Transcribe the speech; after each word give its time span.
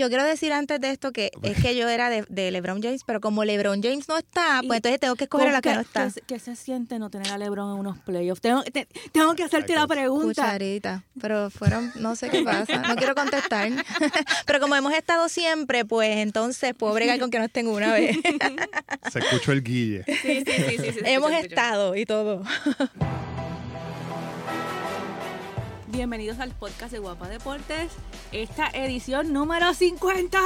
Yo 0.00 0.08
quiero 0.08 0.24
decir 0.24 0.52
antes 0.54 0.80
de 0.80 0.90
esto 0.90 1.12
que 1.12 1.30
es 1.42 1.60
que 1.60 1.76
yo 1.76 1.86
era 1.88 2.08
de, 2.08 2.24
de 2.30 2.50
LeBron 2.50 2.82
James, 2.82 3.02
pero 3.04 3.20
como 3.20 3.44
LeBron 3.44 3.82
James 3.82 4.08
no 4.08 4.16
está, 4.16 4.62
pues 4.66 4.78
entonces 4.78 4.98
tengo 4.98 5.14
que 5.14 5.24
escoger 5.24 5.48
a 5.48 5.52
la 5.52 5.60
que 5.60 5.74
no 5.74 5.80
está. 5.80 6.04
¿Qué, 6.06 6.10
se- 6.10 6.20
qué 6.22 6.38
se 6.38 6.56
siente 6.56 6.98
no 6.98 7.10
tener 7.10 7.30
a 7.30 7.36
LeBron 7.38 7.74
en 7.74 7.78
unos 7.80 7.98
playoffs? 7.98 8.40
Tengo, 8.40 8.62
te- 8.62 8.88
tengo 9.12 9.34
que 9.34 9.44
hacerte 9.44 9.74
la 9.74 9.86
pregunta. 9.86 10.42
Cucharita, 10.42 11.04
pero 11.20 11.50
fueron, 11.50 11.92
no 11.96 12.16
sé 12.16 12.30
qué 12.30 12.42
pasa, 12.42 12.78
no 12.78 12.96
quiero 12.96 13.14
contestar. 13.14 13.70
pero 14.46 14.60
como 14.60 14.74
hemos 14.74 14.94
estado 14.94 15.28
siempre, 15.28 15.84
pues 15.84 16.16
entonces 16.16 16.72
puedo 16.74 16.94
bregar 16.94 17.18
con 17.20 17.30
que 17.30 17.38
no 17.38 17.44
estén 17.44 17.66
una 17.66 17.92
vez. 17.92 18.16
Se 19.12 19.18
escuchó 19.18 19.52
el 19.52 19.62
guille. 19.62 20.04
Sí, 20.06 20.42
sí, 20.46 20.52
sí, 20.78 20.92
sí, 20.92 20.98
hemos 21.04 21.30
estado 21.32 21.94
y 21.94 22.06
todo. 22.06 22.42
Bienvenidos 26.00 26.40
al 26.40 26.52
podcast 26.52 26.92
de 26.92 26.98
Guapa 26.98 27.28
Deportes. 27.28 27.92
Esta 28.32 28.68
edición 28.72 29.34
número 29.34 29.74
50. 29.74 30.38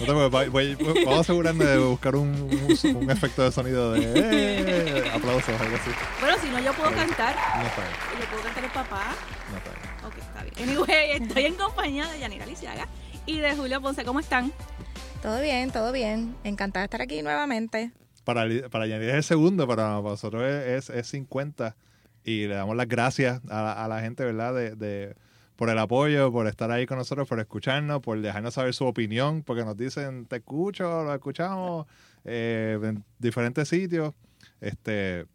No 0.00 0.06
preocupes, 0.28 0.50
voy- 0.50 0.76
a 1.06 1.20
asegurarnos 1.20 1.64
de 1.64 1.78
buscar 1.78 2.16
un, 2.16 2.30
un- 2.30 2.96
un 2.96 3.10
efecto 3.12 3.44
de 3.44 3.52
sonido 3.52 3.92
de 3.92 4.00
eh, 4.02 5.10
aplausos 5.14 5.48
o 5.48 5.62
algo 5.62 5.76
así. 5.76 5.90
Bueno, 6.20 6.36
si 6.42 6.48
no, 6.48 6.58
yo 6.58 6.72
puedo 6.74 6.90
cantar. 6.90 7.36
No 7.56 7.66
está 7.66 7.82
bien, 7.82 7.94
Y 8.16 8.18
le 8.20 8.26
puedo 8.26 8.42
cantar 8.42 8.64
el 8.64 8.70
papá. 8.72 9.14
no 9.52 9.56
está 9.58 9.70
bien. 9.70 10.04
Ok, 10.04 10.18
está 10.18 10.42
bien. 10.42 10.68
Anyway, 10.70 11.10
estoy 11.22 11.44
en 11.44 11.54
compañía 11.54 12.08
de 12.08 12.18
Yanira 12.18 12.46
Lisiaga 12.46 12.88
y 13.26 13.38
de 13.38 13.54
Julio 13.54 13.80
Ponce. 13.80 14.04
¿Cómo 14.04 14.18
están? 14.18 14.52
Todo 15.22 15.40
bien, 15.40 15.70
todo 15.70 15.92
bien. 15.92 16.34
Encantada 16.42 16.80
de 16.82 16.86
estar 16.86 17.00
aquí 17.00 17.22
nuevamente. 17.22 17.92
Para, 18.24 18.42
para 18.70 18.86
añadir 18.86 19.10
es 19.10 19.14
el 19.14 19.22
segundo, 19.22 19.68
para 19.68 20.00
nosotros 20.00 20.42
es, 20.42 20.90
es 20.90 21.06
50 21.06 21.76
y 22.24 22.46
le 22.46 22.54
damos 22.54 22.76
las 22.76 22.88
gracias 22.88 23.40
a, 23.48 23.86
la- 23.88 24.00
gente, 24.00 24.24
¿verdad? 24.24 24.54
De, 24.54 24.74
de- 24.76 25.14
por 25.56 25.70
el 25.70 25.78
apoyo, 25.78 26.32
por 26.32 26.48
estar 26.48 26.72
ahí 26.72 26.84
con 26.84 26.98
nosotros, 26.98 27.28
por 27.28 27.38
escucharnos, 27.38 28.00
por 28.00 28.20
dejarnos 28.20 28.54
saber 28.54 28.74
su 28.74 28.86
opinión, 28.86 29.44
porque 29.44 29.64
nos 29.64 29.76
dicen, 29.76 30.26
te 30.26 30.36
escucho, 30.36 31.04
lo 31.04 31.14
escuchamos 31.14 31.86
eh, 32.24 32.76
en 32.82 33.04
diferentes 33.20 33.68
sitios. 33.68 34.14
Este, 34.60 35.26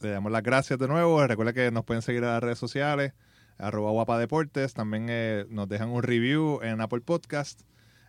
le 0.00 0.10
damos 0.10 0.30
las 0.30 0.44
gracias 0.44 0.78
de 0.78 0.86
nuevo. 0.86 1.26
Recuerda 1.26 1.52
que 1.52 1.72
nos 1.72 1.84
pueden 1.84 2.02
seguir 2.02 2.22
en 2.22 2.28
las 2.30 2.40
redes 2.42 2.58
sociales, 2.60 3.14
arroba 3.58 3.90
guapa 3.90 4.16
deportes. 4.16 4.74
También 4.74 5.06
eh, 5.08 5.44
nos 5.48 5.68
dejan 5.68 5.88
un 5.88 6.04
review 6.04 6.60
en 6.62 6.80
Apple 6.80 7.00
Podcast. 7.00 7.62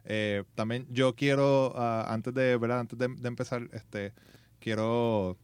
Eh, 0.05 0.43
también 0.53 0.85
yo 0.91 1.15
quiero, 1.15 1.73
ah, 1.77 2.05
antes 2.09 2.31
de, 2.35 2.57
¿verdad? 2.57 2.81
Antes 2.81 2.99
de, 2.99 3.07
de 3.07 3.27
empezar, 3.27 3.67
este, 3.73 4.13
quiero 4.59 5.35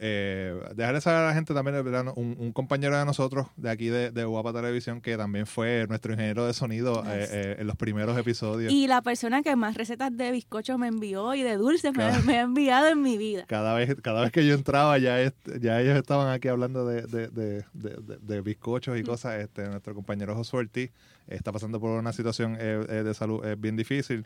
eh, 0.00 0.54
dejarle 0.76 1.00
saber 1.00 1.20
a 1.22 1.26
la 1.26 1.34
gente 1.34 1.54
también. 1.54 1.76
Un, 2.16 2.36
un 2.38 2.52
compañero 2.52 2.96
de 2.98 3.04
nosotros 3.04 3.46
de 3.56 3.68
aquí 3.70 3.88
de, 3.88 4.10
de 4.10 4.24
Guapa 4.24 4.52
Televisión 4.52 5.00
que 5.00 5.16
también 5.16 5.46
fue 5.46 5.86
nuestro 5.88 6.12
ingeniero 6.12 6.46
de 6.46 6.54
sonido 6.54 7.02
eh, 7.06 7.18
Nice. 7.20 7.28
eh, 7.52 7.56
en 7.58 7.66
los 7.66 7.76
primeros 7.76 8.16
episodios. 8.16 8.72
Y 8.72 8.86
la 8.86 9.02
persona 9.02 9.42
que 9.42 9.56
más 9.56 9.74
recetas 9.76 10.16
de 10.16 10.30
bizcocho 10.30 10.78
me 10.78 10.86
envió 10.88 11.34
y 11.34 11.42
de 11.42 11.56
dulces 11.56 11.92
me, 11.96 12.04
ha 12.04 12.40
enviado 12.42 12.88
en 12.88 13.02
mi 13.02 13.18
vida. 13.18 13.44
cada 13.48 13.74
vez, 13.74 13.96
cada 14.02 14.22
vez 14.22 14.30
que 14.32 14.46
yo 14.46 14.54
entraba 14.54 14.98
ya, 14.98 15.32
ya 15.60 15.80
ellos 15.80 15.96
estaban 15.96 16.32
aquí 16.32 16.48
hablando 16.48 16.86
de, 16.86 17.02
de, 17.02 17.64
de, 17.72 18.40
bizcochos 18.40 18.98
y 18.98 19.02
cosas. 19.02 19.40
Este, 19.40 19.68
nuestro 19.68 19.94
compañero 19.94 20.34
Josué 20.34 20.60
Ortiz 20.60 20.90
está 21.26 21.52
pasando 21.52 21.80
por 21.80 21.90
una 21.98 22.12
situación 22.12 22.56
eh, 22.58 22.84
eh, 22.88 23.02
de 23.02 23.14
salud 23.14 23.44
eh, 23.44 23.56
bien 23.58 23.76
difícil 23.76 24.24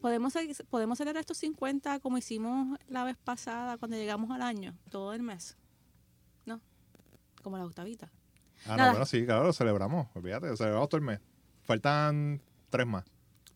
podemos, 0.07 0.33
podemos 0.69 0.97
celebrar 0.97 1.19
estos 1.21 1.37
50 1.37 1.99
como 1.99 2.17
hicimos 2.17 2.79
la 2.87 3.03
vez 3.03 3.17
pasada 3.23 3.77
cuando 3.77 3.97
llegamos 3.97 4.31
al 4.31 4.41
año, 4.41 4.75
todo 4.89 5.13
el 5.13 5.21
mes. 5.21 5.57
¿No? 6.45 6.61
Como 7.43 7.57
la 7.57 7.65
octavita. 7.65 8.11
Ah, 8.65 8.77
no, 8.77 8.89
bueno, 8.91 9.05
sí, 9.05 9.25
claro, 9.25 9.43
lo 9.45 9.53
celebramos. 9.53 10.07
Olvídate, 10.15 10.47
lo 10.47 10.57
celebramos 10.57 10.89
todo 10.89 10.99
el 10.99 11.05
mes. 11.05 11.19
Faltan 11.63 12.41
tres 12.69 12.87
más. 12.87 13.03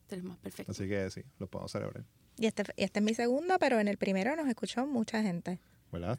Tres 0.06 0.22
más, 0.22 0.36
perfecto. 0.38 0.72
Así 0.72 0.86
que 0.88 1.10
sí, 1.10 1.22
lo 1.38 1.46
podemos 1.46 1.72
celebrar. 1.72 2.04
Y 2.38 2.46
este, 2.46 2.62
y 2.76 2.84
este 2.84 3.00
es 3.00 3.04
mi 3.04 3.14
segunda, 3.14 3.58
pero 3.58 3.80
en 3.80 3.88
el 3.88 3.96
primero 3.98 4.36
nos 4.36 4.46
escuchó 4.48 4.86
mucha 4.86 5.22
gente. 5.22 5.58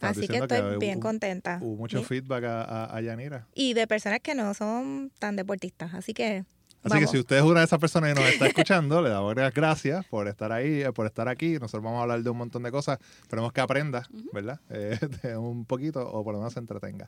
Así 0.01 0.27
que 0.27 0.37
estoy 0.37 0.77
bien 0.79 0.99
contenta. 0.99 1.59
Hubo 1.61 1.75
mucho 1.77 1.99
Sí. 1.99 2.05
feedback 2.05 2.43
a, 2.43 2.61
a, 2.63 2.95
a 2.97 3.01
Yanira. 3.01 3.47
Y 3.55 3.73
de 3.73 3.87
personas 3.87 4.19
que 4.19 4.35
no 4.35 4.53
son 4.53 5.11
tan 5.19 5.35
deportistas. 5.35 5.93
Así 5.95 6.13
que. 6.13 6.45
Así 6.83 6.99
que 6.99 7.07
si 7.07 7.17
usted 7.17 7.37
es 7.37 7.43
una 7.43 7.61
de 7.61 7.65
esas 7.65 7.79
personas 7.79 8.13
que 8.13 8.19
nos 8.19 8.29
está 8.29 8.47
escuchando, 8.47 9.01
le 9.01 9.09
damos 9.09 9.35
las 9.35 9.53
gracias 9.53 10.05
por 10.05 10.27
estar 10.27 10.51
ahí, 10.51 10.81
eh, 10.81 10.91
por 10.91 11.05
estar 11.05 11.29
aquí. 11.29 11.53
Nosotros 11.53 11.83
vamos 11.83 11.99
a 11.99 12.01
hablar 12.03 12.21
de 12.21 12.29
un 12.29 12.37
montón 12.37 12.63
de 12.63 12.71
cosas. 12.71 12.99
Esperemos 13.21 13.53
que 13.53 13.61
aprenda, 13.61 14.07
¿verdad? 14.31 14.59
Eh, 14.69 14.97
de 15.21 15.37
un 15.37 15.65
poquito 15.65 16.01
o 16.01 16.23
por 16.23 16.33
lo 16.33 16.39
menos 16.39 16.53
se 16.53 16.59
entretenga. 16.59 17.07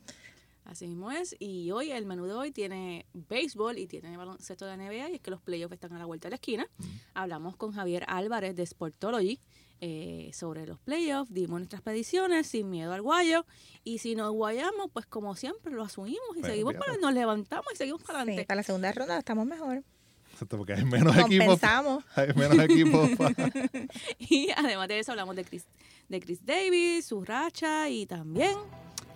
Así 0.65 0.87
mismo 0.87 1.11
es. 1.11 1.35
Y 1.39 1.71
hoy, 1.71 1.91
el 1.91 2.05
menú 2.05 2.25
de 2.25 2.33
hoy 2.33 2.51
tiene 2.51 3.05
béisbol 3.13 3.77
y 3.77 3.87
tiene 3.87 4.15
baloncesto 4.17 4.65
de 4.65 4.77
NBA. 4.77 5.09
Y 5.09 5.15
es 5.15 5.21
que 5.21 5.31
los 5.31 5.41
playoffs 5.41 5.73
están 5.73 5.93
a 5.93 5.99
la 5.99 6.05
vuelta 6.05 6.27
de 6.27 6.31
la 6.31 6.35
esquina. 6.35 6.67
Hablamos 7.13 7.55
con 7.55 7.71
Javier 7.71 8.05
Álvarez 8.07 8.55
de 8.55 8.65
Sportology 8.65 9.39
eh, 9.81 10.31
sobre 10.33 10.65
los 10.65 10.79
playoffs. 10.79 11.33
Dimos 11.33 11.59
nuestras 11.59 11.81
predicciones 11.81 12.47
sin 12.47 12.69
miedo 12.69 12.93
al 12.93 13.01
guayo. 13.01 13.45
Y 13.83 13.99
si 13.99 14.15
nos 14.15 14.31
guayamos, 14.31 14.89
pues 14.93 15.05
como 15.05 15.35
siempre 15.35 15.73
lo 15.73 15.83
asumimos 15.83 16.19
y 16.35 16.41
Pero 16.41 16.53
seguimos 16.53 16.75
para, 16.75 16.97
nos 16.97 17.13
levantamos 17.13 17.67
y 17.73 17.77
seguimos 17.77 18.01
para 18.03 18.19
Sí, 18.19 18.23
adelante. 18.23 18.45
para 18.47 18.55
la 18.57 18.63
segunda 18.63 18.91
ronda 18.91 19.17
estamos 19.17 19.45
mejor. 19.45 19.83
Exacto, 20.31 20.57
Porque 20.57 20.73
hay 20.73 20.83
menos 20.83 21.15
equipos. 21.17 21.59
Hay 22.15 22.33
menos 22.35 22.59
equipos. 22.59 23.09
Y 24.19 24.49
además 24.55 24.87
de 24.89 24.99
eso 24.99 25.11
hablamos 25.11 25.35
de 25.35 25.45
Chris, 25.45 25.65
de 26.09 26.19
Chris 26.19 26.45
Davis, 26.45 27.05
su 27.05 27.23
racha 27.23 27.89
y 27.89 28.05
también 28.05 28.57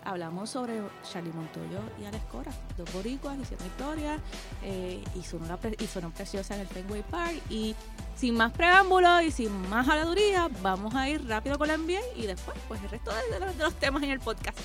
hablamos 0.04 0.50
sobre 0.50 0.80
Charlie 1.10 1.32
Montoyo 1.32 1.80
y 2.00 2.04
Alex 2.04 2.24
Cora, 2.30 2.52
dos 2.76 2.92
boricuas, 2.92 3.38
hicieron 3.38 3.66
historia 3.66 4.18
eh, 4.62 5.02
y, 5.14 5.22
sonó 5.22 5.58
y 5.78 5.86
sonó 5.86 6.10
preciosa 6.10 6.54
en 6.54 6.62
el 6.62 6.66
Fenway 6.66 7.02
Park. 7.02 7.40
Y 7.48 7.74
sin 8.16 8.36
más 8.36 8.52
preámbulos 8.52 9.22
y 9.22 9.30
sin 9.30 9.68
más 9.68 9.88
habladuría, 9.88 10.48
vamos 10.62 10.94
a 10.94 11.08
ir 11.08 11.26
rápido 11.26 11.58
con 11.58 11.68
la 11.68 11.76
NBA 11.76 12.00
y 12.16 12.26
después 12.26 12.56
pues 12.68 12.82
el 12.82 12.90
resto 12.90 13.10
de, 13.10 13.40
los, 13.40 13.56
de 13.56 13.64
los 13.64 13.74
temas 13.74 14.02
en 14.02 14.10
el 14.10 14.20
podcast. 14.20 14.58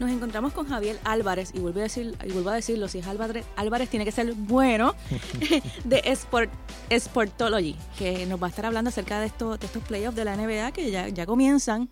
Nos 0.00 0.10
encontramos 0.10 0.54
con 0.54 0.66
Javier 0.66 0.98
Álvarez 1.04 1.50
y 1.52 1.58
vuelvo 1.58 1.80
a, 1.80 1.82
decir, 1.82 2.16
y 2.24 2.32
vuelvo 2.32 2.48
a 2.48 2.54
decirlo, 2.54 2.88
si 2.88 3.00
es 3.00 3.06
Álvarez, 3.06 3.44
Álvarez 3.56 3.90
tiene 3.90 4.06
que 4.06 4.12
ser 4.12 4.32
bueno 4.32 4.94
de 5.84 6.02
Sport, 6.06 6.50
Sportology, 6.90 7.76
que 7.98 8.24
nos 8.24 8.42
va 8.42 8.46
a 8.46 8.48
estar 8.48 8.64
hablando 8.64 8.88
acerca 8.88 9.20
de, 9.20 9.26
esto, 9.26 9.58
de 9.58 9.66
estos 9.66 9.82
playoffs 9.82 10.16
de 10.16 10.24
la 10.24 10.36
NBA 10.36 10.72
que 10.72 10.90
ya, 10.90 11.08
ya 11.08 11.26
comienzan. 11.26 11.90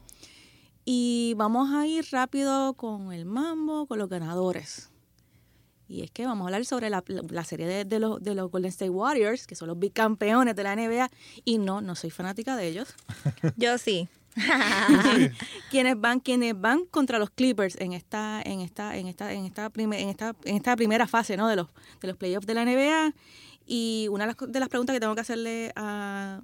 Y 0.90 1.35
vamos 1.37 1.75
a 1.75 1.87
ir 1.87 2.06
rápido 2.12 2.73
con 2.73 3.12
el 3.12 3.26
mambo, 3.26 3.87
con 3.87 3.99
los 3.99 4.08
ganadores. 4.08 4.88
Y 5.87 6.02
es 6.02 6.11
que 6.11 6.25
vamos 6.25 6.46
a 6.46 6.46
hablar 6.46 6.64
sobre 6.64 6.88
la, 6.88 7.02
serie 7.44 7.85
de, 7.85 7.99
los, 7.99 8.23
de 8.23 8.35
los 8.35 8.50
Golden 8.50 8.70
State 8.70 8.88
Warriors, 8.88 9.46
que 9.46 9.55
son 9.55 9.69
los 9.69 9.79
bicampeones 9.79 10.56
de 10.56 10.62
la 10.62 10.75
NBA. 10.75 11.11
Y 11.44 11.58
no, 11.58 11.82
no 11.82 11.94
soy 11.94 12.08
fanática 12.08 12.56
de 12.56 12.69
ellos. 12.69 12.94
Yo 13.58 13.76
sí. 13.76 14.08
quienes 15.70 16.00
van 16.00 16.20
quienes 16.20 16.58
van 16.58 16.87
contra 16.87 17.19
los 17.19 17.29
Clippers 17.29 17.76
en 17.79 17.93
esta 17.93 18.40
en 18.40 18.61
esta 18.61 18.96
en 18.96 19.08
esta 19.08 19.35
en 19.35 19.44
esta 19.44 19.70
en 19.76 20.08
esta 20.08 20.37
en 20.44 20.56
esta 20.56 20.76
primera 20.76 21.06
fase 21.06 21.37
no 21.37 21.49
de 21.49 21.56
los 21.56 21.67
de 22.00 22.08
los 22.08 22.17
playoffs 22.17 22.46
de 22.46 22.55
la 22.55 22.64
NBA 22.64 23.14
y 23.67 24.06
una 24.11 24.26
de 24.26 24.61
las, 24.61 24.69
preguntas 24.69 24.94
que 24.94 25.00
tengo 25.00 25.14
que 25.14 25.20
hacerle 25.20 25.73
a, 25.76 26.40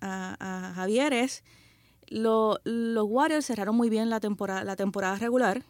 a, 0.00 0.72
Javier 0.74 1.12
es 1.12 1.44
los 2.08 2.58
Warriors 2.64 3.46
cerraron 3.46 3.76
muy 3.76 3.90
bien 3.90 4.10
la 4.10 4.20
temporada 4.20 4.64
la 4.64 4.76
temporada 4.76 5.16
regular 5.16 5.62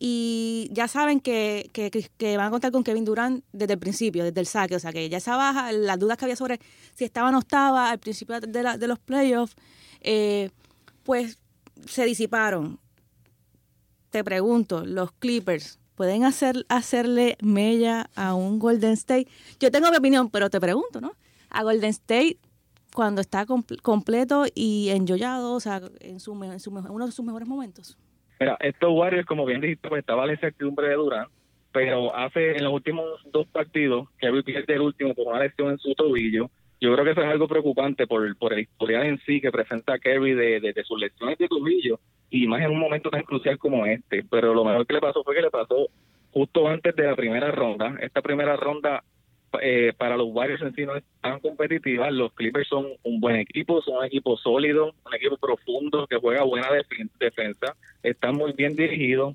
y 0.00 0.68
ya 0.72 0.86
saben 0.86 1.20
que, 1.20 1.70
que, 1.72 2.36
van 2.36 2.46
a 2.46 2.50
contar 2.50 2.70
con 2.70 2.84
Kevin 2.84 3.04
Durant 3.04 3.44
desde 3.52 3.72
el 3.72 3.78
principio, 3.80 4.22
desde 4.22 4.40
el 4.40 4.46
saque, 4.46 4.76
o 4.76 4.78
sea 4.78 4.92
que 4.92 5.08
ya 5.08 5.18
esa 5.18 5.36
baja, 5.36 5.72
las 5.72 5.98
dudas 5.98 6.16
que 6.16 6.24
había 6.24 6.36
sobre 6.36 6.60
si 6.94 7.04
estaba 7.04 7.30
o 7.30 7.32
no 7.32 7.40
estaba 7.40 7.90
al 7.90 7.98
principio 7.98 8.38
de, 8.40 8.62
la, 8.62 8.78
de 8.78 8.86
los 8.86 9.00
playoffs, 9.00 9.56
eh, 10.00 10.50
pues 11.02 11.38
se 11.86 12.04
disiparon. 12.04 12.78
Te 14.10 14.22
pregunto, 14.22 14.84
los 14.86 15.10
Clippers 15.12 15.80
pueden 15.96 16.24
hacer, 16.24 16.64
hacerle 16.68 17.36
mella 17.40 18.08
a 18.14 18.34
un 18.34 18.60
Golden 18.60 18.92
State. 18.92 19.26
Yo 19.58 19.72
tengo 19.72 19.90
mi 19.90 19.96
opinión, 19.96 20.30
pero 20.30 20.48
te 20.48 20.60
pregunto, 20.60 21.00
¿no? 21.00 21.16
A 21.50 21.64
Golden 21.64 21.90
State 21.90 22.38
cuando 22.98 23.20
está 23.20 23.46
completo 23.80 24.46
y 24.56 24.88
enjoyado, 24.88 25.52
o 25.52 25.60
sea, 25.60 25.80
en, 26.00 26.18
su, 26.18 26.32
en, 26.42 26.58
su, 26.58 26.70
uno 26.72 27.06
de 27.06 27.12
sus 27.12 27.24
mejores 27.24 27.46
momentos. 27.46 27.96
Mira, 28.40 28.56
estos 28.58 28.90
Warriors, 28.90 29.24
como 29.24 29.46
bien 29.46 29.60
dijiste, 29.60 29.88
pues 29.88 30.00
estaba 30.00 30.26
la 30.26 30.32
incertidumbre 30.32 30.88
de 30.88 30.94
Durant, 30.96 31.30
pero 31.70 32.12
hace 32.16 32.56
en 32.56 32.64
los 32.64 32.72
últimos 32.72 33.04
dos 33.30 33.46
partidos, 33.46 34.08
que 34.18 34.28
pierde 34.42 34.74
el 34.74 34.80
último 34.80 35.14
por 35.14 35.28
una 35.28 35.38
lesión 35.38 35.70
en 35.70 35.78
su 35.78 35.94
tobillo, 35.94 36.50
yo 36.80 36.92
creo 36.92 37.04
que 37.04 37.12
eso 37.12 37.20
es 37.20 37.28
algo 37.28 37.46
preocupante 37.46 38.08
por, 38.08 38.26
el 38.26 38.58
historial 38.58 39.06
en 39.06 39.20
sí 39.20 39.40
que 39.40 39.52
presenta 39.52 40.00
Kerry 40.00 40.34
de, 40.34 40.58
de, 40.58 40.82
sus 40.82 40.98
lecciones 40.98 41.38
de 41.38 41.46
tobillo 41.46 42.00
y 42.30 42.48
más 42.48 42.62
en 42.62 42.72
un 42.72 42.80
momento 42.80 43.10
tan 43.10 43.22
crucial 43.22 43.58
como 43.58 43.86
este. 43.86 44.24
Pero 44.28 44.54
lo 44.54 44.64
mejor 44.64 44.84
que 44.88 44.94
le 44.94 45.00
pasó 45.00 45.22
fue 45.22 45.36
que 45.36 45.42
le 45.42 45.50
pasó 45.50 45.86
justo 46.32 46.66
antes 46.66 46.96
de 46.96 47.04
la 47.04 47.14
primera 47.14 47.52
ronda. 47.52 47.96
Esta 48.00 48.22
primera 48.22 48.56
ronda 48.56 49.04
eh, 49.60 49.92
para 49.96 50.16
los 50.16 50.28
Warriors 50.30 50.62
en 50.62 50.74
sí 50.74 50.84
no 50.84 50.96
es 50.96 51.04
tan 51.20 51.40
competitiva. 51.40 52.10
Los 52.10 52.32
Clippers 52.32 52.68
son 52.68 52.86
un 53.02 53.20
buen 53.20 53.36
equipo, 53.36 53.80
son 53.82 53.98
un 53.98 54.04
equipo 54.04 54.36
sólido, 54.36 54.94
un 55.04 55.14
equipo 55.14 55.36
profundo 55.36 56.06
que 56.06 56.16
juega 56.16 56.42
buena 56.42 56.68
defensa, 57.18 57.76
están 58.02 58.34
muy 58.36 58.52
bien 58.52 58.76
dirigidos. 58.76 59.34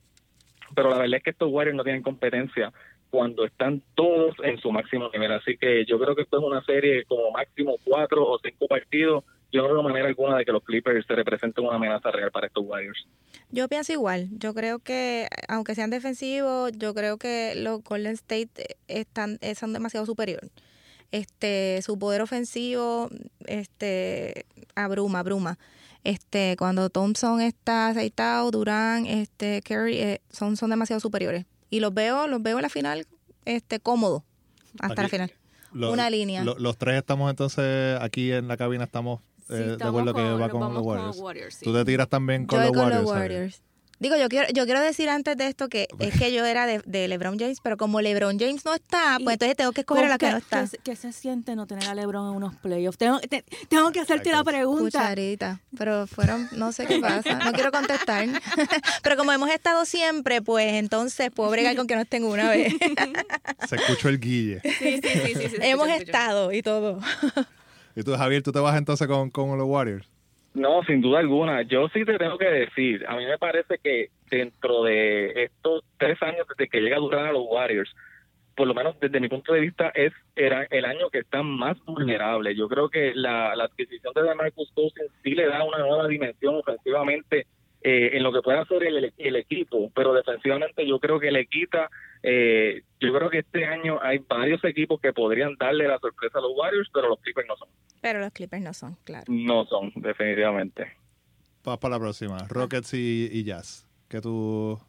Pero 0.75 0.89
la 0.89 0.97
verdad 0.97 1.17
es 1.17 1.23
que 1.23 1.29
estos 1.29 1.51
Warriors 1.51 1.77
no 1.77 1.83
tienen 1.83 2.01
competencia 2.01 2.71
cuando 3.09 3.45
están 3.45 3.83
todos 3.93 4.35
en 4.41 4.57
su 4.57 4.71
máximo 4.71 5.09
nivel. 5.13 5.31
Así 5.33 5.55
que 5.57 5.85
yo 5.85 5.99
creo 5.99 6.15
que 6.15 6.23
esto 6.23 6.39
es 6.39 6.43
una 6.43 6.63
serie 6.63 7.05
como 7.05 7.31
máximo 7.31 7.75
cuatro 7.83 8.25
o 8.27 8.39
cinco 8.39 8.67
partidos. 8.67 9.23
Yo 9.53 9.61
no 9.61 9.69
veo 9.69 9.83
manera 9.83 10.07
alguna 10.07 10.37
de 10.37 10.45
que 10.45 10.51
los 10.51 10.63
Clippers 10.63 11.05
se 11.05 11.13
representen 11.13 11.63
una 11.63 11.75
amenaza 11.75 12.11
real 12.11 12.31
para 12.31 12.47
estos 12.47 12.65
Warriors. 12.65 13.07
Yo 13.51 13.69
pienso 13.69 13.93
igual. 13.93 14.27
Yo 14.31 14.53
creo 14.53 14.79
que, 14.79 15.27
aunque 15.47 15.75
sean 15.75 15.91
defensivos, 15.91 16.71
yo 16.73 16.93
creo 16.93 17.17
que 17.17 17.53
los 17.55 17.83
Golden 17.83 18.13
State 18.13 18.77
están, 18.87 19.39
son 19.55 19.71
demasiado 19.71 20.05
superiores. 20.05 20.49
Este, 21.11 21.79
su 21.83 21.99
poder 21.99 22.21
ofensivo, 22.21 23.09
este, 23.45 24.47
abruma, 24.75 25.19
abruma. 25.19 25.59
Este, 26.03 26.55
cuando 26.57 26.89
Thompson 26.89 27.39
está 27.39 27.89
aceitado, 27.89 28.49
Durán, 28.51 29.05
este, 29.05 29.61
Curry, 29.61 29.99
eh, 29.99 30.21
son, 30.31 30.57
son 30.57 30.71
demasiado 30.71 30.99
superiores 30.99 31.45
y 31.73 31.79
los 31.79 31.91
veo, 31.91 32.27
los 32.27 32.43
veo 32.43 32.57
en 32.57 32.61
la 32.61 32.69
final 32.69 33.07
este 33.45 33.79
cómodo 33.79 34.23
hasta 34.79 35.01
la 35.01 35.09
final. 35.09 35.31
Una 35.73 36.07
línea. 36.11 36.43
los 36.43 36.77
tres 36.77 36.97
estamos 36.97 37.31
entonces 37.31 37.97
aquí 37.99 38.31
en 38.31 38.47
la 38.47 38.57
cabina 38.57 38.83
estamos 38.83 39.21
eh, 39.49 39.75
de 39.77 39.83
acuerdo 39.83 40.13
que 40.13 40.21
va 40.21 40.49
con 40.49 40.73
los 40.73 41.17
Warriors. 41.17 41.59
Tú 41.59 41.73
te 41.73 41.85
tiras 41.85 42.07
también 42.09 42.45
con, 42.45 42.61
los, 42.61 42.71
Warriors, 42.71 43.01
los 43.03 43.11
Warriors. 43.11 43.61
Digo, 44.03 44.17
yo 44.17 44.27
quiero, 44.27 44.49
yo 44.51 44.65
quiero 44.65 44.81
decir 44.81 45.07
antes 45.07 45.37
de 45.37 45.47
esto 45.47 45.69
que 45.69 45.87
es 45.99 46.19
que 46.19 46.33
yo 46.33 46.43
era 46.43 46.65
de, 46.67 47.07
LeBron 47.07 47.39
James, 47.39 47.59
pero 47.63 47.77
como 47.77 48.01
LeBron 48.01 48.37
James 48.37 48.65
no 48.65 48.73
está, 48.73 49.17
pues 49.23 49.35
entonces 49.35 49.55
tengo 49.55 49.71
que 49.71 49.81
escoger 49.81 50.05
a 50.05 50.09
la 50.09 50.17
que 50.17 50.29
no 50.29 50.37
está. 50.37 50.67
¿Qué, 50.83 50.97
se 50.97 51.13
siente 51.13 51.55
no 51.55 51.67
tener 51.67 51.87
a 51.87 51.95
LeBron 51.95 52.29
en 52.29 52.35
unos 52.35 52.53
playoffs? 52.55 52.97
Tengo, 52.97 53.21
tengo 53.69 53.91
que 53.93 54.01
hacerte 54.01 54.29
la 54.29 54.43
pregunta. 54.43 54.99
Cucharita, 54.99 55.61
pero 55.77 56.05
fueron, 56.05 56.49
no 56.51 56.73
sé 56.73 56.85
qué 56.85 56.99
pasa, 56.99 57.39
no 57.39 57.53
quiero 57.53 57.71
contestar. 57.71 58.27
pero 59.03 59.15
como 59.15 59.31
hemos 59.31 59.49
estado 59.49 59.85
siempre, 59.85 60.41
pues 60.41 60.73
entonces 60.73 61.31
puedo 61.31 61.49
bregar 61.49 61.75
con 61.77 61.87
que 61.87 61.95
no 61.95 62.01
estén 62.01 62.25
una 62.25 62.49
vez. 62.49 62.73
se 63.69 63.75
escuchó 63.77 64.09
el 64.09 64.19
guille. 64.19 64.59
Sí, 64.63 64.99
sí, 65.01 65.33
sí. 65.33 65.49
sí, 65.49 65.55
hemos 65.61 65.87
estado 65.87 66.51
y 66.51 66.61
todo. 66.61 66.99
¿Y 67.95 68.03
tú, 68.03 68.13
Javier, 68.13 68.41
tú 68.41 68.51
te 68.51 68.59
vas 68.59 68.77
entonces 68.77 69.07
con, 69.07 69.29
con 69.29 69.57
los 69.57 69.67
Warriors? 69.67 70.09
No, 70.53 70.83
sin 70.83 71.01
duda 71.01 71.19
alguna. 71.19 71.63
Yo 71.63 71.87
sí 71.89 72.05
te 72.05 72.17
tengo 72.17 72.37
que 72.37 72.49
decir, 72.49 73.05
a 73.07 73.15
mí 73.15 73.25
me 73.25 73.37
parece 73.37 73.79
que 73.79 74.09
dentro 74.29 74.83
de 74.83 75.43
estos 75.43 75.83
tres 75.97 76.21
años 76.21 76.47
desde 76.47 76.69
que 76.69 76.81
llega 76.81 76.97
Durán 76.97 77.25
a 77.25 77.31
los 77.31 77.43
Warriors, 77.49 77.93
por 78.55 78.67
lo 78.67 78.75
menos 78.75 78.99
desde 78.99 79.19
mi 79.19 79.29
punto 79.29 79.53
de 79.53 79.61
vista, 79.61 79.89
es 79.95 80.13
era 80.35 80.67
el 80.69 80.85
año 80.85 81.09
que 81.09 81.19
está 81.19 81.41
más 81.41 81.83
vulnerable. 81.85 82.55
Yo 82.55 82.67
creo 82.67 82.89
que 82.89 83.13
la, 83.15 83.55
la 83.55 83.65
adquisición 83.65 84.13
de 84.13 84.35
Marcus 84.35 84.71
Cousins 84.75 85.11
sí 85.23 85.31
le 85.31 85.47
da 85.47 85.63
una 85.63 85.79
nueva 85.79 86.07
dimensión 86.07 86.55
ofensivamente 86.55 87.47
eh, 87.81 88.11
en 88.13 88.23
lo 88.23 88.31
que 88.31 88.41
pueda 88.41 88.61
hacer 88.61 88.83
el, 88.83 89.11
el, 89.17 89.35
equipo, 89.35 89.91
pero 89.95 90.13
defensivamente 90.13 90.87
yo 90.87 90.99
creo 90.99 91.19
que 91.19 91.31
le 91.31 91.47
quita. 91.47 91.89
Eh, 92.23 92.83
yo 93.01 93.13
creo 93.13 93.29
que 93.29 93.39
este 93.39 93.65
año 93.65 93.99
hay 94.01 94.19
varios 94.19 94.63
equipos 94.63 94.99
que 95.01 95.11
podrían 95.11 95.55
darle 95.59 95.87
la 95.87 95.99
sorpresa 95.99 96.39
a 96.39 96.41
los 96.41 96.51
Warriors, 96.55 96.89
pero 96.93 97.09
los 97.09 97.19
Clippers 97.19 97.47
no 97.47 97.57
son. 97.57 97.67
Pero 98.01 98.19
los 98.19 98.31
Clippers 98.31 98.63
no 98.63 98.73
son, 98.73 98.97
claro. 99.03 99.25
No 99.27 99.65
son, 99.65 99.91
definitivamente. 99.95 100.93
Vamos 101.63 101.79
para 101.79 101.95
la 101.95 101.99
próxima. 101.99 102.37
Rockets 102.47 102.93
y, 102.93 103.43
Jazz. 103.43 103.87
Que 104.07 104.21
tú 104.21 104.79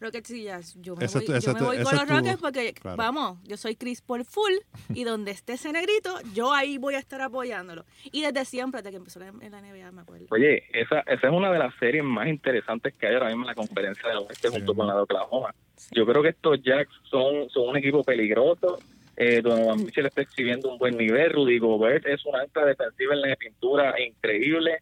Rockets 0.00 0.30
y 0.30 0.44
Jazz. 0.44 0.76
Yo 0.80 0.96
me 0.96 1.06
voy, 1.06 1.40
yo 1.40 1.54
me 1.54 1.60
voy 1.60 1.82
con 1.82 1.96
los 1.96 2.08
Rockets 2.08 2.40
porque, 2.40 2.74
vamos, 2.96 3.38
yo 3.44 3.56
soy 3.56 3.76
Chris 3.76 4.00
Paul 4.00 4.24
full 4.24 4.52
y 4.94 5.04
donde 5.04 5.30
esté 5.30 5.54
ese 5.54 5.72
negrito, 5.72 6.18
yo 6.34 6.52
ahí 6.52 6.78
voy 6.78 6.94
a 6.94 6.98
estar 6.98 7.20
apoyándolo. 7.20 7.84
Y 8.10 8.22
desde 8.22 8.44
siempre, 8.44 8.80
desde 8.80 8.90
que 8.90 8.96
empezó 8.96 9.20
en 9.20 9.50
la 9.50 9.60
NBA, 9.60 9.92
me 9.92 10.02
acuerdo. 10.02 10.26
Oye, 10.30 10.64
esa, 10.72 11.00
esa 11.00 11.26
es 11.26 11.32
una 11.32 11.52
de 11.52 11.58
las 11.58 11.74
series 11.78 12.04
más 12.04 12.28
interesantes 12.28 12.94
que 12.94 13.06
hay 13.06 13.14
ahora 13.14 13.28
mismo 13.28 13.42
en 13.42 13.48
la 13.48 13.54
conferencia 13.54 14.08
de 14.08 14.16
oeste 14.16 14.48
junto 14.48 14.74
con 14.74 14.86
la 14.86 14.94
de 14.94 15.00
Oklahoma. 15.00 15.54
Yo 15.92 16.06
creo 16.06 16.22
que 16.22 16.30
estos 16.30 16.62
Jacks 16.62 16.92
son, 17.10 17.48
son 17.50 17.68
un 17.68 17.76
equipo 17.76 18.02
peligroso 18.02 18.78
eh, 19.22 19.42
Donovan 19.42 19.84
Mitchell 19.84 20.06
está 20.06 20.22
exhibiendo 20.22 20.72
un 20.72 20.78
buen 20.78 20.96
nivel, 20.96 21.30
Rudy 21.34 21.58
Gobert 21.58 22.06
es 22.06 22.24
una 22.24 22.40
alta 22.40 22.64
defensiva 22.64 23.12
en 23.12 23.20
la 23.20 23.36
pintura 23.36 23.94
increíble. 24.00 24.78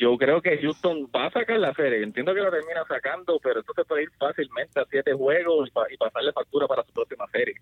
Yo 0.00 0.16
creo 0.16 0.40
que 0.40 0.56
Houston 0.62 1.10
va 1.14 1.26
a 1.26 1.30
sacar 1.30 1.58
la 1.58 1.74
serie. 1.74 2.02
Entiendo 2.02 2.32
que 2.32 2.40
lo 2.40 2.50
termina 2.50 2.82
sacando, 2.88 3.38
pero 3.42 3.60
esto 3.60 3.74
se 3.76 3.84
puede 3.84 4.04
ir 4.04 4.10
fácilmente 4.18 4.80
a 4.80 4.86
siete 4.90 5.12
juegos 5.12 5.68
y, 5.68 5.96
pasarle 5.98 6.32
factura 6.32 6.66
para 6.66 6.82
su 6.84 6.92
próxima 6.94 7.26
serie. 7.30 7.56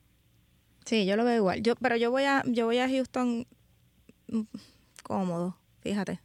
Sí, 0.84 1.04
yo 1.04 1.16
lo 1.16 1.24
veo 1.24 1.34
igual. 1.34 1.62
Yo, 1.62 1.74
pero 1.74 1.96
yo 1.96 2.12
voy 2.12 2.22
a, 2.22 2.44
yo 2.46 2.66
voy 2.66 2.78
a 2.78 2.88
Houston 2.88 3.44
mm, 4.28 4.42
cómodo, 5.02 5.58
fíjate. 5.80 6.20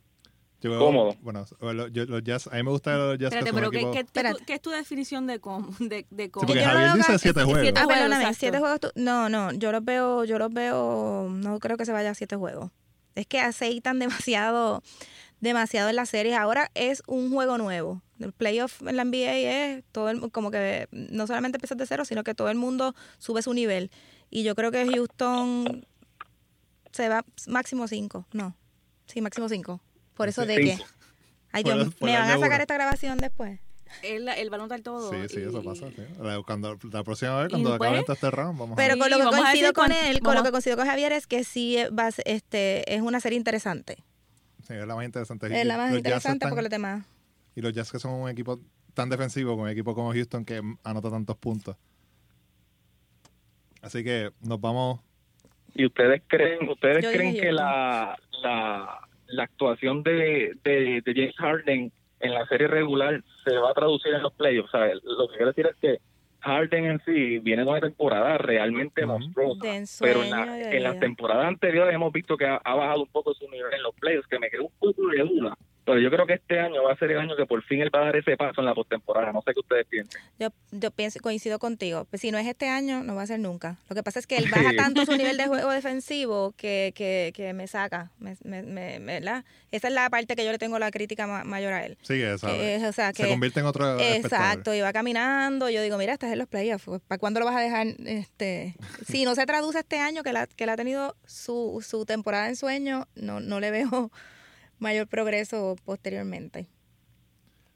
cómodo. 0.62 1.16
Bueno, 1.22 1.46
los 1.60 2.24
jazz, 2.24 2.46
a 2.46 2.58
mí 2.58 2.64
me 2.64 2.70
gusta 2.70 2.96
los 2.96 3.18
jazz. 3.18 3.34
Espérate, 3.34 3.52
pero 3.52 3.72
¿qué, 3.72 4.06
qué, 4.46 4.54
es 4.54 4.62
tu 4.62 4.70
definición 4.70 5.26
de 5.26 5.40
cómodo? 5.40 5.74
De, 5.80 6.06
de 6.12 6.30
cómodo? 6.30 6.46
porque 6.46 6.64
Javier 6.64 6.94
dice 6.94 7.18
siete 7.18 7.44
juegos. 7.44 7.62
Siete 7.64 7.80
ah, 7.80 7.86
juegos, 7.86 8.38
siete 8.38 8.60
juegos. 8.60 8.80
no, 8.94 9.30
no, 9.30 9.52
yo 9.54 9.72
los 9.72 9.84
veo, 9.84 10.26
yo 10.26 10.38
los 10.38 10.54
veo, 10.54 11.28
no 11.32 11.58
creo 11.58 11.76
que 11.76 11.86
se 11.86 11.92
vaya 11.92 12.12
a 12.12 12.14
siete 12.14 12.36
juegos. 12.36 12.70
Es 13.16 13.26
que 13.26 13.40
aceitan 13.40 13.98
demasiado 13.98 14.84
demasiado 15.44 15.90
en 15.90 15.98
las 15.98 16.10
series. 16.10 16.38
Ahora 16.38 16.72
es 16.74 17.04
un 17.06 17.32
juego 17.32 17.58
nuevo. 17.58 18.02
El 18.20 18.32
playoff 18.32 18.82
en 18.82 18.96
la 18.96 19.04
NBA 19.04 19.34
es 19.34 19.84
todo 19.92 20.10
el, 20.10 20.32
como 20.32 20.50
que 20.50 20.88
no 20.92 21.28
solamente 21.28 21.58
empiezas 21.58 21.78
de 21.78 21.86
cero, 21.86 22.06
sino 22.06 22.24
que 22.24 22.34
todo 22.34 22.50
el 22.50 22.56
mundo 22.56 22.96
sube 23.20 23.42
su 23.42 23.54
nivel. 23.54 23.92
Y 24.30 24.44
yo 24.44 24.56
creo 24.56 24.72
que 24.72 24.88
Houston 24.88 25.86
se 26.92 27.10
va 27.10 27.26
máximo 27.48 27.88
cinco. 27.88 28.26
No, 28.32 28.56
sí, 29.06 29.22
máximo 29.22 29.50
cinco. 29.50 29.82
Por 30.16 30.30
eso 30.30 30.46
de 30.46 30.56
que... 30.56 30.80
Ay, 31.52 31.64
me 32.02 32.18
van 32.18 32.32
a 32.32 32.40
sacar 32.40 32.62
esta 32.62 32.74
grabación 32.74 33.18
después. 33.20 33.60
él, 34.02 34.28
él 34.28 34.52
va 34.52 34.56
a 34.56 34.60
notar 34.60 34.82
todo. 34.82 35.12
Sí, 35.12 35.18
sí, 35.30 35.42
eso 35.42 35.62
pasa. 35.62 35.88
sí. 35.90 36.02
La, 36.20 36.42
cuando, 36.42 36.80
la 36.92 37.04
próxima 37.04 37.42
vez, 37.42 37.50
cuando 37.50 37.78
pues, 37.78 37.92
acabe 37.92 38.06
este 38.12 38.32
round, 38.32 38.60
vamos 38.60 38.76
Pero 38.76 38.96
a 38.96 38.98
con 38.98 39.10
lo 39.12 39.18
que 39.18 39.38
coincido 39.38 39.74
con 39.74 39.92
él, 39.92 40.20
con 40.20 40.30
vamos 40.30 40.36
lo 40.36 40.44
que 40.46 40.52
coincido 40.52 40.78
con 40.78 40.88
Javier 40.88 41.12
es 41.12 41.28
que 41.28 41.44
sí 41.44 41.78
va 41.98 42.10
este, 42.26 42.96
es 42.96 43.02
una 43.02 43.20
serie 43.20 43.38
interesante. 43.38 44.04
Sí, 44.64 44.74
es 44.74 44.88
la 44.88 44.96
más 44.96 45.06
interesante. 45.06 45.48
Es 45.48 45.66
la 45.66 45.76
Y 45.76 45.78
más 45.78 45.92
los 45.92 45.98
Jazz 45.98 45.98
interesante 45.98 46.36
están- 46.38 46.50
porque 46.50 46.62
los 46.64 46.72
demás. 46.72 47.06
Y 47.56 47.62
los 47.62 47.74
Jazz 47.74 47.92
que 47.92 48.00
son 48.00 48.12
un 48.14 48.30
equipo 48.30 48.60
tan 48.94 49.10
defensivo 49.10 49.52
como 49.52 49.64
un 49.64 49.70
equipo 49.70 49.94
como 49.96 50.12
Houston 50.14 50.46
que 50.46 50.62
anota 50.84 51.10
tantos 51.10 51.36
puntos. 51.38 51.76
Así 53.82 54.04
que 54.04 54.32
nos 54.42 54.60
vamos. 54.62 55.02
¿Y 55.76 55.86
ustedes 55.86 56.22
creen, 56.28 56.70
ustedes 56.70 57.04
Yo 57.04 57.12
creen 57.12 57.36
que 57.36 57.52
la, 57.52 58.18
la, 58.44 59.00
la 59.28 59.44
actuación 59.44 60.04
de, 60.04 60.58
de, 60.64 61.02
de 61.04 61.14
James 61.14 61.36
Harden 61.38 61.92
en 62.20 62.34
la 62.34 62.46
serie 62.48 62.68
regular 62.68 63.24
se 63.44 63.56
va 63.58 63.72
a 63.72 63.74
traducir 63.74 64.14
en 64.14 64.22
los 64.22 64.34
playoffs? 64.34 64.70
O 64.74 64.78
sea, 64.78 64.88
lo 65.04 65.28
que 65.28 65.34
quiero 65.36 65.48
decir 65.48 65.68
es 65.68 65.76
que 65.78 66.00
Harden 66.44 66.86
en 66.86 67.02
sí 67.06 67.40
viene 67.40 67.64
de 67.64 67.70
una 67.70 67.80
temporada 67.82 68.38
realmente 68.38 69.06
monstruosa. 69.06 69.60
De 69.64 69.70
Pero 70.06 70.24
en, 70.24 70.30
la- 70.32 70.44
en 70.78 70.84
las 70.84 71.00
temporadas 71.00 71.46
anteriores 71.48 71.94
hemos 71.96 72.12
visto 72.14 72.38
que 72.38 72.46
ha, 72.46 72.58
ha 72.58 72.76
bajado 72.76 73.02
un 73.04 73.08
poco 73.10 73.34
su 73.34 73.50
nivel 73.50 73.74
en 73.74 73.82
los 73.84 73.96
playoffs, 73.96 74.28
que 74.28 74.40
me 74.40 74.50
quedó 74.50 74.64
un 74.66 74.72
poco 74.80 75.08
de 75.08 75.20
duda. 75.24 75.58
Pero 75.86 76.00
yo 76.00 76.10
creo 76.10 76.26
que 76.26 76.34
este 76.36 76.60
año 76.60 76.82
va 76.84 76.94
a 76.94 76.98
ser 76.98 77.12
el 77.12 77.20
año 77.20 77.36
que 77.36 77.46
por 77.46 77.62
fin 77.64 77.82
él 77.82 77.92
va 77.94 78.00
a 78.02 78.06
dar 78.06 78.16
ese 78.16 78.38
paso 78.38 78.62
en 78.62 78.66
la 78.68 78.74
postemporada. 78.74 79.34
No 79.34 79.42
sé 79.42 79.54
qué 79.54 79.60
ustedes 79.60 79.86
piensan. 79.88 80.22
Yo, 80.40 80.48
yo 80.72 80.92
pienso, 80.92 81.20
coincido 81.20 81.60
contigo. 81.60 82.06
Pues 82.10 82.22
si 82.22 82.32
no 82.32 82.38
es 82.38 82.48
este 82.48 82.70
año, 82.70 83.04
no 83.04 83.16
va 83.16 83.24
a 83.24 83.28
ser 83.28 83.40
nunca. 83.42 83.78
Lo 83.90 83.96
que 83.96 84.02
pasa 84.04 84.20
es 84.20 84.28
que 84.28 84.38
él 84.38 84.46
baja 84.52 84.70
Sí. 84.72 84.76
tanto 84.78 85.06
su 85.06 85.18
nivel 85.18 85.36
de 85.38 85.48
juego 85.48 85.70
defensivo 85.72 86.54
que, 86.56 86.94
que, 86.96 87.34
que 87.36 87.52
me 87.54 87.68
saca. 87.68 88.12
Me, 88.20 88.36
me, 88.44 88.64
me- 88.64 89.00
¿verdad? 89.00 89.44
Esa 89.72 89.90
es 89.90 89.94
la 89.94 90.10
parte 90.10 90.36
que 90.36 90.46
yo 90.46 90.52
le 90.52 90.58
tengo 90.58 90.80
la 90.80 90.90
crítica 90.90 91.28
ma- 91.28 91.44
mayor 91.44 91.74
a 91.74 91.86
él. 91.86 91.98
Sí, 92.02 92.22
esa- 92.22 92.48
Que 92.48 92.76
es, 92.76 92.84
o 92.84 92.94
sea, 92.94 93.12
se 93.14 93.24
que- 93.24 93.30
convierte 93.30 93.60
en 93.60 93.66
otro. 93.66 94.00
Exacto, 94.00 94.74
y 94.74 94.80
va 94.82 94.94
caminando. 94.94 95.70
Yo 95.70 95.82
digo, 95.82 95.98
mira, 95.98 96.14
estás 96.14 96.32
en 96.32 96.40
los 96.40 96.48
playoffs. 96.48 96.86
pues, 96.86 97.02
¿Para 97.08 97.20
cuándo 97.20 97.40
lo 97.42 97.46
vas 97.46 97.58
a 97.58 97.60
dejar? 97.62 97.88
Este, 98.06 98.76
si 99.08 99.26
no 99.26 99.36
se 99.36 99.46
traduce 99.46 99.80
este 99.80 100.00
año, 100.00 100.24
que, 100.24 100.32
la, 100.32 100.48
que 100.48 100.64
él 100.64 100.70
ha 100.70 100.78
tenido 100.78 101.16
su, 101.26 101.86
su 101.86 102.06
temporada 102.06 102.48
en 102.48 102.56
sueño, 102.56 103.08
no, 103.16 103.42
no 103.42 103.60
le 103.60 103.70
veo 103.72 104.12
mayor 104.84 105.08
progreso 105.08 105.76
posteriormente. 105.84 106.68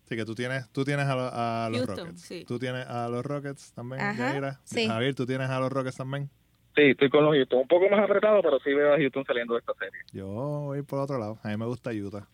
Sí, 0.08 0.16
que 0.16 0.24
tú 0.24 0.36
tienes, 0.36 0.70
tú 0.72 0.86
tienes 0.86 1.06
a, 1.08 1.16
lo- 1.16 1.30
a 1.34 1.70
los 1.72 1.80
Houston, 1.80 1.98
Rockets. 2.08 2.22
sí. 2.22 2.46
Tú 2.48 2.60
tienes 2.60 2.86
a 2.88 3.10
los 3.10 3.26
Rockets 3.26 3.74
también, 3.74 4.02
Ajá, 4.02 4.62
sí. 4.64 4.88
Javier, 4.88 5.16
tú 5.16 5.26
tienes 5.26 5.50
a 5.50 5.60
los 5.60 5.70
Rockets 5.72 5.98
también. 5.98 6.30
Sí, 6.76 6.84
estoy 6.92 7.10
con 7.10 7.26
los 7.26 7.34
Houston. 7.34 7.60
Un 7.62 7.68
poco 7.68 7.90
más 7.90 8.04
apretado, 8.04 8.42
pero 8.42 8.60
sí 8.60 8.72
veo 8.72 8.94
a 8.94 8.98
Houston 8.98 9.26
saliendo 9.26 9.56
de 9.56 9.60
esta 9.62 9.74
serie. 9.80 10.00
Yo 10.14 10.28
voy 10.28 10.82
por 10.84 11.00
otro 11.00 11.18
lado. 11.18 11.40
A 11.44 11.48
mí 11.50 11.58
me 11.58 11.66
gusta 11.66 11.90
Utah. 11.92 12.28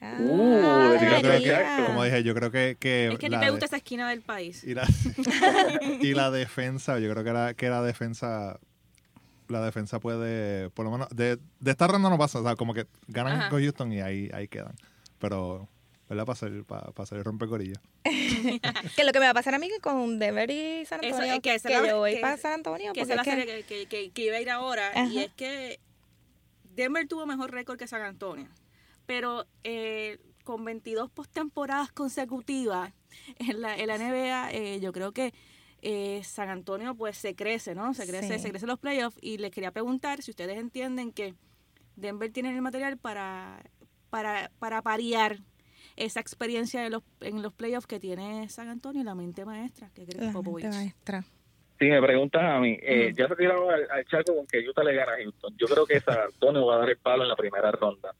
Ah, 0.00 0.16
Uh, 0.18 0.98
que, 0.98 1.84
como 1.86 2.02
dije, 2.04 2.22
yo 2.22 2.34
creo 2.34 2.50
que, 2.50 2.76
que 2.80 3.08
Es 3.08 3.18
que 3.18 3.26
a 3.26 3.28
ti 3.28 3.34
la 3.34 3.40
te 3.40 3.44
de- 3.44 3.50
gusta 3.50 3.66
esa 3.66 3.76
esquina 3.76 4.08
del 4.08 4.22
país. 4.22 4.64
y 4.64 4.72
la, 4.74 4.88
y 6.00 6.14
la 6.14 6.30
defensa, 6.32 6.98
yo 6.98 7.10
creo 7.12 7.22
que 7.22 7.32
la, 7.32 7.52
que 7.54 7.68
la 7.68 7.82
defensa 7.82 8.58
la 9.50 9.64
defensa 9.64 10.00
puede, 10.00 10.70
por 10.70 10.84
lo 10.84 10.90
menos, 10.92 11.08
de, 11.10 11.38
de 11.60 11.70
esta 11.70 11.86
ronda 11.86 12.08
no 12.10 12.18
pasa, 12.18 12.40
o 12.40 12.42
sea, 12.42 12.56
como 12.56 12.72
que 12.74 12.86
ganan 13.08 13.40
Ajá. 13.40 13.48
con 13.50 13.60
Houston 13.62 13.92
y 13.92 14.00
ahí, 14.00 14.30
ahí 14.32 14.48
quedan. 14.48 14.74
Pero, 15.18 15.68
¿verdad? 16.08 16.24
Para 16.24 16.32
hacer, 16.34 16.64
para, 16.64 16.92
para 16.92 17.02
hacer 17.04 17.22
rompecorillo. 17.24 17.74
Que 18.96 19.04
lo 19.04 19.12
que 19.12 19.18
me 19.20 19.26
va 19.26 19.30
a 19.30 19.34
pasar 19.34 19.54
a 19.54 19.58
mí 19.58 19.68
que 19.68 19.80
con 19.80 20.18
Denver 20.18 20.50
y 20.50 20.84
San 20.86 21.04
Eso, 21.04 21.14
Antonio, 21.16 21.34
es 21.34 21.40
que 21.40 21.50
que, 21.50 21.54
esa 21.56 21.68
es 21.68 21.82
la- 21.82 21.88
yo 21.88 21.98
voy 21.98 22.14
que- 22.14 22.20
para 22.20 22.36
San 22.38 22.52
Antonio. 22.54 22.92
que 22.92 23.00
porque 23.00 23.12
esa 23.12 23.12
es 23.12 23.16
la 23.16 23.24
que- 23.24 23.30
serie 23.40 23.64
que, 23.64 23.64
que, 23.64 23.86
que- 23.86 24.10
que 24.10 24.24
iba 24.26 24.36
a 24.36 24.40
ir 24.40 24.50
ahora. 24.50 24.92
Y 25.08 25.18
es 25.18 25.30
que 25.34 25.78
Denver 26.74 27.06
tuvo 27.06 27.26
mejor 27.26 27.50
récord 27.52 27.78
que 27.78 27.86
San 27.86 28.02
Antonio. 28.02 28.48
Pero 29.06 29.46
eh, 29.64 30.18
con 30.44 30.64
22 30.64 31.10
postemporadas 31.10 31.92
consecutivas 31.92 32.92
en 33.38 33.60
la, 33.60 33.76
en 33.76 33.86
la 33.88 33.98
NBA, 33.98 34.52
eh, 34.52 34.80
yo 34.80 34.92
creo 34.92 35.12
que 35.12 35.34
eh, 35.82 36.22
San 36.24 36.48
Antonio 36.48 36.94
pues 36.94 37.16
se 37.16 37.34
crece, 37.34 37.74
¿no? 37.74 37.94
Se 37.94 38.06
crece, 38.06 38.34
Sí. 38.34 38.38
se 38.44 38.50
crece 38.50 38.66
los 38.66 38.78
playoffs. 38.78 39.18
Y 39.20 39.38
les 39.38 39.50
quería 39.50 39.70
preguntar 39.72 40.22
si 40.22 40.30
ustedes 40.30 40.58
entienden 40.58 41.12
que 41.12 41.34
Denver 41.96 42.30
tiene 42.32 42.54
el 42.54 42.62
material 42.62 42.98
para, 42.98 43.62
para, 44.10 44.50
para 44.58 44.82
parear 44.82 45.38
esa 45.96 46.20
experiencia 46.20 46.80
de 46.82 46.90
los, 46.90 47.02
en 47.20 47.42
los 47.42 47.52
playoffs 47.52 47.86
que 47.86 48.00
tiene 48.00 48.48
San 48.48 48.68
Antonio 48.68 49.02
y 49.02 49.04
la 49.04 49.14
mente 49.14 49.44
maestra 49.44 49.90
que 49.94 50.06
cree 50.06 50.26
La 50.26 50.32
Popovich. 50.32 50.64
mente 50.64 50.76
maestra. 50.78 51.24
Si 51.78 51.86
me 51.86 52.00
preguntas 52.02 52.42
a 52.42 52.58
mí, 52.60 52.76
eh, 52.82 53.08
Ujú. 53.08 53.16
ya 53.16 53.28
se 53.28 53.36
tiraron 53.36 53.70
al, 53.72 53.90
al 53.90 54.04
charco 54.04 54.36
con 54.36 54.46
que 54.46 54.58
Utah 54.68 54.84
le 54.84 54.94
gana 54.94 55.12
a 55.12 55.16
Houston. 55.16 55.54
Yo 55.58 55.66
creo 55.66 55.86
que 55.86 55.98
San 56.00 56.18
Antonio 56.18 56.66
va 56.66 56.76
a 56.76 56.78
dar 56.80 56.90
el 56.90 56.98
palo 56.98 57.22
en 57.22 57.28
la 57.30 57.36
primera 57.36 57.70
ronda. 57.72 58.14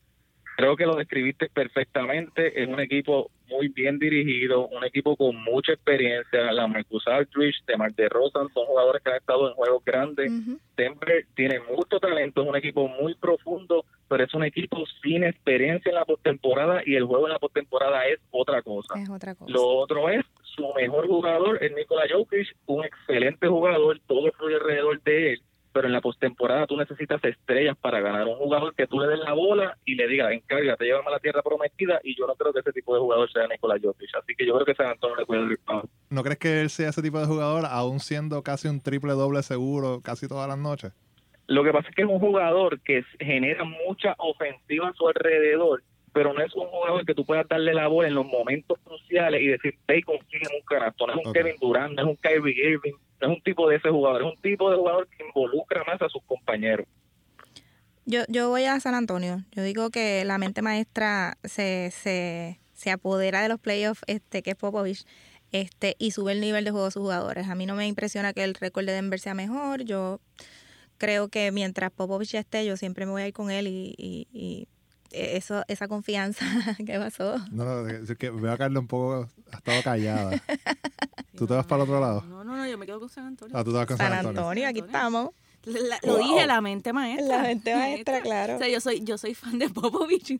Creo 0.57 0.75
que 0.75 0.85
lo 0.85 0.95
describiste 0.95 1.49
perfectamente. 1.49 2.61
Es 2.61 2.67
un 2.67 2.79
equipo 2.79 3.31
muy 3.47 3.67
bien 3.67 3.99
dirigido, 3.99 4.67
un 4.67 4.83
equipo 4.83 5.15
con 5.15 5.35
mucha 5.43 5.73
experiencia. 5.73 6.51
La 6.51 6.67
Marcus 6.67 7.07
Aldridge, 7.07 7.63
DeMar 7.67 7.93
DeRozan 7.93 8.47
son 8.53 8.65
jugadores 8.65 9.03
que 9.03 9.09
han 9.09 9.17
estado 9.17 9.49
en 9.49 9.55
juegos 9.55 9.83
grandes. 9.83 10.31
Ujú. 10.31 10.59
Denver 10.77 11.25
tiene 11.35 11.59
mucho 11.59 11.99
talento, 11.99 12.41
es 12.41 12.49
un 12.49 12.55
equipo 12.55 12.87
muy 12.87 13.13
profundo, 13.15 13.85
pero 14.07 14.23
es 14.23 14.33
un 14.33 14.43
equipo 14.43 14.83
sin 15.01 15.23
experiencia 15.23 15.89
en 15.89 15.95
la 15.95 16.05
postemporada 16.05 16.81
y 16.85 16.95
el 16.95 17.05
juego 17.05 17.27
en 17.27 17.33
la 17.33 17.39
postemporada 17.39 18.05
es 18.07 18.19
otra 18.31 18.61
cosa. 18.61 18.99
Es 18.99 19.09
otra 19.09 19.35
cosa. 19.35 19.51
Lo 19.51 19.67
otro 19.67 20.09
es, 20.09 20.25
su 20.43 20.67
mejor 20.73 21.07
jugador 21.07 21.63
es 21.63 21.73
Nikola 21.73 22.03
Jokic, 22.11 22.55
un 22.65 22.85
excelente 22.85 23.47
jugador, 23.47 23.99
todo 24.07 24.31
fluye 24.33 24.55
alrededor 24.55 25.01
de 25.03 25.33
él, 25.33 25.41
pero 25.73 25.87
en 25.87 25.93
la 25.93 26.01
postemporada 26.01 26.67
tú 26.67 26.77
necesitas 26.77 27.23
estrellas 27.23 27.77
para 27.79 27.99
ganar. 27.99 28.27
Un 28.27 28.35
jugador 28.35 28.75
que 28.75 28.87
tú 28.87 28.99
le 28.99 29.07
des 29.07 29.19
la 29.19 29.33
bola 29.33 29.77
y 29.85 29.95
le 29.95 30.07
digas, 30.07 30.31
encárgate, 30.31 30.85
llévame 30.85 31.07
a 31.07 31.11
la 31.11 31.19
tierra 31.19 31.41
prometida, 31.41 31.99
y 32.03 32.15
yo 32.17 32.27
no 32.27 32.35
creo 32.35 32.53
que 32.53 32.59
ese 32.59 32.71
tipo 32.73 32.93
de 32.93 33.01
jugador 33.01 33.31
sea 33.31 33.47
Nikola 33.47 33.79
Jokic. 33.81 34.15
Así 34.15 34.35
que 34.35 34.45
yo 34.45 34.53
creo 34.55 34.65
que 34.65 34.75
San 34.75 34.87
Antonio 34.87 35.15
le 35.15 35.25
puede 35.25 35.57
dar. 35.65 35.83
¿No 36.09 36.23
crees 36.23 36.39
que 36.39 36.61
él 36.61 36.69
sea 36.69 36.89
ese 36.89 37.01
tipo 37.01 37.19
de 37.19 37.25
jugador, 37.25 37.65
aún 37.65 37.99
siendo 37.99 38.43
casi 38.43 38.67
un 38.67 38.81
triple 38.81 39.13
doble 39.13 39.43
seguro 39.43 40.01
casi 40.03 40.27
todas 40.27 40.47
las 40.47 40.57
noches? 40.57 40.93
Lo 41.47 41.63
que 41.63 41.71
pasa 41.71 41.89
es 41.89 41.95
que 41.95 42.03
es 42.03 42.07
un 42.07 42.19
jugador 42.19 42.79
que 42.81 43.03
genera 43.19 43.63
mucha 43.63 44.15
ofensiva 44.19 44.89
a 44.89 44.93
su 44.93 45.07
alrededor, 45.07 45.83
pero 46.13 46.33
no 46.33 46.41
es 46.41 46.53
un 46.55 46.67
jugador 46.67 47.05
que 47.05 47.15
tú 47.15 47.25
puedas 47.25 47.47
darle 47.47 47.73
la 47.73 47.87
bola 47.87 48.07
en 48.07 48.15
los 48.15 48.25
momentos 48.25 48.77
cruciales 48.83 49.41
y 49.41 49.47
decir, 49.47 49.77
ve 49.87 49.99
y 49.99 50.01
consigue 50.01 50.47
un 50.53 50.65
canasto. 50.65 51.07
No 51.07 51.13
es 51.13 51.25
un. 51.25 51.33
Kevin 51.33 51.55
Durant, 51.59 51.93
no 51.93 52.01
es 52.01 52.07
un 52.07 52.15
Kyrie 52.17 52.71
Irving, 52.71 52.93
no 53.21 53.27
es 53.27 53.37
un 53.37 53.43
tipo 53.43 53.69
de 53.69 53.77
ese 53.77 53.89
jugador, 53.89 54.21
es 54.21 54.27
un 54.27 54.41
tipo 54.41 54.69
de 54.69 54.77
jugador 54.77 55.07
que 55.07 55.25
involucra 55.25 55.83
más 55.85 56.01
a 56.01 56.09
sus 56.09 56.21
compañeros. 56.23 56.85
Yo, 58.05 58.21
yo 58.27 58.49
voy 58.49 58.65
a 58.65 58.79
San 58.79 58.95
Antonio. 58.95 59.43
Yo 59.51 59.63
digo 59.63 59.89
que 59.89 60.25
la 60.25 60.37
mente 60.37 60.61
maestra 60.61 61.37
se, 61.43 61.91
se, 61.91 62.59
se 62.73 62.91
apodera 62.91 63.41
de 63.41 63.49
los 63.49 63.59
playoffs, 63.59 64.01
este, 64.07 64.41
que 64.41 64.51
es 64.51 64.55
Popovich, 64.55 65.05
este, 65.51 65.95
y 65.99 66.11
sube 66.11 66.31
el 66.31 66.41
nivel 66.41 66.65
de 66.65 66.71
juego 66.71 66.85
de 66.85 66.91
sus 66.91 67.01
jugadores. 67.01 67.47
A 67.47 67.55
mí 67.55 67.65
no 67.65 67.75
me 67.75 67.87
impresiona 67.87 68.33
que 68.33 68.43
el 68.43 68.55
récord 68.55 68.85
de 68.85 68.93
Denver 68.93 69.19
sea 69.19 69.33
mejor. 69.33 69.83
Yo 69.83 70.19
creo 70.97 71.29
que 71.29 71.51
mientras 71.51 71.91
Popovich 71.91 72.33
esté, 72.33 72.65
yo 72.65 72.75
siempre 72.75 73.05
me 73.05 73.11
voy 73.11 73.21
a 73.21 73.27
ir 73.27 73.33
con 73.33 73.51
él 73.51 73.67
y, 73.67 73.93
y, 73.97 74.27
y 74.33 74.67
eso, 75.11 75.63
esa 75.67 75.87
confianza 75.87 76.45
que 76.85 76.97
pasó. 76.99 77.37
No, 77.51 77.63
no, 77.65 77.87
es 77.87 78.15
que 78.17 78.29
veo 78.29 78.51
a 78.51 78.57
Carla 78.57 78.79
un 78.79 78.87
poco, 78.87 79.29
ha 79.51 79.57
estado 79.57 79.81
callada. 79.83 80.41
¿Tú 81.37 81.47
te 81.47 81.53
vas 81.53 81.65
para 81.65 81.83
el 81.83 81.89
otro 81.89 81.99
lado? 82.01 82.23
No, 82.27 82.43
no, 82.43 82.55
no, 82.57 82.67
yo 82.67 82.77
me 82.77 82.85
quedo 82.85 82.99
con 82.99 83.09
San 83.09 83.25
Antonio. 83.25 83.57
Ah, 83.57 83.63
tú 83.63 83.71
te 83.71 83.77
vas 83.77 83.87
con 83.87 83.97
San 83.97 84.07
San 84.09 84.17
Antonio, 84.19 84.41
Antonio. 84.41 84.67
aquí 84.67 84.79
estamos. 84.79 85.29
La- 85.65 85.99
lo 86.03 86.17
Wow. 86.17 86.23
dije, 86.27 86.47
la 86.47 86.59
mente 86.61 86.91
maestra. 86.93 87.27
La 87.37 87.43
mente 87.43 87.75
maestra, 87.75 88.21
claro. 88.21 88.55
O 88.55 88.57
sea, 88.57 88.67
yo 88.67 88.79
soy, 88.81 89.03
yo 89.03 89.17
soy 89.17 89.35
fan 89.35 89.59
de 89.59 89.69
Popovich. 89.69 90.39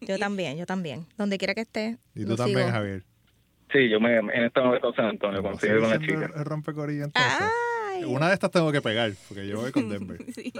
Yo 0.00 0.18
también, 0.18 0.56
yo 0.56 0.64
también. 0.66 1.06
Donde 1.18 1.36
quiera 1.38 1.54
que 1.54 1.60
esté. 1.62 1.98
Y 2.14 2.24
tú 2.24 2.36
también, 2.36 2.60
sigo. 2.60 2.70
Javier. 2.70 3.04
Sí, 3.72 3.88
yo 3.90 4.00
me, 4.00 4.16
en 4.16 4.44
esta 4.44 4.62
con 4.80 4.94
San 4.94 5.06
Antonio, 5.06 5.42
Vamos 5.42 5.58
a 5.58 5.60
consigo 5.60 5.80
con 5.80 5.90
la 5.90 5.96
seguir 5.96 6.08
siendo 6.10 6.26
chica. 6.28 6.38
El 6.38 6.44
rompecorillo 6.46 7.04
entonces. 7.04 7.32
Ay. 7.92 8.04
Una 8.04 8.28
de 8.28 8.34
estas 8.34 8.50
tengo 8.50 8.70
que 8.72 8.80
pegar, 8.80 9.12
porque 9.28 9.46
yo 9.46 9.60
voy 9.60 9.72
con 9.72 9.88
Denver. 9.88 10.22
Sí. 10.34 10.52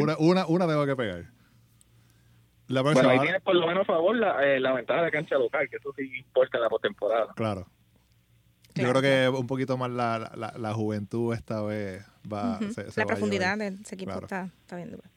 Una, 0.00 0.16
una, 0.18 0.46
una 0.46 0.66
tengo 0.66 0.86
que 0.86 0.96
pegar. 0.96 1.24
La 2.68 2.82
próxima, 2.82 3.02
Bueno, 3.08 3.20
ahí 3.20 3.26
tienes 3.26 3.42
por 3.42 3.54
lo 3.56 3.66
menos 3.66 3.82
a 3.82 3.84
favor 3.86 4.16
la, 4.16 4.44
eh, 4.46 4.60
la 4.60 4.72
ventaja 4.74 5.02
de 5.02 5.10
cancha 5.10 5.36
local, 5.36 5.68
que 5.70 5.76
eso 5.76 5.92
sí 5.96 6.02
importa 6.18 6.58
en 6.58 6.62
la 6.62 6.68
postemporada. 6.70 7.32
claro. 7.34 7.66
Yo 8.74 8.84
Claro. 8.84 9.00
creo 9.00 9.32
que 9.32 9.38
un 9.40 9.46
poquito 9.48 9.76
más 9.76 9.90
la, 9.90 10.30
la, 10.36 10.52
la 10.56 10.72
juventud 10.74 11.34
esta 11.34 11.62
vez 11.62 12.04
va 12.32 12.58
Ujú. 12.60 12.72
se- 12.72 12.90
se 12.92 13.00
la 13.00 13.06
va 13.06 13.12
a 13.12 13.16
profundidad 13.16 13.56
llevar. 13.56 13.72
de 13.72 13.82
ese 13.82 13.94
equipo 13.96 14.10
Claro. 14.12 14.26
está, 14.26 14.44
está 14.60 14.76
bien 14.76 14.90
dura. 14.92 15.10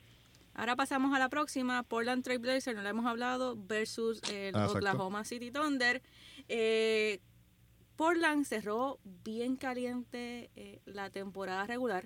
Ahora 0.56 0.76
pasamos 0.76 1.14
a 1.16 1.20
la 1.20 1.30
próxima, 1.30 1.84
Portland 1.84 2.24
Trail 2.24 2.40
Blazers, 2.40 2.76
no 2.76 2.82
la 2.82 2.90
hemos 2.90 3.06
hablado, 3.06 3.56
versus 3.58 4.22
el 4.32 4.56
Ah, 4.56 4.60
exacto. 4.62 4.78
Oklahoma 4.78 5.26
City 5.26 5.52
Thunder. 5.52 6.02
Eh, 6.48 7.20
Portland 7.98 8.46
cerró 8.46 8.98
bien 9.04 9.58
caliente 9.58 10.50
eh, 10.56 10.80
la 10.86 11.10
temporada 11.12 11.68
regular, 11.68 12.06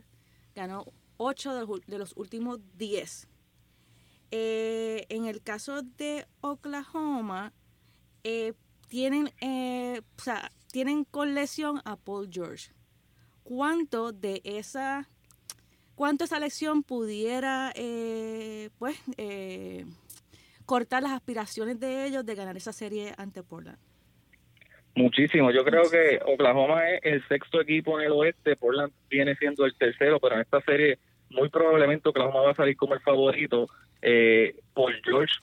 ganó 0.55 0.85
8 1.17 1.53
de, 1.53 1.59
los 1.65 1.81
de 1.85 1.97
los 1.99 2.13
últimos 2.17 2.59
10. 2.77 3.27
Eh, 4.37 5.05
en 5.07 5.27
el 5.27 5.41
caso 5.41 5.81
de 5.81 6.25
Oklahoma, 6.41 7.53
eh, 8.25 8.51
tienen, 8.89 9.31
eh, 9.39 10.01
o 10.17 10.21
sea, 10.21 10.51
tienen 10.73 11.05
con 11.05 11.35
lesión 11.35 11.81
a 11.85 11.95
Paul 11.95 12.27
George. 12.29 12.73
¿Cuánto 13.43 14.11
de 14.11 14.41
esa 14.43 15.07
cuánto 15.95 16.25
esa 16.25 16.37
lesión 16.39 16.83
pudiera 16.83 17.71
eh, 17.75 18.71
pues 18.77 19.01
eh, 19.17 19.85
cortar 20.65 21.01
las 21.01 21.13
aspiraciones 21.13 21.79
de 21.79 22.05
ellos 22.05 22.25
de 22.25 22.35
ganar 22.35 22.57
esa 22.57 22.73
serie 22.73 23.13
ante 23.17 23.41
Portland. 23.41 23.77
Muchísimo. 24.95 25.51
Yo 25.51 25.63
creo 25.63 25.89
que 25.89 26.19
Oklahoma 26.25 26.89
es 26.89 26.99
el 27.03 27.27
sexto 27.29 27.61
equipo 27.61 27.99
en 28.01 28.07
el 28.07 28.11
oeste, 28.11 28.57
Portland 28.57 28.91
viene 29.09 29.35
siendo 29.35 29.65
el 29.65 29.75
tercero, 29.75 30.19
pero 30.19 30.35
en 30.35 30.41
esta 30.41 30.61
serie 30.61 30.99
muy 31.29 31.49
probablemente 31.49 32.09
Oklahoma 32.09 32.41
va 32.41 32.51
a 32.51 32.55
salir 32.55 32.75
como 32.75 32.95
el 32.95 33.01
favorito. 33.01 33.69
Eh, 34.07 34.53
por 34.75 34.93
George, 35.03 35.33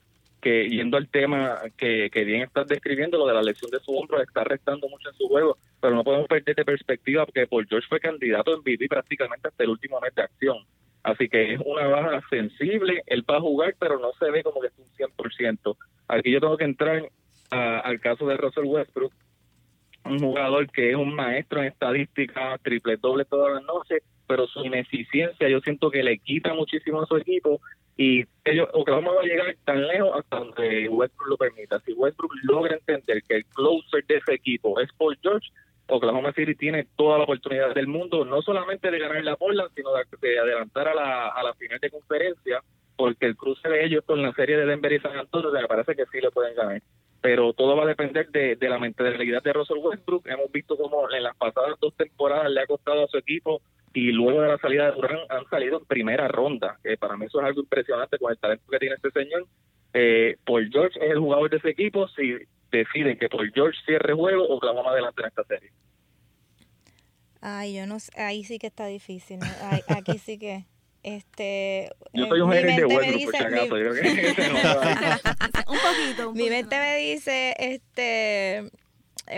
que 0.41 0.69
yendo 0.69 0.97
al 0.97 1.09
tema 1.09 1.59
que, 1.77 2.09
bien 2.15 2.43
estás 2.43 2.69
describiendo, 2.69 3.19
lo 3.19 3.27
de 3.27 3.35
la 3.35 3.43
lesión 3.43 3.73
de 3.73 3.81
su 3.81 3.91
hombro 3.93 4.23
está 4.23 4.45
restando 4.45 4.89
mucho 4.89 5.09
en 5.09 5.17
su 5.17 5.27
juego, 5.27 5.59
pero 5.81 5.97
no 5.97 6.05
podemos 6.05 6.29
perder 6.29 6.55
de 6.55 6.65
perspectiva 6.65 7.27
porque 7.27 7.49
Paul 7.49 7.67
George 7.69 7.89
fue 7.89 7.99
candidato 7.99 8.55
en 8.55 8.61
MVP 8.61 8.87
prácticamente 8.89 9.49
hasta 9.49 9.65
el 9.65 9.71
último 9.71 10.01
mes 10.01 10.15
de 10.15 10.23
acción. 10.23 10.59
Así 11.03 11.29
que 11.29 11.55
es 11.55 11.61
una 11.65 11.89
baja 11.89 12.23
sensible, 12.31 13.03
él 13.07 13.25
va 13.29 13.39
a 13.39 13.41
jugar, 13.41 13.75
pero 13.81 13.99
no 13.99 14.13
se 14.13 14.31
ve 14.31 14.45
como 14.45 14.61
que 14.61 14.69
es 14.69 14.79
un 14.79 14.87
100%. 14.97 15.77
Aquí 16.07 16.31
yo 16.31 16.41
tengo 16.41 16.57
que 16.57 16.65
entrar 16.65 17.03
al 17.51 17.99
caso 17.99 18.29
de 18.29 18.37
Russell 18.37 18.67
Westbrook, 18.67 19.13
un 20.05 20.21
jugador 20.21 20.71
que 20.71 20.91
es 20.91 20.97
un 20.97 21.17
maestro 21.17 21.61
en 21.61 21.67
estadística, 21.67 22.57
triple 22.63 22.97
doble 22.97 23.25
todas 23.25 23.55
las 23.55 23.65
noches, 23.65 24.05
pero 24.33 24.47
su 24.47 24.65
ineficiencia 24.65 25.47
yo 25.47 25.61
siento 25.61 25.91
que 25.91 26.03
le 26.03 26.17
quita 26.17 26.55
muchísimo 26.55 27.03
a 27.03 27.07
su 27.07 27.19
equipo 27.19 27.61
y 27.99 28.25
ellos 28.47 28.67
Oklahoma 28.73 29.13
va 29.13 29.21
a 29.21 29.27
llegar 29.27 29.55
tan 29.67 29.87
lejos 29.87 30.11
hasta 30.17 30.39
donde 30.39 30.89
Westbrook 30.89 31.29
lo 31.29 31.37
permita. 31.37 31.79
Si 31.81 31.93
Westbrook 31.93 32.33
logra 32.45 32.75
entender 32.77 33.23
que 33.25 33.37
el 33.37 33.45
closer 33.45 34.07
de 34.07 34.17
ese 34.17 34.33
equipo 34.33 34.81
es 34.81 34.91
Paul 34.95 35.19
George, 35.21 35.51
Oklahoma 35.87 36.33
City 36.33 36.55
tiene 36.55 36.87
toda 36.97 37.19
la 37.19 37.25
oportunidad 37.25 37.75
del 37.75 37.89
mundo, 37.89 38.25
no 38.25 38.41
solamente 38.41 38.91
de 38.91 38.99
ganar 38.99 39.23
la 39.23 39.37
Portland, 39.37 39.71
sino 39.75 39.91
de, 39.93 40.39
adelantar 40.39 40.89
a 40.89 40.95
la, 40.95 41.29
a 41.29 41.43
la 41.43 41.53
final 41.53 41.79
de 41.79 41.91
conferencia, 41.91 42.63
porque 42.97 43.27
el 43.27 43.37
cruce 43.37 43.69
de 43.69 43.85
ellos 43.85 44.03
con 44.07 44.23
la 44.23 44.33
serie 44.33 44.57
de 44.57 44.65
Denver 44.65 44.95
y 44.95 45.01
San 45.01 45.15
Antonio 45.19 45.53
me 45.53 45.67
parece 45.67 45.95
que 45.95 46.07
sí 46.07 46.23
le 46.23 46.31
pueden 46.31 46.55
ganar. 46.55 46.81
Pero 47.23 47.53
todo 47.55 47.77
va 47.77 47.85
a 47.85 47.87
depender 47.87 48.29
de, 48.31 48.69
la 48.69 48.79
mentalidad 48.79 49.43
de 49.43 49.53
Russell 49.53 49.79
Westbrook. 49.79 50.27
Hemos 50.27 50.51
visto 50.53 50.77
cómo 50.77 51.11
en 51.11 51.23
las 51.23 51.37
pasadas 51.37 51.79
dos 51.81 51.95
temporadas 51.97 52.51
le 52.51 52.61
ha 52.61 52.67
costado 52.67 53.05
a 53.05 53.09
su 53.09 53.17
equipo 53.17 53.63
y 53.95 54.11
luego 54.11 54.43
de 54.43 54.49
la 54.49 54.59
salida 54.59 54.87
de 54.87 54.97
Durán 54.97 55.19
han 55.29 55.49
salido 55.49 55.79
en 55.79 55.85
primera 55.85 56.27
ronda, 56.29 56.79
que 56.83 56.97
para 56.97 57.17
mí 57.17 57.27
eso 57.27 57.41
es 57.41 57.47
algo 57.47 57.61
impresionante 57.61 58.19
con 58.19 58.33
el 58.33 58.39
talento 58.39 58.65
que 58.71 58.79
tiene 58.79 58.97
este 58.97 59.11
señor. 59.13 59.47
Eh, 59.95 60.37
Paul 60.45 60.69
George 60.73 60.99
es 60.99 61.13
el 61.13 61.19
jugador 61.19 61.51
de 61.51 61.59
ese 61.59 61.71
equipo, 61.71 62.09
si 62.09 62.35
deciden 62.71 63.19
que 63.19 63.29
Paul 63.29 63.53
George 63.55 63.79
cierre 63.85 64.15
juego, 64.15 64.47
o 64.49 64.59
vamos 64.59 64.87
adelante 64.87 65.21
en 65.23 65.29
esta 65.29 65.45
serie. 65.45 65.71
Ay, 67.41 67.77
yo 67.77 67.87
no 67.87 68.01
sé, 68.01 68.13
ahí 68.21 68.45
sí 68.45 68.59
que 68.59 68.69
está 68.69 68.87
difícil, 68.87 69.39
aquí 69.89 70.19
sí 70.19 70.39
que... 70.39 70.65
Este, 71.03 71.91
yo 72.13 72.27
soy 72.27 72.41
un 72.41 72.53
gerente 72.53 72.85
Westbrook, 72.85 73.25
por 73.25 73.35
si 73.35 73.43
acaso. 73.43 73.75
un 75.69 75.79
poquito. 75.79 76.33
mi 76.33 76.49
mente 76.49 76.79
me 76.79 76.97
dice, 76.99 77.57
este, 77.59 78.71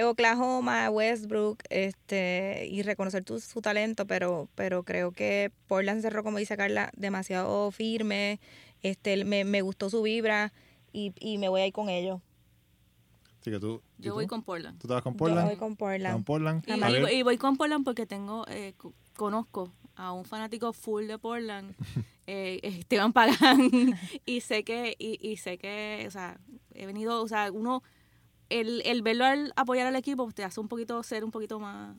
Oklahoma, 0.04 0.90
Westbrook, 0.90 1.62
este, 1.71 2.66
y 2.71 2.83
reconocer 2.83 3.25
tu, 3.25 3.40
su 3.40 3.62
talento, 3.62 4.06
pero, 4.06 4.49
pero 4.54 4.83
creo 4.83 5.12
que 5.12 5.52
Portland 5.66 6.02
cerró, 6.02 6.23
como 6.23 6.37
dice 6.37 6.56
Carla, 6.59 6.90
demasiado 6.97 7.71
firme, 7.71 8.40
este, 8.83 9.25
me, 9.25 9.44
me 9.44 9.62
gustó 9.62 9.88
su 9.88 10.02
vibra 10.02 10.52
y, 10.92 11.14
y 11.18 11.38
me 11.38 11.49
voy 11.49 11.62
a 11.62 11.66
ir 11.66 11.73
con 11.73 11.88
ellos. 11.88 12.21
que 13.42 13.59
tú, 13.59 13.80
Yo 13.97 14.12
voy 14.12 14.26
con 14.26 14.42
Portland. 14.42 14.78
¿Tú 14.78 14.88
te 14.88 14.92
vas 14.92 15.02
con 15.02 15.16
Portland? 15.16 15.44
Yo 15.44 15.49
voy 15.49 15.56
con 15.56 15.76
Portland. 15.76 16.25
Y, 17.11 17.23
voy 17.23 17.38
con 17.38 17.56
Portland 17.56 17.85
porque 17.87 18.04
tengo, 18.04 18.44
eh, 18.49 18.75
conozco 19.16 19.73
a 19.96 20.12
un 20.12 20.24
fanático 20.24 20.72
full 20.72 21.06
de 21.06 21.18
Portland, 21.18 21.74
eh, 22.26 22.60
Esteban 22.62 23.12
Pagán, 23.12 23.70
y 24.26 24.40
sé 24.40 24.64
que, 24.64 24.94
y, 24.98 25.18
y 25.20 25.36
sé 25.36 25.58
que, 25.58 26.04
o 26.06 26.10
sea, 26.10 26.38
he 26.74 26.86
venido, 26.86 27.22
o 27.22 27.28
sea, 27.28 27.50
uno 27.52 27.82
el, 28.50 28.82
el 28.84 29.02
verlo 29.02 29.24
al 29.24 29.52
apoyar 29.56 29.86
al 29.86 29.96
equipo 29.96 30.30
te 30.32 30.44
hace 30.44 30.60
un 30.60 30.68
poquito 30.68 31.02
ser 31.02 31.24
un 31.24 31.30
poquito 31.30 31.58
más 31.58 31.96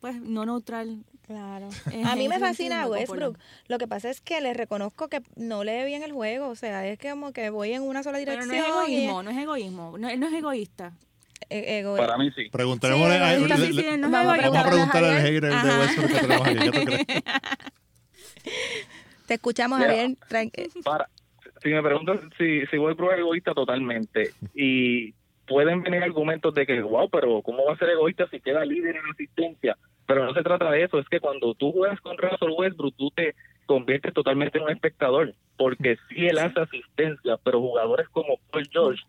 pues 0.00 0.20
no 0.20 0.46
neutral. 0.46 1.04
Claro. 1.22 1.68
A 2.04 2.16
mí 2.16 2.28
me 2.28 2.38
fascina 2.38 2.86
Westbrook. 2.86 3.38
Lo 3.66 3.78
que 3.78 3.86
pasa 3.86 4.08
es 4.08 4.20
que 4.20 4.40
le 4.40 4.54
reconozco 4.54 5.08
que 5.08 5.22
no 5.36 5.64
lee 5.64 5.84
bien 5.84 6.02
el 6.02 6.12
juego, 6.12 6.48
o 6.48 6.54
sea, 6.54 6.86
es 6.86 6.98
que 6.98 7.10
como 7.10 7.32
que 7.32 7.50
voy 7.50 7.72
en 7.72 7.82
una 7.82 8.02
sola 8.02 8.18
dirección. 8.18 8.48
Pero 8.48 8.62
no 8.62 8.82
es 8.82 8.86
egoísmo, 8.86 9.22
no 9.22 9.30
es 9.30 9.36
egoísmo, 9.38 9.98
no, 9.98 10.08
él 10.08 10.20
no 10.20 10.28
es 10.28 10.32
egoísta. 10.32 10.96
E 11.50 11.82
Para 11.96 12.18
mí 12.18 12.30
sí. 12.32 12.50
Preguntaremos 12.50 13.10
a, 13.10 13.38
vamos, 14.08 14.56
a 14.56 14.64
preguntarle 14.64 15.08
al 15.08 15.22
hater 15.22 15.42
de 15.42 15.50
Westbrook 15.50 16.12
que 16.12 16.20
tenemos 16.20 16.46
aquí. 16.46 16.58
¿Qué 16.58 16.70
tú 16.70 16.84
crees? 16.84 17.06
Te 19.26 19.34
escuchamos, 19.34 19.78
Javier. 19.78 20.16
Para, 20.84 21.08
si 21.62 21.70
me 21.70 21.82
preguntas 21.82 22.20
si, 22.36 22.66
si 22.66 22.78
Westbrook 22.78 23.12
es 23.12 23.18
egoísta 23.18 23.54
totalmente 23.54 24.32
y 24.54 25.12
pueden 25.46 25.82
venir 25.82 26.02
argumentos 26.02 26.54
de 26.54 26.66
que, 26.66 26.80
wow, 26.82 27.08
pero 27.08 27.42
¿cómo 27.42 27.64
va 27.64 27.74
a 27.74 27.78
ser 27.78 27.90
egoísta 27.90 28.28
si 28.30 28.40
queda 28.40 28.64
líder 28.64 28.96
en 28.96 29.06
asistencia? 29.10 29.76
Pero 30.06 30.24
no 30.24 30.34
se 30.34 30.42
trata 30.42 30.70
de 30.70 30.84
eso, 30.84 30.98
es 30.98 31.08
que 31.08 31.20
cuando 31.20 31.54
tú 31.54 31.72
juegas 31.72 32.00
con 32.00 32.16
Russell 32.16 32.54
Westbrook, 32.56 32.94
tú 32.96 33.10
te 33.10 33.34
conviertes 33.66 34.14
totalmente 34.14 34.58
en 34.58 34.64
un 34.64 34.70
espectador, 34.70 35.34
porque 35.56 35.96
sí 36.08 36.26
él 36.26 36.38
hace 36.38 36.60
asistencia, 36.60 37.36
pero 37.44 37.60
jugadores 37.60 38.08
como 38.08 38.38
Paul 38.50 38.68
George 38.70 39.02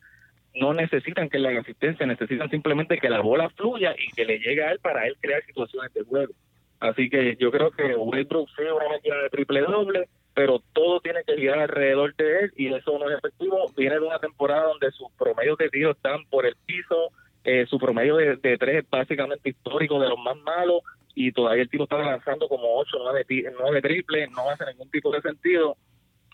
no 0.60 0.74
necesitan 0.74 1.30
que 1.30 1.40
le 1.40 1.50
haga 1.50 1.62
asistencia, 1.62 2.06
necesitan 2.06 2.50
simplemente 2.50 2.98
que 2.98 3.10
la 3.10 3.22
bola 3.22 3.50
fluya 3.50 3.96
y 3.98 4.12
que 4.12 4.26
le 4.26 4.40
llegue 4.40 4.64
a 4.64 4.72
él 4.72 4.80
para 4.80 5.08
él 5.08 5.16
crear 5.20 5.44
situaciones 5.46 5.94
de 5.94 6.04
juego. 6.04 6.34
Así 6.80 7.10
que 7.10 7.36
yo 7.38 7.52
creo 7.52 7.72
que 7.72 7.96
Westbrook 7.96 8.50
sí 8.56 8.64
una 8.64 8.90
máquina 8.90 9.18
de 9.18 9.30
triple 9.30 9.62
doble, 9.62 10.08
pero 10.34 10.62
todo 10.74 11.02
tiene 11.02 11.20
que 11.26 11.36
girar 11.36 11.60
alrededor 11.60 12.16
de 12.16 12.40
él 12.40 12.54
y 12.56 12.74
eso 12.74 12.98
no 12.98 13.10
es 13.10 13.18
efectivo. 13.18 13.66
Viene 13.76 13.96
de 13.96 14.02
una 14.06 14.20
temporada 14.20 14.68
donde 14.68 14.92
sus 14.92 15.12
promedios 15.18 15.58
de 15.58 15.70
tiro 15.70 15.92
están 15.92 16.24
por 16.30 16.46
el 16.46 16.56
piso, 16.66 17.12
eh, 17.44 17.66
su 17.68 17.78
promedio 17.78 18.16
de, 18.16 18.38
tres 18.38 18.84
es 18.84 18.90
básicamente 18.90 19.50
histórico 19.50 20.00
de 20.00 20.10
los 20.10 20.20
más 20.20 20.38
malos 20.38 20.82
y 21.16 21.32
todavía 21.32 21.64
el 21.64 21.70
tipo 21.70 21.84
está 21.84 21.98
lanzando 21.98 22.48
como 22.48 22.76
8, 22.78 22.98
9, 23.04 23.26
nueve 23.60 23.82
triples, 23.82 24.32
no 24.32 24.50
hace 24.50 24.66
ningún 24.66 24.90
tipo 24.90 25.12
de 25.12 25.22
sentido. 25.22 25.76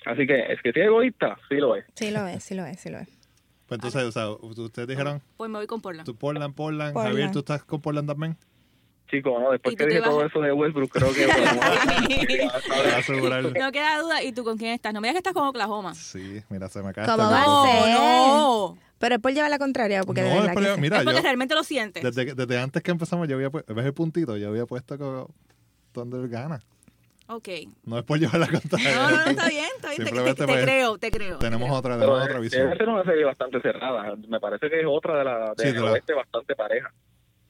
Así 0.06 0.28
que 0.28 0.40
es 0.54 0.62
que 0.62 0.72
si 0.72 0.80
es 0.80 0.86
egoísta, 0.86 1.38
sí 1.50 1.56
lo 1.56 1.76
es. 1.76 1.86
Sí 1.96 2.12
lo 2.12 2.28
es, 2.28 2.44
sí 2.44 2.54
lo 2.54 2.66
es, 2.66 2.80
sí 2.80 2.90
lo 2.92 3.00
es. 3.00 3.15
Pues 3.68 3.80
entonces, 3.80 4.04
o 4.04 4.12
sea, 4.12 4.30
ustedes 4.30 4.88
dijeron... 4.88 5.22
Pues 5.38 5.50
me 5.50 5.58
voy 5.58 5.68
con 5.68 5.82
Portland. 5.82 6.06
Tú 6.06 6.16
Portland, 6.16 6.54
Portland. 6.54 6.96
Javier, 6.96 7.32
¿tú 7.32 7.40
estás 7.40 7.64
con 7.64 7.82
Portland 7.82 8.08
también? 8.08 8.38
Chicos, 9.10 9.40
no, 9.40 9.52
después 9.52 9.76
que 9.76 9.86
dije 9.86 10.02
todo 10.02 10.26
eso 10.26 10.40
de 10.40 10.52
Westbrook, 10.52 10.90
creo 10.92 11.14
que 11.14 11.28
No 13.60 13.72
queda 13.72 14.02
duda. 14.02 14.24
¿Y 14.24 14.32
tú 14.32 14.44
con 14.44 14.58
quién 14.58 14.74
estás? 14.74 14.94
No 14.94 15.02
me 15.02 15.08
digas 15.08 15.22
que 15.22 15.30
estás 15.30 15.34
con 15.34 15.48
Oklahoma. 15.48 15.94
Sí, 15.94 16.42
mira, 16.50 16.70
se 16.70 16.82
me 16.82 16.92
cae. 16.92 17.06
¿Cómo 17.06 17.18
va 17.18 17.44
a 17.44 17.68
ser? 17.68 17.94
No. 17.94 18.78
Pero 18.98 19.16
es 19.16 19.22
por 19.22 19.32
llevar 19.32 19.52
la 19.52 19.60
contraria, 19.60 20.04
porque 20.04 20.22
no, 20.22 20.28
de 20.28 20.34
verdad 20.34 20.78
mira, 20.78 20.98
es 20.98 21.04
porque 21.04 21.22
realmente 21.22 21.54
lo 21.54 21.64
sientes. 21.64 22.02
Desde, 22.02 22.34
desde 22.34 22.60
antes 22.60 22.82
que 22.82 22.92
empezamos, 22.92 23.28
yo 23.28 23.36
había 23.36 23.52
puesto, 23.52 23.76
ves 23.76 23.86
el 23.86 23.94
puntito, 23.94 24.38
yo 24.38 24.48
había 24.48 24.66
puesto 24.66 25.30
donde 25.94 26.18
él 26.18 26.28
gana. 26.28 26.62
Ok. 27.28 27.50
No 27.84 27.98
es 27.98 28.04
por 28.04 28.20
llevar 28.20 28.40
la 28.40 28.48
contraria. 28.48 28.96
No, 28.96 29.12
no, 29.12 29.26
está 29.26 29.50
bien, 29.50 29.66
está 29.76 29.90
bien. 29.90 30.04
Te, 30.06 30.36
te, 30.36 30.46
creo, 30.46 30.98
te 30.98 31.12
creo. 31.12 31.40
Tenemos 31.40 31.72
otra, 31.72 31.98
tenemos 31.98 32.24
otra 32.24 32.40
visión. 32.40 32.64
Debe 32.64 32.78
ser 32.78 32.90
una 32.90 33.04
serie 33.04 33.26
bastante 33.26 33.62
cerrada. 33.62 34.16
Me 34.28 34.40
parece 34.40 34.70
que 34.70 34.80
es 34.82 34.86
otra 34.88 35.18
de 35.18 35.24
la 35.24 35.54
de, 35.56 35.64
sí, 35.64 35.72
de 35.72 35.82
la... 35.82 36.16
bastante 36.16 36.56
pareja 36.56 36.94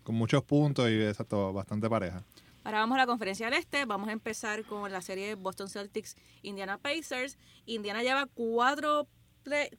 con 0.05 0.15
muchos 0.15 0.43
puntos 0.43 0.87
y 0.89 1.03
exacto, 1.03 1.51
bastante 1.51 1.89
pareja. 1.89 2.23
Ahora 2.63 2.79
vamos 2.79 2.95
a 2.95 2.99
la 2.99 3.07
conferencia 3.07 3.49
del 3.49 3.59
Este. 3.59 3.85
Vamos 3.85 4.07
a 4.07 4.11
empezar 4.11 4.63
con 4.63 4.91
la 4.91 5.01
serie 5.01 5.33
Boston 5.33 5.67
Celtics 5.67 6.15
Indiana 6.43 6.77
Pacers. 6.77 7.37
Indiana 7.65 8.03
lleva 8.03 8.27
cuatro, 8.27 9.07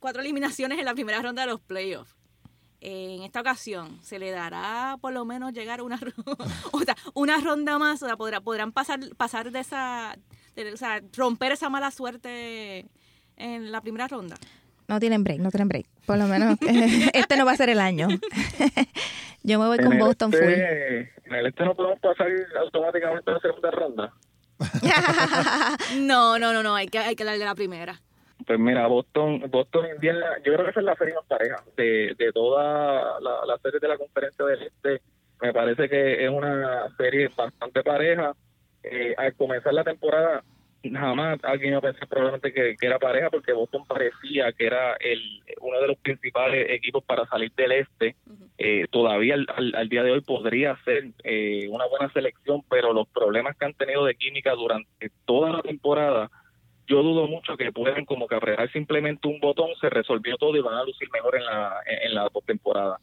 cuatro 0.00 0.22
eliminaciones 0.22 0.80
en 0.80 0.85
la 0.85 0.94
primera 0.94 1.22
ronda 1.22 1.42
de 1.42 1.48
los 1.52 1.61
playoffs. 1.61 2.15
En 2.88 3.25
esta 3.25 3.40
ocasión, 3.40 3.99
¿se 4.01 4.20
le 4.20 4.31
dará 4.31 4.96
por 5.01 5.12
lo 5.12 5.25
menos 5.25 5.53
llegar 5.53 5.83
una, 5.83 5.99
o 6.72 6.81
sea, 6.83 6.94
una 7.14 7.40
ronda 7.40 7.81
más? 7.81 8.01
O 8.01 8.07
sea, 8.07 8.16
¿podrán 8.16 8.70
pasar, 8.70 9.01
pasar 9.16 9.51
de 9.51 9.59
esa, 9.59 10.16
o 10.72 10.77
sea, 10.77 11.03
romper 11.16 11.51
esa 11.51 11.68
mala 11.68 11.90
suerte 11.90 12.87
en 13.37 13.72
la 13.72 13.81
primera 13.81 14.07
ronda? 14.07 14.37
No 14.87 15.01
tienen 15.01 15.25
break, 15.25 15.40
no 15.40 15.51
tienen 15.51 15.66
break. 15.66 15.87
Por 16.07 16.16
lo 16.16 16.29
menos 16.29 16.59
este 17.12 17.37
no 17.37 17.44
va 17.44 17.51
a 17.51 17.57
ser 17.57 17.70
el 17.70 17.81
año. 17.81 18.07
Yo 19.42 19.59
me 19.59 19.66
voy 19.66 19.79
con 19.79 19.99
Boston 19.99 20.33
este, 20.33 20.44
full. 20.44 21.33
En 21.33 21.35
el 21.40 21.46
este 21.46 21.64
no 21.64 21.75
podemos 21.75 21.99
pasar 21.99 22.29
automáticamente 22.61 23.29
a 23.29 23.35
la 23.35 23.40
segunda 23.40 23.70
ronda. 23.72 24.14
no, 25.99 26.38
no, 26.38 26.53
no, 26.53 26.62
no, 26.62 26.77
hay 26.77 26.87
que, 26.87 27.01
hay 27.01 27.16
que 27.16 27.25
hablar 27.25 27.38
de 27.40 27.46
la 27.46 27.57
primera. 27.57 28.01
Pues 28.44 28.59
mira, 28.59 28.87
Boston, 28.87 29.44
Boston 29.51 29.87
Indiana, 29.94 30.37
yo 30.44 30.53
creo 30.53 30.64
que 30.64 30.70
esa 30.70 30.81
es 30.81 30.87
la 30.87 30.96
serie 30.96 31.14
más 31.14 31.25
pareja 31.27 31.62
de, 31.77 32.14
de 32.18 32.33
toda 32.33 33.20
la, 33.20 33.46
la 33.46 33.59
serie 33.59 33.81
de 33.81 33.88
la 33.88 33.96
conferencia 33.96 34.44
del 34.44 34.62
este. 34.62 35.01
Me 35.40 35.53
parece 35.53 35.88
que 35.88 36.25
es 36.25 36.31
una 36.31 36.88
serie 36.96 37.29
bastante 37.37 37.83
pareja. 37.83 38.35
Eh, 38.83 39.14
al 39.16 39.35
comenzar 39.35 39.75
la 39.75 39.83
temporada, 39.83 40.44
jamás 40.92 41.38
alguien 41.42 41.70
iba 41.70 41.79
a 41.79 41.83
pensar 41.83 42.09
probablemente 42.09 42.53
que, 42.53 42.77
era 42.81 42.99
pareja 42.99 43.31
porque 43.31 43.53
Boston 43.53 43.85
parecía 43.87 44.53
que 44.53 44.66
era 44.66 44.94
el 45.01 45.42
uno 45.61 45.81
de 45.81 45.88
los 45.88 45.99
principales 45.99 46.70
equipos 46.70 47.03
para 47.05 47.27
salir 47.27 47.53
del 47.53 47.72
este. 47.72 48.16
Eh, 48.59 48.87
todavía 48.90 49.35
al, 49.35 49.88
día 49.88 50.03
de 50.03 50.12
hoy 50.12 50.20
podría 50.20 50.77
ser 50.85 51.09
eh, 51.25 51.68
una 51.68 51.87
buena 51.87 52.12
selección, 52.12 52.62
pero 52.70 52.92
los 52.92 53.09
problemas 53.09 53.57
que 53.57 53.64
han 53.64 53.75
tenido 53.75 54.05
de 54.05 54.14
química 54.14 54.53
durante 54.53 55.11
toda 55.25 55.53
la 55.53 55.62
temporada, 55.62 56.31
yo 56.87 57.03
dudo 57.03 57.27
mucho 57.27 57.57
que 57.57 57.72
puedan 57.72 58.05
como 58.05 58.27
que 58.27 58.35
apretar 58.35 58.70
simplemente 58.72 59.29
un 59.29 59.40
botón, 59.40 59.70
se 59.81 59.90
resolvió 59.90 60.37
todo 60.37 60.57
y 60.57 60.61
van 60.61 60.75
a 60.75 60.85
lucir 60.85 61.09
mejor 61.12 61.37
en 61.37 61.44
la, 61.44 61.81
en 61.87 62.14
la 62.14 62.29
postemporada. 62.31 62.99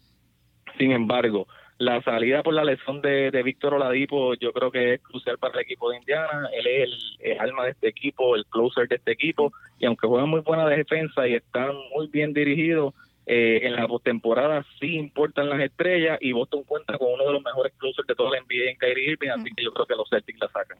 Sin 0.78 0.92
embargo, 0.92 1.46
La 1.76 2.00
salida 2.02 2.44
por 2.44 2.54
la 2.54 2.64
lesión 2.64 3.02
de, 3.02 3.32
de 3.32 3.42
Víctor 3.42 3.74
Oladipo 3.74 4.34
yo 4.34 4.52
creo 4.52 4.70
que 4.70 4.94
es 4.94 5.00
crucial 5.02 5.38
para 5.38 5.54
el 5.54 5.60
equipo 5.60 5.90
de 5.90 5.96
Indiana. 5.96 6.48
Él 6.52 6.66
es 6.66 6.88
el, 7.20 7.32
el, 7.32 7.40
alma 7.40 7.64
de 7.64 7.72
este 7.72 7.88
equipo, 7.88 8.36
el 8.36 8.46
closer 8.46 8.86
de 8.86 8.96
este 8.96 9.10
equipo. 9.10 9.52
Y 9.80 9.86
aunque 9.86 10.06
juega 10.06 10.24
muy 10.24 10.40
buena 10.40 10.68
defensa 10.68 11.26
y 11.26 11.34
están 11.34 11.74
muy 11.94 12.06
bien 12.06 12.32
dirigidos, 12.32 12.94
eh, 13.26 13.60
en 13.62 13.74
la 13.74 13.88
postemporada 13.88 14.66
sí 14.78 14.96
importan 14.96 15.48
las 15.48 15.60
estrellas 15.60 16.18
y 16.20 16.32
Boston 16.32 16.62
cuenta 16.64 16.98
con 16.98 17.14
uno 17.14 17.24
de 17.24 17.32
los 17.32 17.42
mejores 17.42 17.72
closers 17.78 18.06
de 18.06 18.14
toda 18.14 18.32
la 18.32 18.40
NBA 18.40 18.70
en 18.70 18.76
Kyrie 18.76 19.12
Irving, 19.12 19.30
así 19.30 19.50
que 19.56 19.64
yo 19.64 19.72
creo 19.72 19.86
que 19.86 19.94
los 19.96 20.08
Celtics 20.10 20.40
la 20.40 20.48
sacan. 20.48 20.78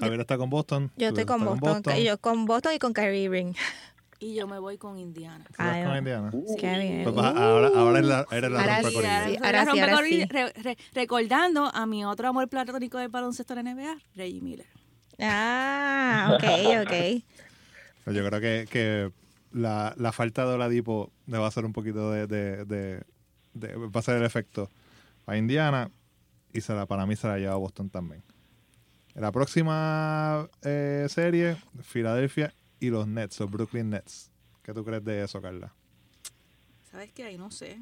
Javier 0.00 0.20
está 0.20 0.38
con 0.38 0.50
Boston. 0.50 0.90
Yo 0.96 1.08
estoy 1.08 1.24
con 1.24 1.44
Boston. 1.58 1.96
Y 1.96 2.04
yo 2.04 2.18
con 2.18 2.44
Boston 2.46 2.72
y 2.74 2.78
con 2.78 2.92
Kyrie 2.92 3.22
Irving. 3.24 3.52
Y 4.20 4.34
yo 4.34 4.48
me 4.48 4.58
voy 4.58 4.78
con 4.78 4.98
Indiana. 4.98 5.44
Ay, 5.58 5.84
con 5.84 5.96
Indiana? 5.96 6.30
Uh, 6.32 6.56
Qué 6.56 6.78
bien. 6.78 7.04
Pues, 7.04 7.16
ahora, 7.24 7.68
ahora 7.74 7.98
eres 7.98 8.08
la, 8.08 8.26
eres 8.32 8.50
la 8.50 8.60
Ahora 8.60 8.82
sí, 8.82 8.96
Ahora 8.96 9.26
ahora 9.26 9.72
sí, 9.72 9.78
ahora 9.80 9.92
rompe 9.96 10.08
sí. 10.10 10.20
corri- 10.22 10.28
re- 10.28 10.52
re- 10.62 10.78
recordando 10.92 11.70
a 11.72 11.86
mi 11.86 12.04
otro 12.04 12.28
amor 12.28 12.48
platónico 12.48 12.98
del 12.98 13.08
baloncesto 13.10 13.54
de 13.54 13.62
la 13.62 13.74
NBA, 13.74 13.96
Reggie 14.16 14.40
Miller. 14.40 14.66
Ah, 15.20 16.32
ok, 16.34 16.44
ok. 16.82 17.22
Pues 18.04 18.16
yo 18.16 18.26
creo 18.26 18.40
que, 18.40 18.66
que 18.70 19.12
la, 19.52 19.94
la 19.96 20.12
falta 20.12 20.44
de 20.46 20.54
Oladipo 20.54 21.10
le 21.26 21.38
va 21.38 21.44
a 21.44 21.48
hacer 21.48 21.64
un 21.64 21.72
poquito 21.72 22.10
de, 22.10 22.26
de, 22.26 22.64
de- 22.64 23.02
de- 23.54 23.74
va 23.76 24.00
a 24.00 24.02
ser 24.02 24.16
el 24.16 24.24
efecto 24.24 24.68
a 25.26 25.36
Indiana 25.36 25.90
y 26.52 26.60
se 26.60 26.74
la, 26.74 26.86
para 26.86 27.06
mí 27.06 27.14
se 27.16 27.26
la 27.28 27.38
lleva 27.38 27.52
a 27.52 27.56
Boston 27.56 27.90
también. 27.90 28.22
La 29.18 29.32
próxima 29.32 30.48
eh, 30.62 31.06
serie, 31.08 31.56
Filadelfia 31.82 32.54
y 32.78 32.90
los 32.90 33.06
Nets, 33.08 33.40
los 33.40 33.50
Brooklyn 33.50 33.90
Nets. 33.90 34.30
¿Qué 34.62 34.72
tú 34.72 34.84
crees 34.84 35.04
de 35.04 35.24
eso, 35.24 35.40
Carla? 35.42 35.74
¿Sabes 36.90 37.12
qué? 37.12 37.24
Ahí 37.24 37.36
no 37.36 37.50
sé. 37.50 37.80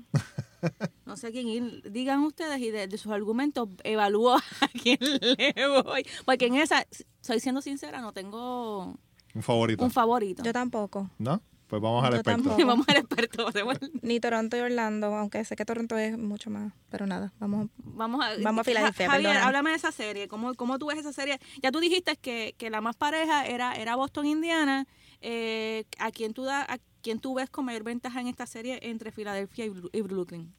No 1.05 1.17
sé 1.17 1.29
a 1.29 1.31
quién 1.31 1.47
ir. 1.49 1.93
Digan 1.93 2.21
ustedes 2.23 2.59
y 2.61 2.71
de, 2.71 2.89
de 2.89 2.99
sus 2.99 3.13
argumentos 3.13 3.69
evalúo 3.85 4.37
a 4.37 4.41
quién 4.83 4.99
le 5.01 5.55
voy. 5.83 6.07
Porque 6.25 6.47
en 6.47 6.57
esa, 6.57 6.87
soy 7.21 7.39
siendo 7.41 7.61
sincera, 7.61 8.01
no 8.01 8.13
tengo 8.13 8.97
Un 9.35 9.43
favorito. 9.43 9.85
un 9.85 9.91
favorito. 9.91 10.43
Yo 10.43 10.53
tampoco. 10.53 11.11
¿No? 11.19 11.43
Pues 11.69 11.83
vamos 11.83 12.05
al 12.05 12.15
experto. 12.15 12.57
Vamos 12.65 12.89
al 12.89 12.97
experto. 12.97 13.49
Ni 14.03 14.21
Toronto 14.21 14.57
y 14.57 14.61
Orlando, 14.61 15.07
aunque 15.17 15.45
sé 15.45 15.57
que 15.57 15.65
Toronto 15.65 15.99
es 15.99 16.17
mucho 16.17 16.49
más, 16.49 16.73
pero 16.91 17.07
nada, 17.07 17.33
vamos. 17.41 17.69
Vamos 17.79 18.25
a, 18.25 18.31
Vamos 18.41 18.61
a 18.61 18.65
Filadelfia, 18.65 19.07
Ja- 19.07 19.13
Javier, 19.13 19.31
perdóname. 19.31 19.47
háblame 19.49 19.71
de 19.71 19.77
esa 19.77 19.91
serie. 19.91 20.29
¿Cómo, 20.29 20.55
¿Cómo 20.55 20.79
tú 20.79 20.87
ves 20.87 20.99
esa 20.99 21.13
serie? 21.13 21.39
Ya 21.63 21.73
tú 21.73 21.81
dijiste 21.81 22.17
que, 22.17 22.55
que 22.57 22.71
la 22.71 22.81
más 22.81 22.95
pareja 22.97 23.45
era, 23.47 23.75
era 23.75 23.97
Boston-Indiana. 23.97 24.87
Eh, 25.23 25.85
¿a, 25.99 26.13
quién 26.13 26.35
tú 26.35 26.45
da, 26.45 26.63
¿A 26.63 26.79
quién 27.03 27.19
tú 27.21 27.35
ves 27.35 27.51
con 27.51 27.65
mayor 27.65 27.83
ventaja 27.83 28.21
en 28.21 28.29
esta 28.29 28.47
serie 28.47 28.79
entre 28.83 29.11
Filadelfia 29.11 29.67
y, 29.67 29.73
y 29.93 30.01
Brooklyn? 30.03 30.53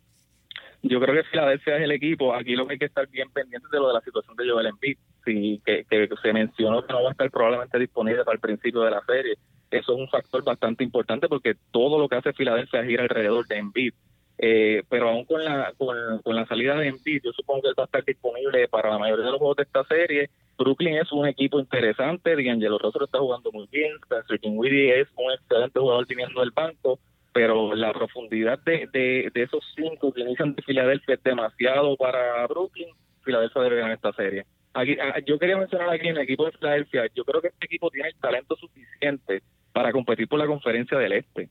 Yo 0.84 1.00
creo 1.00 1.16
que 1.16 1.30
Filadelfia 1.30 1.78
es 1.78 1.84
el 1.84 1.92
equipo. 1.92 2.34
Aquí 2.36 2.56
lo 2.56 2.68
que 2.68 2.74
hay 2.74 2.80
que 2.80 2.86
estar 2.86 3.08
bien 3.08 3.30
pendiente 3.32 3.68
de 3.72 3.80
lo 3.80 3.88
de 3.88 3.94
la 3.94 4.02
situación 4.02 4.36
de 4.36 4.50
Joel 4.50 4.68
Embiid. 4.68 4.98
Sí, 5.26 5.62
que, 5.66 5.86
que 5.90 6.10
se 6.22 6.34
mencionó 6.34 6.86
que 6.86 6.94
no 6.94 7.02
va 7.04 7.10
a 7.10 7.12
estar 7.12 7.30
probablemente 7.32 7.80
disponible 7.80 8.24
para 8.24 8.36
el 8.36 8.40
principio 8.42 8.82
de 8.82 8.92
la 8.92 9.02
serie. 9.06 9.38
Eso 9.70 9.94
es 9.94 10.00
un 10.00 10.10
factor 10.10 10.44
bastante 10.44 10.84
importante 10.84 11.28
porque 11.28 11.56
todo 11.72 12.00
lo 12.00 12.08
que 12.08 12.16
hace 12.16 12.34
Filadelfia 12.34 12.86
gira 12.86 13.04
alrededor 13.04 13.48
de 13.48 13.58
Embiid. 13.58 13.94
Eh, 14.40 14.84
pero 14.88 15.10
aún 15.10 15.26
con 15.26 15.44
la, 15.44 15.74
con, 15.78 15.98
con 16.22 16.36
la 16.36 16.46
salida 16.46 16.76
de 16.76 16.88
Embiid, 16.88 17.22
yo 17.24 17.32
supongo 17.32 17.64
que 17.64 17.70
él 17.70 17.76
va 17.78 17.84
a 17.84 17.86
estar 17.86 18.06
disponible 18.06 18.68
para 18.68 18.92
la 18.92 19.00
mayoría 19.00 19.26
de 19.26 19.32
los 19.32 19.40
juegos 19.40 19.58
de 19.58 19.64
esta 19.64 19.84
serie. 19.86 20.30
Brooklyn 20.58 20.98
es 20.98 21.12
un 21.12 21.28
equipo 21.28 21.60
interesante, 21.60 22.36
D'Angelo 22.36 22.78
Russell 22.78 23.04
está 23.04 23.20
jugando 23.20 23.52
muy 23.52 23.68
bien, 23.72 23.94
Spencer 24.04 24.40
Dinwiddie 24.40 25.02
es 25.02 25.08
un 25.16 25.32
excelente 25.32 25.80
jugador 25.80 26.08
viniendo 26.08 26.40
del 26.42 26.52
banco, 26.52 27.00
pero 27.34 27.76
la 27.76 27.94
profundidad 27.94 28.60
de, 28.60 28.88
de, 28.92 29.32
de 29.34 29.44
esos 29.44 29.64
cinco 29.76 30.12
que 30.12 30.22
inician 30.22 30.56
de 30.56 30.64
Filadelfia 30.64 31.16
es 31.16 31.24
demasiado 31.24 31.96
para 31.96 32.46
Brooklyn. 32.48 32.90
Filadelfia 33.24 33.62
debe 33.64 33.78
ganar 33.78 33.96
esta 33.96 34.14
serie. 34.14 34.46
Aquí, 34.80 34.96
yo 35.26 35.40
quería 35.40 35.58
mencionar 35.58 35.90
aquí 35.90 36.08
en 36.08 36.18
el 36.18 36.24
equipo 36.24 36.46
de 36.46 36.52
Filadelfia, 36.52 37.08
yo 37.16 37.26
creo 37.26 37.42
que 37.42 37.48
este 37.48 37.66
equipo 37.66 37.90
tiene 37.90 38.10
el 38.10 38.16
talento 38.20 38.56
suficiente 38.56 39.42
para 39.74 39.92
competir 39.92 40.28
por 40.28 40.40
la 40.40 40.46
conferencia 40.48 40.98
del 40.98 41.14
Este. 41.14 41.50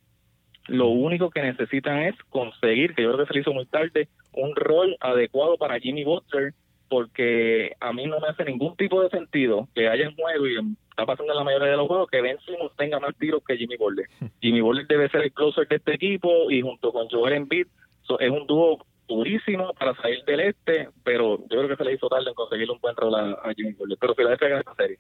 Lo 0.69 0.89
único 0.89 1.31
que 1.31 1.43
necesitan 1.43 2.03
es 2.03 2.15
conseguir, 2.29 2.95
que 2.95 3.03
yo 3.03 3.13
creo 3.13 3.25
que 3.25 3.29
se 3.29 3.35
le 3.35 3.41
hizo 3.41 3.53
muy 3.53 3.67
tarde, 3.67 4.09
un 4.33 4.55
rol 4.57 4.97
adecuado 5.01 5.57
para 5.59 5.79
Jimmy 5.79 6.05
Butler, 6.05 6.55
porque 6.89 7.73
a 7.81 7.93
mí 7.93 8.07
no 8.07 8.21
me 8.21 8.29
hace 8.29 8.45
ningún 8.45 8.77
tipo 8.77 9.03
de 9.03 9.11
sentido 9.11 9.69
que 9.75 9.89
haya 9.89 10.05
en 10.07 10.15
juego 10.15 10.47
y 10.47 10.55
está 10.91 11.05
pasando 11.05 11.33
en 11.33 11.39
la 11.39 11.45
mayoría 11.45 11.69
de 11.71 11.77
los 11.77 11.89
juegos 11.89 12.09
que 12.11 12.21
Ben 12.21 12.39
Simmons 12.47 12.73
tenga 12.77 13.01
más 13.01 13.15
tiros 13.17 13.43
que 13.47 13.57
Jimmy 13.57 13.77
Butler. 13.77 14.07
Jimmy 14.41 14.61
Butler 14.61 14.87
debe 14.87 15.09
ser 15.09 15.23
el 15.23 15.33
closer 15.33 15.67
de 15.69 15.77
este 15.77 15.95
equipo 15.95 16.51
y 16.51 16.61
junto 16.63 16.93
con 16.93 17.09
Joel 17.09 17.35
Embiid 17.35 17.67
so- 18.03 18.21
es 18.21 18.31
un 18.31 18.47
dúo 18.47 18.85
durísimo 19.09 19.73
para 19.75 19.95
salir 19.97 20.25
del 20.25 20.41
este, 20.41 20.89
pero 21.05 21.39
yo 21.41 21.47
creo 21.49 21.69
que 21.69 21.77
se 21.77 21.85
le 21.85 21.95
hizo 21.95 22.09
tarde 22.09 22.29
en 22.29 22.35
conseguir 22.35 22.71
un 22.71 22.79
buen 22.81 22.97
rol 22.97 23.15
a, 23.15 23.31
a 23.33 23.53
Butler. 23.79 23.99
Pero 24.01 24.15
Filadelfia 24.15 24.49
gana 24.49 24.61
esta 24.61 24.75
serie. 24.75 24.99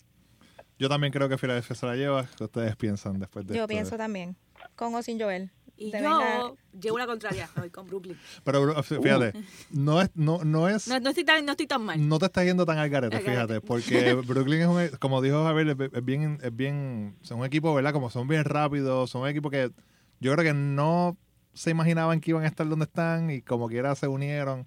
Yo 0.78 0.88
también 0.88 1.12
creo 1.12 1.28
que 1.28 1.38
Filadelfia 1.38 1.74
se 1.74 1.86
la 1.86 1.96
lleva. 1.96 2.26
¿Qué 2.36 2.44
ustedes 2.44 2.76
piensan 2.76 3.18
después 3.18 3.46
de 3.46 3.54
Yo 3.54 3.62
esto? 3.62 3.68
pienso 3.68 3.96
también, 3.96 4.36
con 4.74 4.94
o 4.94 5.02
sin 5.02 5.18
Joel. 5.20 5.50
Y 5.78 5.86
yo 5.92 5.98
venga- 5.98 6.52
llevo 6.80 6.96
la 6.96 7.06
contraria, 7.06 7.50
voy 7.56 7.68
con 7.68 7.86
Brooklyn. 7.86 8.16
Pero 8.44 8.82
fíjate, 8.82 9.32
no 9.70 10.00
es, 10.00 10.10
no, 10.14 10.42
no 10.42 10.70
es, 10.70 10.88
No, 10.88 10.98
no, 11.00 11.10
estoy 11.10 11.24
tan, 11.24 11.44
no 11.44 11.50
estoy 11.52 11.66
tan 11.66 11.82
mal. 11.84 12.08
no 12.08 12.18
te 12.18 12.24
estás 12.26 12.44
yendo 12.46 12.64
tan 12.64 12.78
al 12.78 12.88
garete, 12.88 13.20
fíjate, 13.20 13.60
porque 13.60 14.14
Brooklyn 14.26 14.60
es 14.62 14.66
un, 14.68 14.88
como 14.98 15.20
dijo 15.20 15.44
Javier, 15.44 15.68
es 15.68 15.76
es 15.92 16.04
bien, 16.04 16.38
es 16.42 16.56
bien, 16.56 17.16
son 17.20 17.40
un 17.40 17.44
equipo, 17.46 17.74
¿verdad? 17.74 17.92
Como 17.92 18.08
son 18.08 18.26
bien 18.26 18.44
rápidos, 18.44 19.10
son 19.10 19.22
un 19.22 19.28
equipo 19.28 19.50
que 19.50 19.70
yo 20.18 20.32
creo 20.32 20.44
que 20.44 20.54
no 20.54 21.18
se 21.56 21.70
imaginaban 21.70 22.20
que 22.20 22.30
iban 22.30 22.44
a 22.44 22.46
estar 22.46 22.68
donde 22.68 22.84
están 22.84 23.30
y 23.30 23.42
como 23.42 23.68
quiera 23.68 23.94
se 23.96 24.06
unieron 24.06 24.66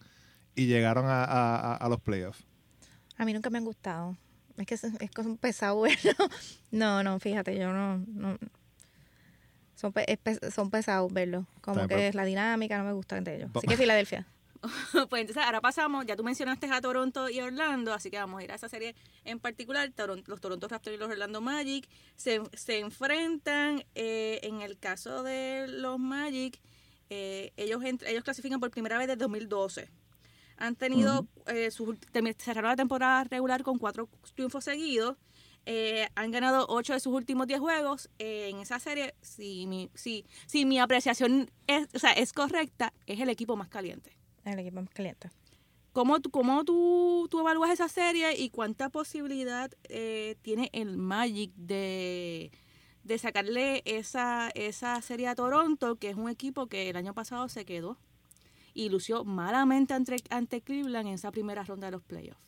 y 0.56 0.65
llegaron 0.67 1.06
a, 1.06 1.23
a- 1.23 1.56
a- 1.56 1.75
a 1.78 1.89
los 1.89 2.02
playoffs. 2.02 2.43
A 3.17 3.23
mí 3.25 3.34
nunca 3.34 3.49
me 3.49 3.58
han 3.60 3.65
gustado. 3.65 4.17
Es 4.58 4.65
que 4.67 4.75
es, 4.75 4.84
es 4.84 5.12
que 5.12 5.23
son 5.23 5.38
pesados, 5.38 5.82
verlo. 6.04 6.12
No, 6.71 7.02
no, 7.04 7.19
fíjate, 7.19 7.58
yo 7.58 7.71
no. 7.71 7.97
no 8.08 8.38
son, 9.75 9.93
pe- 9.93 10.19
son 10.54 10.69
pesados 10.69 11.12
verlo. 11.13 11.45
Como 11.62 11.88
que 11.88 12.10
es 12.10 12.15
la 12.15 12.25
dinámica, 12.25 12.78
no 12.78 12.84
me 12.84 12.91
gusta 12.93 13.17
entre 13.17 13.38
ellos. 13.38 13.49
Así 13.56 13.67
que 13.67 13.78
Filadelfia. 13.78 14.28
pues 15.10 15.21
entonces 15.21 15.38
ahora 15.41 15.62
pasamos, 15.62 16.06
ya 16.06 16.17
tú 16.17 16.23
mencionaste 16.25 16.69
a 16.69 16.82
Toronto 16.82 17.30
y 17.30 17.39
Orlando, 17.39 17.93
así 17.93 18.12
que 18.12 18.17
vamos 18.17 18.41
a 18.41 18.43
ir 18.43 18.52
a 18.52 18.56
esa 18.56 18.67
serie 18.67 18.93
en 19.23 19.39
particular. 19.39 19.89
Toron- 19.95 20.23
los 20.28 20.41
Toronto 20.41 20.67
Raptors 20.67 20.97
y 20.97 20.99
los 20.99 21.10
Orlando 21.10 21.39
Magic 21.39 21.88
se, 22.17 22.41
se 22.54 22.80
enfrentan. 22.80 23.84
eh, 23.95 24.39
en 24.43 24.62
el 24.62 24.78
caso 24.78 25.23
de 25.23 25.67
los 25.69 25.97
Magic, 25.97 26.60
eh, 27.09 27.51
ellos, 27.57 27.81
ellos 27.83 28.23
clasifican 28.23 28.59
por 28.59 28.69
primera 28.71 28.97
vez 28.97 29.07
desde 29.07 29.17
2012. 29.19 29.89
Han 30.57 30.75
tenido, 30.75 31.27
eh, 31.47 31.71
sus 31.71 31.95
termi- 32.11 32.35
cerraron 32.37 32.69
la 32.71 32.75
temporada 32.75 33.23
regular 33.23 33.63
con 33.63 33.77
cuatro 33.77 34.09
triunfos 34.35 34.63
seguidos. 34.65 35.15
Eh, 35.65 36.07
han 36.15 36.31
ganado 36.31 36.65
ocho 36.69 36.93
de 36.93 36.99
sus 36.99 37.13
últimos 37.13 37.47
diez 37.47 37.59
juegos. 37.59 38.09
En 38.19 38.57
esa 38.59 38.79
serie, 38.79 39.13
si 39.21 39.67
mi, 39.67 39.89
si, 39.93 40.25
si 40.47 40.65
mi 40.65 40.79
apreciación 40.79 41.49
es, 41.67 41.87
o 41.93 41.99
sea, 41.99 42.11
es 42.13 42.33
correcta, 42.33 42.93
es 43.05 43.19
el 43.19 43.29
equipo 43.29 43.55
más 43.55 43.69
caliente. 43.69 44.15
El 44.43 44.59
equipo 44.59 44.81
más 44.81 44.89
caliente. 44.89 45.29
¿Cómo, 45.93 46.19
tú, 46.19 46.29
cómo 46.29 46.63
tú, 46.65 47.27
tú 47.31 47.39
evalúas 47.39 47.71
esa 47.71 47.87
serie 47.89 48.37
y 48.37 48.49
cuánta 48.49 48.89
posibilidad 48.89 49.71
tiene 50.41 50.69
el 50.73 50.97
Magic 50.97 51.51
de, 51.55 52.51
de 53.09 53.17
sacarle 53.17 53.81
esa, 53.85 54.51
esa 54.53 55.01
serie 55.01 55.27
a 55.27 55.35
Toronto, 55.35 55.95
que 55.95 56.09
es 56.09 56.15
un 56.15 56.29
equipo 56.29 56.67
que 56.67 56.91
el 56.91 56.95
año 56.95 57.15
pasado 57.15 57.49
se 57.49 57.65
quedó 57.65 57.97
y 58.75 58.89
lució 58.89 59.25
malamente 59.25 59.95
ante, 59.95 60.17
ante 60.29 60.61
Cleveland 60.61 61.07
en 61.07 61.13
esa 61.15 61.31
primera 61.31 61.63
ronda 61.63 61.87
de 61.87 61.91
los 61.93 62.03
playoffs? 62.03 62.39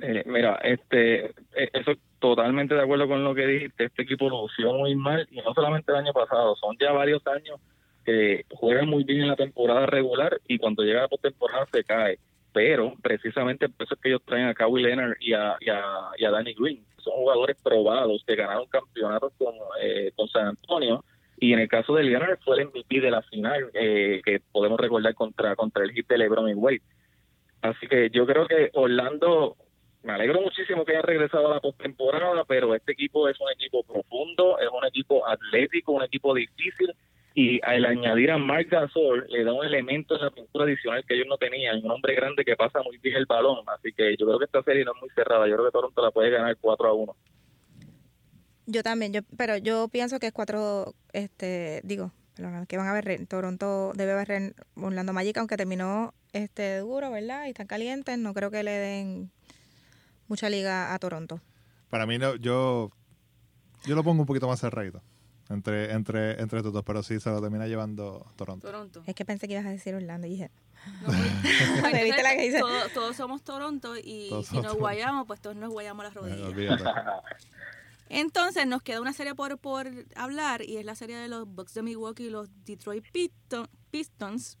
Eh, 0.00 0.24
mira, 0.26 0.56
este, 0.64 1.26
eh, 1.26 1.70
eso 1.72 1.92
totalmente 2.18 2.74
de 2.74 2.82
acuerdo 2.82 3.06
con 3.06 3.22
lo 3.22 3.32
que 3.32 3.46
dijiste. 3.46 3.84
Este 3.84 4.02
equipo 4.02 4.28
lució 4.28 4.74
muy 4.74 4.96
mal 4.96 5.28
y 5.30 5.40
no 5.40 5.54
solamente 5.54 5.92
el 5.92 5.98
año 5.98 6.12
pasado, 6.12 6.56
son 6.56 6.76
ya 6.80 6.90
varios 6.90 7.24
años 7.28 7.60
que 8.04 8.46
juegan 8.50 8.88
muy 8.88 9.04
bien 9.04 9.20
en 9.20 9.28
la 9.28 9.36
temporada 9.36 9.86
regular 9.86 10.40
y 10.48 10.58
cuando 10.58 10.82
llega 10.82 11.02
la 11.02 11.08
postemporada 11.08 11.68
se 11.72 11.84
cae. 11.84 12.18
Pero 12.52 12.94
precisamente 13.00 13.68
por 13.68 13.84
eso 13.84 13.94
es 13.94 14.00
que 14.00 14.08
ellos 14.08 14.22
traen 14.24 14.46
a 14.46 14.54
Kawhi 14.54 14.82
Leonard 14.82 15.16
y 15.20 15.32
a, 15.32 15.56
y 15.60 15.70
a, 15.70 15.82
y 16.16 16.24
a 16.24 16.30
Danny 16.30 16.54
Green. 16.54 16.84
Son 16.98 17.14
jugadores 17.14 17.56
probados 17.62 18.22
que 18.26 18.34
ganaron 18.34 18.66
campeonatos 18.66 19.32
con, 19.38 19.54
eh, 19.80 20.12
con 20.16 20.28
San 20.28 20.48
Antonio. 20.48 21.04
Y 21.38 21.52
en 21.52 21.60
el 21.60 21.68
caso 21.68 21.94
de 21.94 22.02
Leonard 22.02 22.38
fue 22.44 22.58
el 22.58 22.66
MVP 22.66 23.00
de 23.00 23.10
la 23.10 23.22
final, 23.22 23.70
eh, 23.72 24.20
que 24.24 24.40
podemos 24.52 24.78
recordar 24.78 25.14
contra, 25.14 25.56
contra 25.56 25.84
el 25.84 25.92
hit 25.92 26.06
de 26.08 26.18
LeBron 26.18 26.50
y 26.50 26.54
Wade. 26.54 26.82
Así 27.62 27.86
que 27.86 28.10
yo 28.10 28.26
creo 28.26 28.46
que 28.46 28.70
Orlando, 28.74 29.56
me 30.02 30.12
alegro 30.12 30.40
muchísimo 30.40 30.84
que 30.84 30.92
haya 30.92 31.02
regresado 31.02 31.46
a 31.46 31.54
la 31.54 31.60
postemporada, 31.60 32.44
pero 32.44 32.74
este 32.74 32.92
equipo 32.92 33.28
es 33.28 33.40
un 33.40 33.50
equipo 33.52 33.82
profundo, 33.84 34.58
es 34.58 34.68
un 34.68 34.84
equipo 34.86 35.26
atlético, 35.26 35.92
un 35.92 36.02
equipo 36.02 36.34
difícil 36.34 36.92
y 37.34 37.60
al 37.62 37.84
añadir 37.84 38.30
a 38.30 38.38
Marc 38.38 38.68
Gasol 38.70 39.26
le 39.28 39.44
da 39.44 39.52
un 39.52 39.64
elemento 39.64 40.16
en 40.16 40.22
la 40.22 40.30
pintura 40.30 40.64
adicional 40.64 41.04
que 41.06 41.14
ellos 41.14 41.26
no 41.28 41.38
tenían, 41.38 41.84
un 41.84 41.90
hombre 41.90 42.14
grande 42.14 42.44
que 42.44 42.56
pasa 42.56 42.82
muy 42.82 42.98
bien 42.98 43.16
el 43.16 43.26
balón, 43.26 43.64
así 43.68 43.92
que 43.92 44.16
yo 44.16 44.26
creo 44.26 44.38
que 44.38 44.46
esta 44.46 44.62
serie 44.62 44.84
no 44.84 44.92
es 44.94 45.00
muy 45.00 45.10
cerrada, 45.10 45.46
yo 45.46 45.54
creo 45.54 45.66
que 45.66 45.72
Toronto 45.72 46.02
la 46.02 46.10
puede 46.10 46.30
ganar 46.30 46.56
4 46.60 46.88
a 46.88 46.92
1. 46.92 47.16
Yo 48.66 48.82
también, 48.82 49.12
yo, 49.12 49.20
pero 49.36 49.56
yo 49.56 49.88
pienso 49.88 50.18
que 50.18 50.28
es 50.28 50.32
cuatro, 50.32 50.94
este, 51.12 51.80
digo, 51.82 52.12
perdón, 52.36 52.66
que 52.66 52.76
van 52.76 52.88
a 52.88 52.92
ver, 52.92 53.26
Toronto 53.26 53.92
debe 53.94 54.14
barrer 54.14 54.54
Orlando 54.76 55.12
Magic, 55.12 55.36
aunque 55.38 55.56
terminó 55.56 56.14
este 56.32 56.78
duro, 56.78 57.10
¿verdad? 57.10 57.46
Y 57.46 57.50
están 57.50 57.66
calientes. 57.66 58.16
No 58.18 58.32
creo 58.32 58.52
que 58.52 58.62
le 58.62 58.70
den 58.70 59.30
mucha 60.28 60.48
liga 60.48 60.94
a 60.94 60.98
Toronto. 61.00 61.40
Para 61.88 62.06
mí, 62.06 62.18
no, 62.18 62.36
yo, 62.36 62.90
yo 63.86 63.96
lo 63.96 64.04
pongo 64.04 64.20
un 64.20 64.26
poquito 64.26 64.46
más 64.46 64.60
cerradito 64.60 65.02
entre, 65.50 65.92
entre, 65.92 66.40
entre 66.40 66.58
estos 66.60 66.72
dos, 66.72 66.82
pero 66.84 67.02
sí 67.02 67.20
se 67.20 67.28
lo 67.30 67.40
termina 67.42 67.66
llevando 67.66 68.26
Toronto. 68.36 68.66
Toronto. 68.66 69.02
Es 69.06 69.14
que 69.14 69.24
pensé 69.24 69.46
que 69.48 69.54
ibas 69.54 69.66
a 69.66 69.70
decir 69.70 69.94
Orlando 69.94 70.26
y 70.26 70.30
dije, 70.30 70.50
No, 71.02 71.08
¿Me 71.92 72.04
viste 72.04 72.22
la 72.22 72.34
que 72.36 72.46
hice? 72.46 72.58
todos, 72.60 72.92
todos 72.94 73.16
somos 73.16 73.42
Toronto 73.42 73.94
y 74.02 74.28
Todos 74.30 74.46
si 74.46 74.54
nos 74.54 74.62
Toronto. 74.64 74.80
guayamos, 74.80 75.26
pues 75.26 75.40
todos 75.40 75.56
nos 75.56 75.70
guayamos 75.70 76.04
las 76.04 76.14
Eh, 76.16 76.18
rodillas. 76.20 76.82
Entonces 78.08 78.66
nos 78.66 78.82
queda 78.82 79.00
una 79.00 79.12
serie 79.12 79.34
por, 79.34 79.56
por 79.58 79.88
hablar 80.16 80.62
y 80.62 80.78
es 80.78 80.84
la 80.84 80.94
serie 80.96 81.16
de 81.16 81.28
los 81.28 81.46
Bucks 81.46 81.74
de 81.74 81.82
Milwaukee 81.82 82.24
y 82.24 82.30
los 82.30 82.48
Detroit 82.64 83.04
Piston- 83.12 83.68
Pistons. 83.90 84.58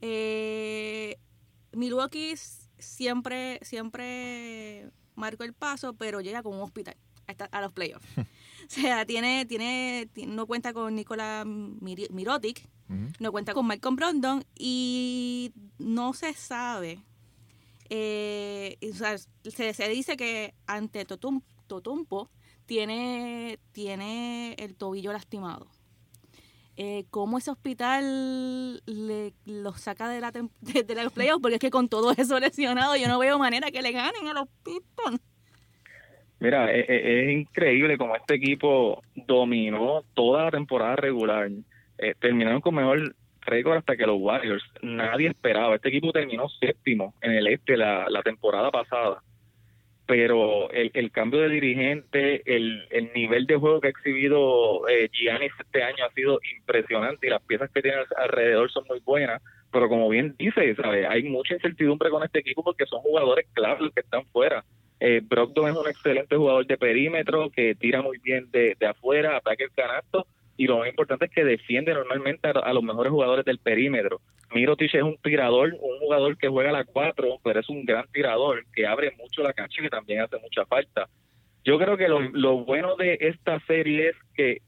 Eh, 0.00 1.16
Milwaukee 1.72 2.34
siempre, 2.78 3.58
siempre 3.62 4.90
marcó 5.16 5.42
el 5.44 5.54
paso, 5.54 5.94
pero 5.94 6.20
llega 6.20 6.42
con 6.42 6.54
un 6.54 6.60
hospital 6.62 6.96
a 7.50 7.60
los 7.60 7.72
playoffs. 7.72 8.06
o 8.76 8.80
sea, 8.80 9.04
tiene, 9.06 9.44
tiene, 9.46 10.08
ti- 10.12 10.26
no 10.26 10.46
cuenta 10.46 10.72
con 10.72 10.94
Nikola 10.94 11.44
Miri- 11.46 12.08
Mirotic, 12.10 12.68
no 13.20 13.32
cuenta 13.32 13.54
con 13.54 13.66
Malcolm 13.66 13.96
Brogdon 13.96 14.44
y 14.58 15.52
no 15.78 16.12
se 16.12 16.34
sabe. 16.34 17.00
eh, 17.90 18.76
o 18.92 18.94
sea, 18.96 19.16
se, 19.18 19.74
se 19.74 19.88
dice 19.88 20.16
que 20.16 20.54
ante 20.66 21.04
Totum, 21.04 21.40
Totumpo 21.66 22.30
tiene, 22.66 23.58
tiene 23.72 24.54
el 24.58 24.74
tobillo 24.74 25.12
lastimado. 25.12 25.66
Eh, 26.76 27.04
¿Cómo 27.10 27.38
ese 27.38 27.50
hospital 27.52 28.82
le, 28.86 29.32
los 29.44 29.80
saca 29.80 30.08
de, 30.08 30.20
la, 30.20 30.30
de, 30.60 30.82
de 30.82 31.02
los 31.04 31.12
playoffs? 31.12 31.40
Porque 31.40 31.54
es 31.56 31.60
que 31.60 31.70
con 31.70 31.88
todo 31.88 32.12
eso 32.16 32.38
lesionado 32.40 32.96
yo 32.96 33.06
no 33.08 33.18
veo 33.18 33.38
manera 33.38 33.70
que 33.70 33.80
le 33.82 33.92
ganen 33.92 34.26
a 34.28 34.32
los 34.34 34.48
Pistons. 34.64 35.20
Mira, 36.44 36.70
e- 36.70 36.84
e- 36.86 37.22
es, 37.22 37.38
increíble 37.38 37.96
como 37.96 38.14
este 38.16 38.34
equipo 38.34 39.02
dominó 39.14 40.02
toda 40.12 40.44
la 40.44 40.50
temporada 40.50 40.94
regular. 40.94 41.48
Eh, 41.96 42.14
terminaron 42.20 42.60
con 42.60 42.74
mejor 42.74 43.14
récord 43.40 43.78
hasta 43.78 43.96
que 43.96 44.06
los 44.06 44.20
Warriors. 44.20 44.62
Nadie 44.82 45.28
esperaba. 45.28 45.76
Este 45.76 45.88
equipo 45.88 46.12
terminó 46.12 46.50
séptimo 46.50 47.14
en 47.22 47.32
el 47.32 47.46
este 47.46 47.78
la, 47.78 48.20
temporada 48.22 48.70
pasada. 48.70 49.22
Pero 50.04 50.70
el, 50.70 51.10
cambio 51.12 51.40
de 51.40 51.48
dirigente, 51.48 52.42
el, 52.44 52.88
el 52.90 53.10
nivel 53.14 53.46
de 53.46 53.56
juego 53.56 53.80
que 53.80 53.86
ha 53.86 53.90
exhibido 53.90 54.86
eh, 54.86 55.08
Giannis 55.12 55.52
este 55.58 55.82
año 55.82 56.04
ha 56.04 56.12
sido 56.12 56.40
impresionante 56.58 57.26
y 57.26 57.30
las 57.30 57.40
piezas 57.40 57.70
que 57.70 57.80
tiene 57.80 57.96
al- 57.96 58.22
alrededor 58.22 58.70
son 58.70 58.84
muy 58.86 59.00
buenas. 59.00 59.40
Pero 59.72 59.88
como 59.88 60.10
bien 60.10 60.34
dice, 60.38 60.74
¿sabe? 60.74 61.06
hay 61.06 61.22
mucha 61.22 61.54
incertidumbre 61.54 62.10
con 62.10 62.22
este 62.22 62.40
equipo 62.40 62.62
porque 62.62 62.84
son 62.84 63.00
jugadores 63.00 63.46
claves 63.54 63.80
los 63.80 63.94
que 63.94 64.00
están 64.00 64.26
fuera. 64.26 64.62
Eh, 65.00 65.20
Brogdon 65.22 65.68
es 65.70 65.76
un 65.76 65.88
excelente 65.88 66.36
jugador 66.36 66.66
de 66.66 66.76
perímetro 66.76 67.50
que 67.50 67.74
tira 67.74 68.00
muy 68.00 68.18
bien 68.18 68.50
de, 68.50 68.76
de 68.78 68.86
afuera, 68.86 69.36
ataque 69.36 69.64
el 69.64 69.72
canasto 69.72 70.26
y 70.56 70.66
lo 70.66 70.78
más 70.78 70.88
importante 70.88 71.26
es 71.26 71.30
que 71.32 71.44
defiende 71.44 71.92
normalmente 71.92 72.48
a, 72.48 72.52
a 72.52 72.72
los 72.72 72.82
mejores 72.82 73.10
jugadores 73.10 73.44
del 73.44 73.58
perímetro. 73.58 74.20
Mirotic 74.54 74.94
es 74.94 75.02
un 75.02 75.16
tirador, 75.18 75.74
un 75.80 75.98
jugador 75.98 76.36
que 76.38 76.48
juega 76.48 76.70
a 76.70 76.74
la 76.74 76.84
4, 76.84 77.40
pero 77.42 77.60
es 77.60 77.68
un 77.68 77.84
gran 77.84 78.06
tirador 78.12 78.64
que 78.72 78.86
abre 78.86 79.12
mucho 79.18 79.42
la 79.42 79.52
cancha 79.52 79.80
y 79.80 79.84
que 79.84 79.90
también 79.90 80.20
hace 80.20 80.38
mucha 80.38 80.64
falta. 80.66 81.08
Yo 81.64 81.78
creo 81.78 81.96
que 81.96 82.08
lo, 82.08 82.20
lo 82.20 82.64
bueno 82.64 82.94
de 82.96 83.18
esta 83.20 83.58
serie 83.66 84.10
es 84.10 84.16
que 84.34 84.62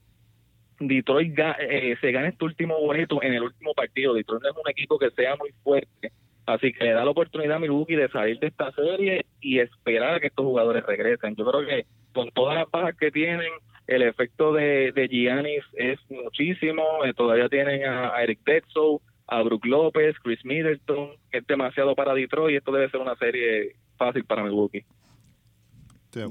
Detroit 0.79 1.33
eh, 1.59 1.95
se 2.01 2.11
gana 2.11 2.27
este 2.27 2.43
último 2.43 2.79
boleto 2.79 3.21
en 3.23 3.33
el 3.33 3.43
último 3.43 3.73
partido. 3.73 4.13
Detroit 4.13 4.43
no 4.43 4.49
es 4.49 4.55
un 4.55 4.69
equipo 4.69 4.99
que 4.99 5.09
sea 5.11 5.35
muy 5.37 5.51
fuerte, 5.63 6.11
así 6.47 6.73
que 6.73 6.83
le 6.85 6.93
da 6.93 7.05
la 7.05 7.11
oportunidad 7.11 7.57
a 7.57 7.59
Milwaukee 7.59 7.95
de 7.95 8.09
salir 8.09 8.39
de 8.39 8.47
esta 8.47 8.71
serie 8.71 9.25
y 9.39 9.59
esperar 9.59 10.15
a 10.15 10.19
que 10.19 10.27
estos 10.27 10.43
jugadores 10.45 10.83
regresen. 10.85 11.35
Yo 11.35 11.45
creo 11.45 11.65
que 11.67 11.85
con 12.13 12.31
todas 12.31 12.55
las 12.57 12.71
bajas 12.71 12.95
que 12.99 13.11
tienen, 13.11 13.51
el 13.85 14.01
efecto 14.01 14.51
de, 14.53 14.91
de 14.91 15.07
Giannis 15.07 15.63
es 15.73 15.99
muchísimo. 16.09 16.83
Eh, 17.05 17.13
todavía 17.13 17.47
tienen 17.47 17.85
a, 17.85 18.15
a 18.15 18.23
Eric 18.23 18.39
Bledsoe, 18.43 18.99
a 19.27 19.43
Brook 19.43 19.65
López, 19.65 20.15
Chris 20.23 20.43
Middleton, 20.43 21.11
que 21.31 21.37
es 21.37 21.47
demasiado 21.47 21.93
para 21.95 22.13
Detroit 22.13 22.53
y 22.53 22.57
esto 22.57 22.71
debe 22.71 22.89
ser 22.89 22.99
una 23.01 23.15
serie 23.17 23.75
fácil 23.97 24.25
para 24.25 24.43
Milwaukee. 24.43 24.83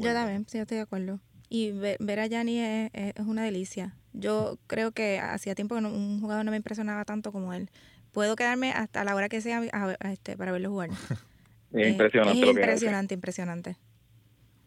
Yo 0.01 0.13
también, 0.15 0.47
sí, 0.49 0.59
yo 0.59 0.63
estoy 0.63 0.79
de 0.79 0.83
acuerdo. 0.83 1.21
Y 1.49 1.71
ve- 1.73 1.97
ver 2.01 2.19
a 2.21 2.27
Yanni 2.27 2.59
es, 2.59 2.91
es- 2.93 3.15
es 3.17 3.27
una 3.27 3.45
delicia. 3.45 3.95
Yo 4.13 4.59
creo 4.67 4.93
que 4.93 5.19
hacía 5.21 5.55
tiempo 5.55 5.75
que 5.77 5.81
no- 5.83 5.91
un 5.93 6.21
jugador 6.21 6.45
no 6.45 6.51
me 6.51 6.57
impresionaba 6.57 7.05
tanto 7.05 7.31
como 7.33 7.53
él. 7.53 7.69
Puedo 8.17 8.35
quedarme 8.35 8.73
hasta 8.73 9.05
la 9.05 9.15
hora 9.15 9.29
que 9.29 9.43
sea 9.43 9.61
a- 9.75 9.95
a 10.01 10.11
este, 10.13 10.39
para 10.39 10.51
verlo 10.51 10.71
jugar. 10.71 10.89
Es 11.73 11.87
Eh, 11.87 11.91
impresionante 11.91 12.41
Es 12.41 12.47
lo 12.47 12.55
que 12.55 12.61
hace. 12.61 12.61
impresionante, 12.63 13.15
impresionante. 13.15 13.77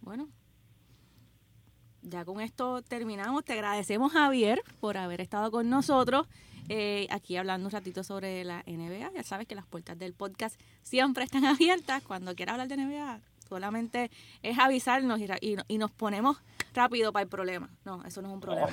Bueno, 0.01 0.29
ya 2.03 2.23
con 2.25 2.41
esto 2.41 2.81
terminamos. 2.83 3.43
Te 3.43 3.53
agradecemos, 3.53 4.11
Javier, 4.13 4.61
por 4.79 4.97
haber 4.97 5.19
estado 5.21 5.49
con 5.49 5.67
nosotros 5.69 6.27
eh, 6.67 7.07
aquí 7.09 7.35
hablando 7.37 7.65
un 7.67 7.71
ratito 7.71 8.03
sobre 8.03 8.43
la 8.43 8.63
NBA. 8.67 9.11
Ya 9.15 9.23
sabes 9.23 9.47
que 9.47 9.55
las 9.55 9.65
puertas 9.65 9.97
del 9.97 10.13
podcast 10.13 10.59
siempre 10.83 11.23
están 11.23 11.45
abiertas. 11.45 12.03
Cuando 12.03 12.35
quieras 12.35 12.53
hablar 12.53 12.67
de 12.67 12.77
NBA, 12.77 13.19
solamente 13.49 14.11
es 14.43 14.57
avisarnos 14.59 15.19
y, 15.19 15.27
ra- 15.27 15.37
y, 15.41 15.55
y 15.67 15.77
nos 15.79 15.91
ponemos 15.91 16.37
rápido 16.75 17.11
para 17.11 17.23
el 17.23 17.29
problema. 17.29 17.67
No, 17.83 18.03
eso 18.05 18.21
no 18.21 18.27
es 18.29 18.33
un 18.35 18.39
problema. 18.41 18.67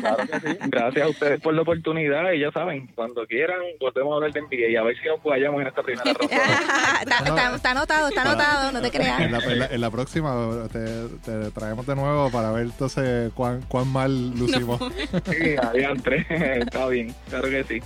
Claro 0.00 0.24
que 0.26 0.40
sí. 0.40 0.58
Gracias 0.68 1.04
a 1.06 1.08
ustedes 1.10 1.40
por 1.40 1.52
la 1.52 1.62
oportunidad 1.62 2.30
y 2.32 2.40
ya 2.40 2.52
saben, 2.52 2.86
cuando 2.94 3.26
quieran 3.26 3.58
volvemos 3.80 4.12
a 4.12 4.14
hablar 4.16 4.32
de 4.32 4.40
NBA 4.42 4.68
y 4.70 4.76
a 4.76 4.82
ver 4.82 4.96
si 4.96 5.06
nos 5.08 5.22
vayamos 5.22 5.60
en 5.60 5.66
esta 5.66 5.82
primera 5.82 6.04
ronda. 6.12 6.36
está, 7.02 7.18
está- 7.18 7.54
está 7.56 7.70
anotado, 7.72 8.08
está 8.08 8.22
anotado, 8.22 8.72
no 8.72 8.80
te 8.80 8.86
En 8.86 8.92
creas. 8.92 9.30
la, 9.30 9.38
en 9.38 9.58
la- 9.58 9.66
en 9.66 9.80
la 9.80 9.90
próxima 9.90 10.68
te, 10.72 11.08
te 11.24 11.50
traemos 11.50 11.86
de 11.86 11.96
nuevo 11.96 12.30
para 12.30 12.52
ver 12.52 12.64
entonces 12.66 13.32
cuán, 13.34 13.62
cuán 13.62 13.88
mal 13.88 14.30
lucimos. 14.38 14.80
Sí, 15.28 15.56
adiante. 15.60 16.24
Está 16.60 16.86
bien, 16.86 17.14
claro 17.28 17.48
que 17.48 17.64
sí. 17.64 17.80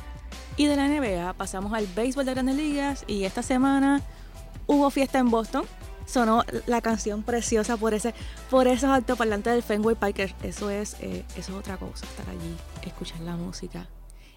Y 0.56 0.66
de 0.66 0.76
la 0.76 0.86
NBA 0.88 1.32
pasamos 1.34 1.72
al 1.72 1.86
béisbol 1.96 2.26
de 2.26 2.32
grandes 2.34 2.56
ligas 2.56 3.04
y 3.06 3.24
esta 3.24 3.42
semana 3.42 4.02
hubo 4.66 4.90
fiesta 4.90 5.18
en 5.18 5.30
Boston. 5.30 5.64
Sonó 6.06 6.44
la 6.66 6.80
canción 6.80 7.22
preciosa 7.22 7.76
por 7.76 7.94
ese 7.94 8.14
por 8.50 8.68
esos 8.68 8.90
altoparlantes 8.90 9.52
del 9.52 9.62
Fenway 9.62 9.94
Park. 9.94 10.34
Eso 10.42 10.70
es, 10.70 10.96
eh, 11.00 11.24
eso 11.36 11.52
es 11.52 11.58
otra 11.58 11.76
cosa, 11.76 12.06
estar 12.06 12.28
allí, 12.28 12.56
escuchar 12.86 13.20
la 13.20 13.36
música, 13.36 13.88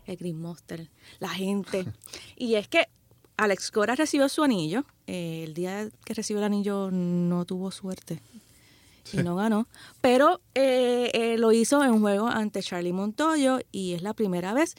el 0.05 0.17
Green 0.17 0.39
Monster, 0.39 0.89
la 1.19 1.29
gente. 1.29 1.85
Y 2.35 2.55
es 2.55 2.67
que 2.67 2.87
Alex 3.37 3.71
Cora 3.71 3.95
recibió 3.95 4.29
su 4.29 4.43
anillo. 4.43 4.85
Eh, 5.07 5.43
el 5.43 5.53
día 5.53 5.89
que 6.03 6.13
recibió 6.13 6.39
el 6.39 6.45
anillo 6.45 6.89
no 6.91 7.45
tuvo 7.45 7.71
suerte 7.71 8.21
y 9.13 9.17
no 9.17 9.35
ganó. 9.35 9.67
Pero 10.01 10.41
eh, 10.53 11.11
eh, 11.13 11.37
lo 11.37 11.51
hizo 11.51 11.83
en 11.83 11.99
juego 11.99 12.27
ante 12.27 12.61
Charlie 12.61 12.93
Montoyo 12.93 13.59
y 13.71 13.93
es 13.93 14.01
la 14.01 14.13
primera 14.13 14.53
vez 14.53 14.75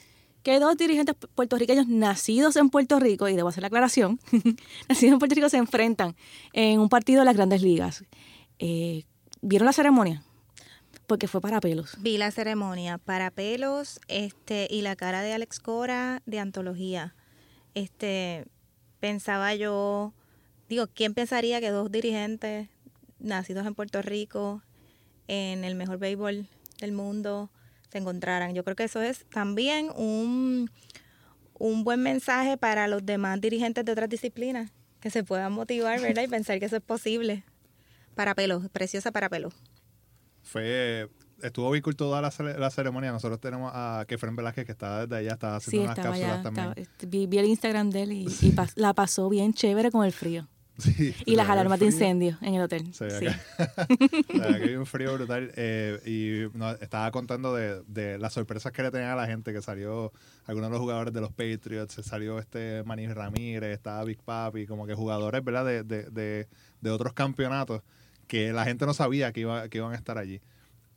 que 0.47 0.59
dos 0.61 0.77
dirigentes 0.77 1.13
pu- 1.13 1.27
puertorriqueños 1.35 1.87
nacidos 1.89 2.55
en 2.55 2.69
Puerto 2.69 2.99
Rico, 3.01 3.27
y 3.27 3.35
debo 3.35 3.49
hacer 3.49 3.61
la 3.63 3.67
aclaración, 3.67 4.17
nacidos 4.89 5.13
en 5.13 5.19
Puerto 5.19 5.35
Rico 5.35 5.49
se 5.49 5.57
enfrentan 5.57 6.15
en 6.53 6.79
un 6.79 6.87
partido 6.87 7.19
de 7.19 7.25
las 7.25 7.35
grandes 7.35 7.61
ligas. 7.61 8.05
Eh, 8.59 9.03
¿Vieron 9.41 9.65
la 9.65 9.73
ceremonia? 9.73 10.23
Porque 11.05 11.27
fue 11.27 11.41
para 11.41 11.59
pelos. 11.59 11.95
Vi 11.99 12.17
la 12.17 12.31
ceremonia 12.31 12.97
para 12.97 13.29
pelos 13.29 13.99
este 14.07 14.67
y 14.69 14.81
la 14.83 14.95
cara 14.95 15.21
de 15.21 15.33
Alex 15.33 15.59
Cora 15.59 16.21
de 16.25 16.39
antología. 16.39 17.13
Este 17.73 18.45
pensaba 19.01 19.53
yo, 19.53 20.13
digo, 20.69 20.87
¿quién 20.87 21.13
pensaría 21.13 21.59
que 21.59 21.69
dos 21.71 21.91
dirigentes 21.91 22.69
nacidos 23.19 23.67
en 23.67 23.75
Puerto 23.75 24.01
Rico 24.01 24.63
en 25.27 25.63
el 25.65 25.75
mejor 25.75 25.97
béisbol 25.97 26.47
del 26.79 26.91
mundo 26.93 27.51
se 27.91 27.97
encontraran? 27.97 28.53
Yo 28.53 28.63
creo 28.63 28.75
que 28.75 28.83
eso 28.85 29.01
es 29.01 29.25
también 29.29 29.89
un 29.95 30.69
un 31.59 31.83
buen 31.83 32.01
mensaje 32.03 32.55
para 32.57 32.87
los 32.87 33.03
demás 33.03 33.41
dirigentes 33.41 33.83
de 33.83 33.91
otras 33.91 34.07
disciplinas 34.09 34.71
que 34.99 35.09
se 35.09 35.23
puedan 35.23 35.51
motivar, 35.53 35.99
¿verdad? 35.99 36.21
Y 36.23 36.27
pensar 36.27 36.59
que 36.59 36.65
eso 36.65 36.75
es 36.75 36.83
posible. 36.83 37.43
Para 38.13 38.35
pelos, 38.35 38.69
preciosa 38.69 39.11
para 39.11 39.27
pelos. 39.29 39.53
Fue, 40.43 41.09
estuvo 41.41 41.69
bien 41.71 41.81
cool 41.83 41.95
toda 41.95 42.21
la, 42.21 42.31
la 42.57 42.69
ceremonia. 42.69 43.11
Nosotros 43.11 43.39
tenemos 43.39 43.71
a 43.73 44.05
Kefren 44.07 44.35
Velázquez 44.35 44.65
que 44.65 44.71
está 44.71 45.05
desde 45.05 45.15
allá, 45.17 45.33
estaba 45.33 45.59
Sí, 45.59 45.67
haciendo 45.67 45.85
unas 45.85 45.97
estaba 45.97 46.13
cápsulas 46.15 46.37
ya. 46.37 46.43
también. 46.43 46.67
estaba- 46.69 46.81
este, 46.81 47.05
vi, 47.07 47.25
vi 47.27 47.37
el 47.39 47.45
Instagram 47.45 47.89
de 47.89 48.03
él 48.03 48.11
y, 48.11 48.21
y 48.25 48.51
pas- 48.51 48.73
la 48.75 48.93
pasó 48.93 49.27
bien 49.29 49.53
chévere 49.53 49.91
con 49.91 50.05
el 50.05 50.11
frío. 50.13 50.47
Sí, 50.77 51.13
Y 51.25 51.35
las 51.35 51.49
alarmas 51.49 51.79
de 51.79 51.87
incendio 51.87 52.37
en 52.41 52.53
el 52.55 52.61
hotel. 52.61 52.93
Sí. 52.93 53.05
acá. 53.05 53.87
Hay 54.53 54.75
un 54.75 54.85
frío 54.85 55.13
brutal. 55.15 55.51
eh, 55.55 55.99
y 56.05 56.57
no, 56.57 56.71
estaba 56.71 57.09
contando 57.11 57.53
de, 57.55 57.81
de 57.87 58.17
las 58.19 58.33
sorpresas 58.33 58.71
que 58.71 58.83
le 58.83 58.91
tenían 58.91 59.11
a 59.11 59.15
la 59.15 59.25
gente, 59.27 59.53
que 59.53 59.61
salió 59.61 60.11
algunos 60.45 60.69
de 60.69 60.73
los 60.73 60.79
jugadores 60.81 61.13
de 61.13 61.21
los 61.21 61.31
Patriots, 61.31 61.99
salió 62.03 62.39
este 62.39 62.83
Manny 62.83 63.07
Ramírez, 63.07 63.71
estaba 63.73 64.03
Big 64.03 64.21
Papi, 64.21 64.65
como 64.67 64.85
que 64.85 64.93
jugadores, 64.93 65.43
¿verdad? 65.43 65.65
De, 65.65 65.83
de, 65.83 66.03
de, 66.11 66.47
de 66.81 66.89
otros 66.91 67.13
campeonatos 67.13 67.81
que 68.27 68.51
la 68.53 68.65
gente 68.65 68.85
no 68.85 68.93
sabía 68.93 69.31
que, 69.31 69.41
iba, 69.41 69.67
que 69.69 69.77
iban 69.79 69.93
a 69.93 69.95
estar 69.95 70.17
allí. 70.17 70.41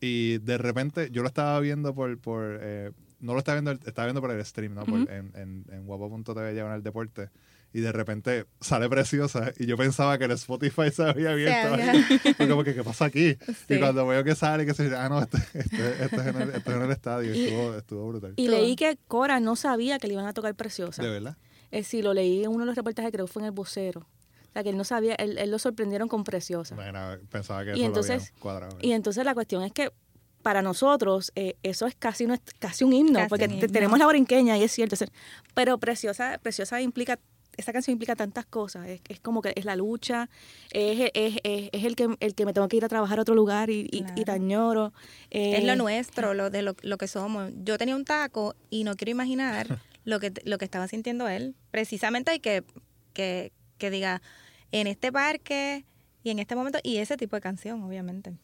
Y 0.01 0.39
de 0.39 0.59
repente 0.59 1.11
yo 1.11 1.23
lo 1.23 1.29
estaba 1.29 1.59
viendo 1.61 1.95
por, 1.95 2.19
por, 2.19 2.59
eh, 2.61 2.91
no 3.21 3.33
lo 3.35 3.39
estaba 3.39 3.61
viendo, 3.61 3.73
estaba 3.73 4.07
viendo 4.07 4.21
por 4.21 4.31
el 4.31 4.45
stream, 4.45 4.75
¿no? 4.75 4.85
Por- 4.85 5.01
Ujú. 5.01 5.11
en, 5.13 5.33
en, 5.37 5.65
en 5.71 5.87
guapo.tv 5.87 6.55
llevan 6.55 6.75
el 6.75 6.83
deporte. 6.83 7.29
Y 7.73 7.81
de 7.81 7.93
repente 7.93 8.47
sale 8.61 8.89
preciosa 8.89 9.53
y 9.57 9.67
yo 9.67 9.77
pensaba 9.77 10.19
que 10.19 10.25
el 10.25 10.33
Spotify 10.33 10.91
se 10.93 11.05
había 11.09 11.31
abierto. 11.31 11.75
había- 11.75 11.93
ahí. 11.93 12.03
Fue 12.37 12.49
como 12.49 12.65
que, 12.65 12.75
¿qué 12.75 12.83
pasa 12.83 13.05
aquí? 13.05 13.37
Sí. 13.69 13.75
Y 13.75 13.79
cuando 13.79 14.07
veo 14.07 14.25
que 14.25 14.35
sale, 14.35 14.67
que 14.67 14.75
se 14.75 14.85
dice, 14.85 14.97
ah, 14.97 15.09
no, 15.09 15.21
este, 15.23 15.37
este, 15.55 16.05
este 16.05 16.17
es, 16.17 16.27
en 16.27 16.43
el, 16.43 16.49
este 16.51 16.71
es 16.71 16.77
en 16.77 16.83
el 16.83 16.91
estadio. 16.91 17.35
Y- 17.35 17.45
estuvo, 17.45 17.75
estuvo 17.77 18.09
brutal. 18.09 18.33
Y 18.37 18.49
leí 18.49 18.75
que 18.75 18.99
Cora 19.07 19.39
no 19.39 19.55
sabía 19.55 19.99
que 20.01 20.09
le 20.09 20.15
iban 20.15 20.27
a 20.27 20.33
tocar 20.33 20.55
Preciosa. 20.57 21.01
de 21.03 21.11
verdad. 21.11 21.37
Eh, 21.71 21.85
sí, 21.85 22.03
lo 22.03 22.13
leí 22.13 22.43
en 22.43 22.51
uno 22.51 22.61
de 22.61 22.67
los 22.67 22.75
reportajes, 22.77 23.13
creo 23.13 23.27
que 23.27 23.33
fue 23.33 23.43
en 23.43 23.47
el 23.47 23.53
vocero. 23.53 24.01
O 24.01 24.53
sea, 24.53 24.65
que 24.65 24.71
él 24.71 24.77
no 24.77 24.83
sabía, 24.83 25.15
él, 25.15 25.39
él 25.39 25.49
lo 25.53 25.61
sorprendieron 25.61 26.09
con 26.09 26.25
Preciosa. 26.25 26.75
Bueno, 26.75 26.99
pensaba 27.31 27.63
que 27.65 27.71
Y 27.71 27.75
eso 27.75 27.85
entonces- 27.87 28.33
lo 28.35 28.41
cuadrado. 28.41 28.79
Y 28.81 28.91
entonces 28.93 29.25
la 29.25 29.35
cuestión 29.35 29.63
es 29.63 29.71
que 29.73 29.93
para 30.43 30.61
nosotros 30.63 31.31
eh, 31.37 31.55
eso 31.63 31.87
es 31.87 31.95
casi, 31.95 32.27
no, 32.27 32.35
casi 32.59 32.83
un 32.83 32.93
himno, 32.95 33.19
Casi 33.21 33.29
porque 33.29 33.45
un 33.45 33.53
himno. 33.53 33.67
tenemos 33.69 33.97
la 33.99 34.07
borinqueña 34.07 34.57
y 34.59 34.65
es 34.65 34.73
cierto. 34.73 34.97
pero 35.55 35.79
Preciosa, 35.79 36.41
Preciosa 36.43 36.81
implica, 36.81 37.21
esa 37.61 37.73
canción 37.73 37.93
implica 37.93 38.17
tantas 38.17 38.45
cosas. 38.47 38.89
Es, 38.89 39.01
es 39.09 39.21
como 39.21 39.41
que 39.43 39.53
es 39.55 39.65
la 39.65 39.77
lucha, 39.77 40.29
es, 40.73 41.11
es, 41.15 41.37
es, 41.45 41.71
es 41.73 41.85
el, 41.85 41.95
que, 41.97 42.09
el 42.21 42.35
que 42.35 42.45
me 42.47 42.53
tengo 42.53 42.67
que 42.69 42.77
ir 42.77 42.85
a 42.85 42.89
trabajar 42.89 43.19
a 43.19 43.23
otro 43.23 43.35
lugar 43.35 43.71
y, 43.71 43.83
y, 43.91 43.99
y 43.99 44.01
Claro. 44.03 44.25
te 44.25 44.33
añoro. 44.33 44.93
eh, 45.31 45.59
Es 45.59 45.65
lo 45.65 45.77
nuestro, 45.77 46.35
lo 46.35 46.51
de 46.51 46.63
lo, 46.63 46.75
lo 46.83 46.99
que 46.99 47.07
somos. 47.07 47.53
Yo 47.63 47.79
tenía 47.79 47.95
un 47.95 48.05
taco 48.05 48.55
y 48.71 48.85
no 48.85 48.97
quiero 48.97 49.13
imaginar 49.13 49.81
lo 50.05 50.19
que 50.19 50.33
lo 50.45 50.59
que 50.59 50.65
estaba 50.65 50.89
sintiendo 50.89 51.29
él. 51.29 51.55
Precisamente 51.71 52.31
hay 52.33 52.41
que, 52.41 52.65
que, 53.13 53.53
que 53.79 53.91
diga 53.91 54.21
en 54.73 54.87
este 54.87 55.13
parque 55.13 55.85
y 56.23 56.31
en 56.31 56.39
este 56.39 56.55
momento 56.57 56.79
y 56.83 56.97
ese 56.99 57.17
tipo 57.17 57.37
de 57.37 57.43
canción, 57.43 57.83
obviamente. 57.83 58.37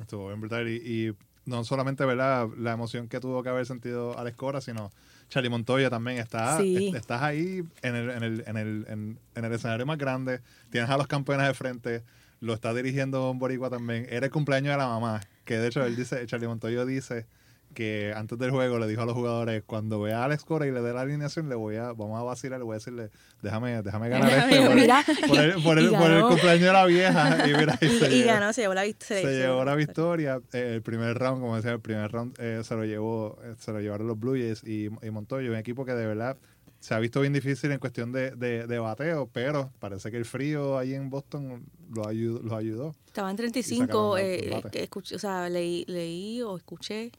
Estuvo 0.00 0.28
bien 0.28 0.40
brutal. 0.40 0.68
Y, 0.68 0.76
y 0.76 1.14
no 1.46 1.62
solamente 1.64 2.04
¿verdad? 2.04 2.48
la 2.56 2.72
emoción 2.72 3.08
que 3.08 3.20
tuvo 3.20 3.42
que 3.42 3.48
haber 3.50 3.66
sentido 3.66 4.18
Alex 4.18 4.36
Cora, 4.36 4.60
sino 4.60 4.90
Charlie 5.28 5.48
Montoya 5.50 5.90
también. 5.90 6.18
Está, 6.18 6.58
Sí. 6.58 6.92
Estás 6.94 7.22
ahí 7.22 7.62
en 7.82 7.94
el, 7.94 8.10
en, 8.10 8.22
el, 8.22 8.44
en, 8.46 8.56
el, 8.56 8.86
en, 8.88 9.18
en 9.34 9.44
el 9.44 9.52
escenario 9.52 9.86
más 9.86 9.98
grande, 9.98 10.40
tienes 10.70 10.90
a 10.90 10.96
los 10.96 11.06
campeones 11.06 11.46
de 11.46 11.54
frente, 11.54 12.02
lo 12.40 12.52
está 12.54 12.72
dirigiendo 12.74 13.30
un 13.30 13.38
boricua 13.38 13.70
también. 13.70 14.06
Era 14.10 14.26
el 14.26 14.32
cumpleaños 14.32 14.72
de 14.72 14.78
la 14.78 14.88
mamá, 14.88 15.20
que 15.44 15.58
de 15.58 15.68
hecho 15.68 15.84
él 15.84 15.96
dice, 15.96 16.24
Charlie 16.26 16.46
Montoya 16.48 16.84
dice 16.84 17.26
que 17.74 18.12
antes 18.16 18.38
del 18.38 18.50
juego 18.50 18.78
le 18.78 18.86
dijo 18.86 19.02
a 19.02 19.06
los 19.06 19.14
jugadores, 19.14 19.62
cuando 19.66 20.00
vea 20.00 20.20
a 20.22 20.24
Alex 20.24 20.44
Cora 20.44 20.66
y 20.66 20.70
le 20.70 20.80
dé 20.80 20.92
la 20.94 21.02
alineación, 21.02 21.48
le 21.48 21.54
voy 21.54 21.76
a, 21.76 21.92
vamos 21.92 22.18
a 22.18 22.22
vacilar, 22.22 22.58
le 22.58 22.64
voy 22.64 22.74
a 22.74 22.78
decirle, 22.78 23.10
déjame, 23.42 23.82
déjame 23.82 24.08
ganar 24.08 24.30
Déjame 24.30 24.52
este 24.54 24.62
por, 24.66 24.72
el- 24.72 24.80
mira, 24.80 25.04
por 25.28 25.38
el, 25.38 25.62
por, 25.62 25.78
el, 25.78 25.90
por 25.90 26.28
cumpleaños 26.28 26.66
de 26.66 26.72
la 26.72 26.86
vieja. 26.86 27.46
Y, 27.48 27.52
mira, 27.54 27.78
y 27.80 27.88
se 27.88 28.06
y 28.06 28.22
llevó- 28.22 28.26
ganó, 28.26 28.52
se 28.52 28.62
llevó 28.62 28.74
la, 28.74 28.84
vic- 28.86 28.96
se, 29.02 29.20
se 29.22 29.32
llevó 29.36 29.64
la 29.64 29.74
victoria. 29.74 30.40
Eh, 30.52 30.72
el 30.76 30.82
primer 30.82 31.18
round, 31.18 31.40
como 31.42 31.56
decía, 31.56 31.72
el 31.72 31.80
primer 31.80 32.10
round 32.10 32.34
eh, 32.40 32.60
se 32.64 32.74
lo 32.74 32.84
llevó, 32.84 33.38
eh, 33.44 33.54
se 33.58 33.72
lo 33.72 33.80
llevaron 33.80 34.06
los 34.06 34.18
Blue 34.18 34.32
Jays 34.34 34.62
y, 34.64 34.86
y 35.02 35.10
Montoya, 35.10 35.50
un 35.50 35.56
equipo 35.56 35.84
que 35.84 35.92
de 35.92 36.06
verdad 36.06 36.36
se 36.80 36.92
ha 36.92 36.98
visto 36.98 37.22
bien 37.22 37.32
difícil 37.32 37.72
en 37.72 37.78
cuestión 37.78 38.12
de, 38.12 38.32
de, 38.32 38.66
de 38.66 38.78
bateo, 38.78 39.26
pero 39.32 39.72
parece 39.78 40.10
que 40.10 40.18
el 40.18 40.26
frío 40.26 40.76
ahí 40.76 40.92
en 40.92 41.08
Boston 41.08 41.64
lo 41.94 42.06
ayudó. 42.06 42.40
Los 42.42 42.52
ayudó. 42.52 42.94
Estaba 43.06 43.30
en 43.30 43.36
sacaron 43.38 43.52
35, 43.52 44.18
el 44.18 44.24
eh, 44.52 44.62
que 44.70 44.82
escuché, 44.82 45.16
o 45.16 45.18
sea, 45.18 45.48
leí, 45.48 45.84
leí 45.88 46.42
o 46.42 46.56
escuché, 46.58 47.10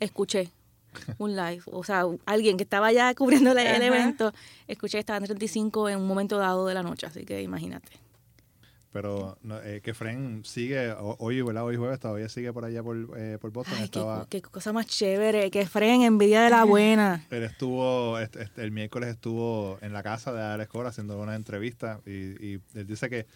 escuché 0.00 0.50
un 1.18 1.36
live, 1.36 1.62
o 1.66 1.84
sea, 1.84 2.04
alguien 2.26 2.56
que 2.56 2.64
estaba 2.64 2.92
ya 2.92 3.14
cubriendo 3.14 3.52
el, 3.52 3.58
Ajá. 3.58 3.76
evento, 3.84 4.32
escuché 4.66 4.96
que 4.96 5.00
estaba 5.00 5.18
en 5.18 5.24
35 5.24 5.88
en 5.88 5.98
un 5.98 6.06
momento 6.06 6.38
dado 6.38 6.66
de 6.66 6.74
la 6.74 6.82
noche, 6.82 7.06
así 7.06 7.24
que 7.24 7.42
imagínate. 7.42 7.92
Pero 8.92 9.38
no, 9.42 9.62
eh, 9.62 9.80
que 9.84 9.94
Fren 9.94 10.42
sigue, 10.44 10.92
hoy, 10.98 11.42
¿verdad? 11.42 11.64
Hoy 11.64 11.76
jueves 11.76 12.00
todavía 12.00 12.28
sigue 12.28 12.52
por 12.52 12.64
allá 12.64 12.82
por, 12.82 12.96
eh, 13.16 13.38
por 13.40 13.52
Boston. 13.52 13.76
Ay, 13.78 13.84
Estaba, 13.84 14.26
qué 14.28 14.42
cosa 14.42 14.72
más 14.72 14.86
chévere, 14.86 15.48
que 15.52 15.64
Fren, 15.66 16.02
envidia 16.02 16.42
de 16.42 16.50
la 16.50 16.64
buena. 16.64 17.24
Él 17.30 17.44
estuvo, 17.44 18.18
este, 18.18 18.42
este, 18.42 18.64
el 18.64 18.72
miércoles 18.72 19.10
estuvo 19.10 19.78
en 19.80 19.92
la 19.92 20.02
casa 20.02 20.32
de 20.32 20.42
Alex 20.42 20.68
Cora 20.68 20.88
haciendo 20.88 21.20
una 21.20 21.36
entrevista 21.36 22.00
y, 22.04 22.10
y 22.44 22.60
él 22.74 22.86
dice 22.88 23.08
que 23.08 23.26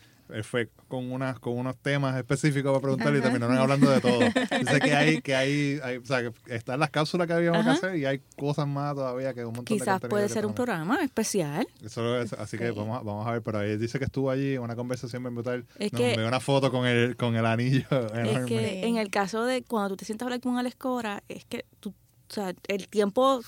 fue 0.43 0.69
con 0.89 1.13
unas 1.13 1.39
con 1.39 1.57
unos 1.57 1.77
temas 1.77 2.17
específicos 2.17 2.73
para 2.73 2.81
preguntarle 2.83 3.19
y 3.19 3.21
Ajá. 3.21 3.31
terminaron 3.31 3.59
hablando 3.59 3.91
de 3.91 4.01
todo. 4.01 4.19
Dice 4.61 4.81
que 4.81 4.95
hay, 4.95 5.21
que 5.23 5.35
hay, 5.37 5.81
hay- 5.83 5.97
o 5.99 6.05
sea, 6.05 6.23
que 6.23 6.33
están 6.55 6.81
las 6.81 6.91
cápsulas 6.91 7.27
que 7.27 7.33
habíamos 7.35 7.63
que 7.65 7.71
hacer 7.71 7.97
y 7.97 8.05
hay 8.07 8.21
cosas 8.37 8.67
más 8.67 8.95
todavía 8.95 9.33
que 9.35 9.41
un 9.45 9.55
montón 9.55 9.65
de 9.65 9.69
Quizás 9.75 9.87
contenido 10.01 10.09
puede 10.11 10.29
ser 10.29 10.47
un 10.47 10.55
programa 10.55 10.99
especial. 11.03 11.67
Eso 11.83 12.21
es- 12.21 12.33
así 12.33 12.59
que 12.59 12.71
vamos, 12.73 12.99
a- 13.01 13.03
vamos 13.03 13.27
a 13.27 13.33
ver, 13.33 13.43
pero 13.43 13.61
él 13.61 13.79
dice 13.79 13.99
que 13.99 14.07
estuvo 14.07 14.31
allí, 14.31 14.57
una 14.59 14.75
conversación 14.75 15.23
bien 15.23 15.35
brutal. 15.35 15.67
Es 15.79 15.93
Nos 15.93 16.03
envió 16.03 16.27
una 16.27 16.41
foto 16.41 16.71
con 16.71 16.87
el, 16.87 17.17
con 17.17 17.37
el 17.37 17.47
anillo 17.47 17.87
Es 18.15 18.47
que 18.47 18.85
en 18.87 18.97
el 18.97 19.11
caso 19.11 19.45
de 19.45 19.63
cuando 19.63 19.91
tú 19.91 19.97
te 19.99 20.05
sientas 20.05 20.25
a 20.25 20.27
hablar 20.29 20.41
con 20.41 20.59
Alex 20.59 20.77
Cora, 20.77 21.23
es 21.29 21.45
que 21.45 21.65
tú, 21.81 21.91
o 21.91 22.33
sea, 22.33 22.53
el 22.69 22.89
tiempo 22.89 23.41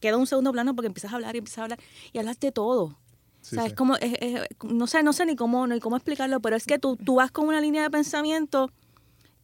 queda 0.00 0.16
un 0.16 0.26
segundo 0.26 0.52
plano 0.52 0.74
porque 0.74 0.86
empiezas 0.86 1.12
a 1.12 1.16
hablar 1.16 1.34
y 1.34 1.38
empiezas 1.38 1.58
a 1.58 1.62
hablar 1.64 1.78
y 2.12 2.18
hablas 2.18 2.40
de 2.40 2.52
todo. 2.52 2.98
Sí, 3.42 3.56
o 3.56 3.58
sea, 3.58 3.62
sí. 3.64 3.68
es 3.70 3.74
como, 3.74 3.96
es- 3.96 4.14
es- 4.20 4.40
no 4.64 4.86
sé, 4.86 5.02
no 5.02 5.12
sé 5.12 5.26
ni 5.26 5.36
cómo, 5.36 5.66
ni 5.66 5.78
cómo 5.80 5.96
explicarlo, 5.96 6.40
pero 6.40 6.56
es 6.56 6.64
que 6.64 6.78
tú, 6.78 6.96
tú 6.96 7.16
vas 7.16 7.30
con 7.30 7.46
una 7.48 7.60
línea 7.60 7.82
de 7.82 7.90
pensamiento 7.90 8.70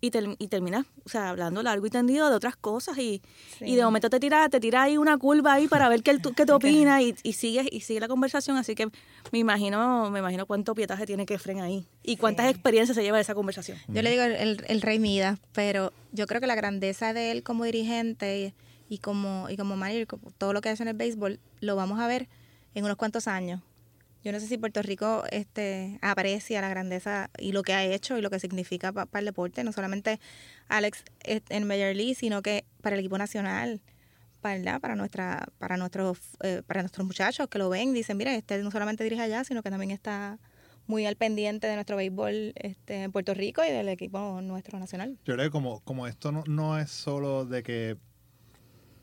y, 0.00 0.12
ter- 0.12 0.36
y 0.38 0.46
terminas, 0.46 0.86
o 1.04 1.08
sea, 1.08 1.30
hablando 1.30 1.60
largo 1.64 1.84
y 1.84 1.90
tendido 1.90 2.30
de 2.30 2.36
otras 2.36 2.54
cosas 2.54 2.96
y, 2.98 3.20
Sí. 3.58 3.64
y 3.66 3.74
de 3.74 3.82
momento 3.82 4.08
te 4.08 4.20
tira, 4.20 4.48
te 4.48 4.60
tira 4.60 4.84
ahí 4.84 4.96
una 4.96 5.18
curva 5.18 5.54
ahí 5.54 5.66
para 5.66 5.88
ver 5.88 6.04
qué, 6.04 6.12
el- 6.12 6.22
qué 6.22 6.46
te 6.46 6.52
opina 6.92 7.02
y, 7.02 7.16
y 7.24 7.32
sigues 7.32 7.66
y 7.72 7.80
sigue 7.80 7.98
la 7.98 8.06
conversación, 8.06 8.56
así 8.56 8.76
que 8.76 8.86
me 9.32 9.38
imagino, 9.40 10.08
me 10.12 10.20
imagino 10.20 10.46
cuánto 10.46 10.76
pietaje 10.76 11.04
tiene 11.04 11.26
que 11.26 11.36
frenar 11.40 11.64
ahí 11.64 11.84
y 12.04 12.16
cuántas 12.16 12.46
Sí. 12.46 12.50
experiencias 12.52 12.94
se 12.94 13.02
lleva 13.02 13.16
de 13.16 13.22
esa 13.22 13.34
conversación. 13.34 13.76
Yo 13.88 14.00
le 14.02 14.10
digo 14.12 14.22
el, 14.22 14.32
el- 14.36 14.64
el 14.68 14.80
rey 14.82 15.00
Midas, 15.00 15.40
pero 15.52 15.92
yo 16.12 16.28
creo 16.28 16.40
que 16.40 16.46
la 16.46 16.54
grandeza 16.54 17.12
de 17.12 17.32
él 17.32 17.42
como 17.42 17.64
dirigente 17.64 18.54
y, 18.88 18.94
y 18.94 18.98
como 18.98 19.50
y 19.50 19.56
como 19.56 19.76
manager, 19.76 20.06
todo 20.38 20.52
lo 20.52 20.60
que 20.60 20.68
hace 20.68 20.84
en 20.84 20.90
el 20.90 20.94
béisbol, 20.96 21.40
lo 21.60 21.74
vamos 21.74 21.98
a 21.98 22.06
ver 22.06 22.28
en 22.76 22.84
unos 22.84 22.96
cuantos 22.96 23.26
años. 23.26 23.60
Yo 24.24 24.32
no 24.32 24.40
sé 24.40 24.46
si 24.48 24.58
Puerto 24.58 24.82
Rico 24.82 25.22
este 25.30 25.98
aprecia 26.02 26.60
la 26.60 26.68
grandeza 26.68 27.30
y 27.38 27.52
lo 27.52 27.62
que 27.62 27.72
ha 27.74 27.84
hecho 27.84 28.18
y 28.18 28.20
lo 28.20 28.30
que 28.30 28.40
significa 28.40 28.92
pa- 28.92 29.06
para 29.06 29.20
el 29.20 29.26
deporte, 29.26 29.62
no 29.64 29.72
solamente 29.72 30.18
Alex 30.68 31.04
eh, 31.24 31.40
en 31.50 31.66
Major 31.66 31.94
League, 31.94 32.14
sino 32.14 32.42
que 32.42 32.64
para 32.82 32.94
el 32.94 33.00
equipo 33.00 33.16
nacional, 33.16 33.80
para, 34.40 34.80
para 34.80 34.96
nuestra 34.96 35.46
para 35.58 35.76
nuestros 35.76 36.18
eh, 36.42 36.62
para 36.66 36.82
nuestros 36.82 37.06
muchachos 37.06 37.48
que 37.48 37.58
lo 37.58 37.68
ven, 37.70 37.94
dicen, 37.94 38.16
mira, 38.16 38.34
este 38.34 38.60
no 38.62 38.70
solamente 38.70 39.04
dirige 39.04 39.22
allá, 39.22 39.44
sino 39.44 39.62
que 39.62 39.70
también 39.70 39.92
está 39.92 40.38
muy 40.88 41.06
al 41.06 41.16
pendiente 41.16 41.66
de 41.66 41.74
nuestro 41.74 41.96
béisbol 41.96 42.52
este, 42.56 43.02
en 43.04 43.12
Puerto 43.12 43.34
Rico 43.34 43.62
y 43.64 43.70
del 43.70 43.88
equipo 43.88 44.40
nuestro 44.40 44.78
nacional. 44.78 45.18
Yo 45.26 45.34
creo 45.34 45.46
que 45.46 45.50
como, 45.50 45.80
como 45.80 46.06
esto 46.06 46.32
no, 46.32 46.44
no 46.46 46.78
es 46.78 46.90
solo 46.90 47.44
de 47.44 47.62
que. 47.62 47.96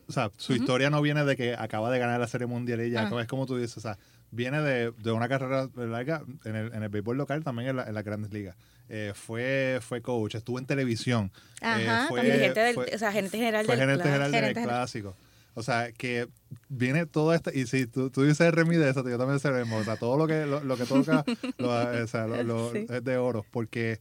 O 0.08 0.12
sea, 0.12 0.32
su 0.38 0.54
historia 0.54 0.90
no 0.92 1.02
viene 1.02 1.24
de 1.26 1.36
que 1.36 1.56
acaba 1.58 1.90
de 1.92 1.98
ganar 2.00 2.20
la 2.20 2.28
Serie 2.28 2.46
Mundial 2.48 2.82
y 2.86 2.92
ya, 2.92 3.08
Ah. 3.12 3.22
es 3.22 3.28
como 3.28 3.46
tú 3.48 3.58
dices, 3.58 3.78
o 3.78 3.82
sea, 3.82 3.98
viene 4.36 4.62
de, 4.62 4.92
de 4.92 5.12
una 5.12 5.28
carrera 5.28 5.70
larga 5.76 6.24
en 6.44 6.56
el, 6.56 6.74
en 6.74 6.84
el 6.84 6.90
béisbol 6.90 7.18
local, 7.18 7.44
también 7.44 7.70
en, 7.70 7.76
la- 7.78 7.84
en 7.88 7.94
las 7.94 8.04
grandes 8.04 8.32
ligas. 8.32 8.56
Eh, 8.90 9.14
fue, 9.16 9.80
fue 9.82 10.02
coach, 10.02 10.36
estuvo 10.36 10.60
en 10.60 10.66
televisión. 10.66 11.32
eh, 11.62 11.88
Ajá, 11.90 12.06
fue, 12.08 12.22
dirigente 12.24 12.60
del, 12.60 12.76
fue- 12.76 12.92
o 12.94 12.98
sea, 13.00 13.12
gerente 13.12 13.38
general 13.38 13.66
fue 13.66 13.76
del 13.76 13.86
gerente 13.86 14.04
general 14.04 14.32
del 14.32 14.40
Gerente 14.42 14.60
general. 14.62 14.80
clásico. 14.82 15.16
O 15.58 15.64
sea, 15.64 15.92
que 15.94 16.28
viene 16.68 17.06
todo 17.06 17.34
esto, 17.34 17.50
y 17.54 17.66
si 17.66 17.88
tú, 17.88 18.10
tú 18.10 18.24
dices 18.24 18.54
remide 18.54 18.90
eso, 18.90 19.08
yo 19.10 19.18
también 19.18 19.40
sé. 19.40 19.50
O 19.50 19.84
sea, 19.86 19.96
todo 19.96 20.18
lo 20.18 20.28
que, 20.28 20.46
lo, 20.46 20.62
lo 20.64 20.76
que 20.78 20.84
toca 20.86 21.24
lo, 21.58 21.70
o 22.04 22.08
sea, 22.08 22.28
lo- 22.28 22.72
Sí. 22.74 22.86
es 22.90 23.04
de 23.04 23.18
oro, 23.18 23.46
porque 23.52 24.00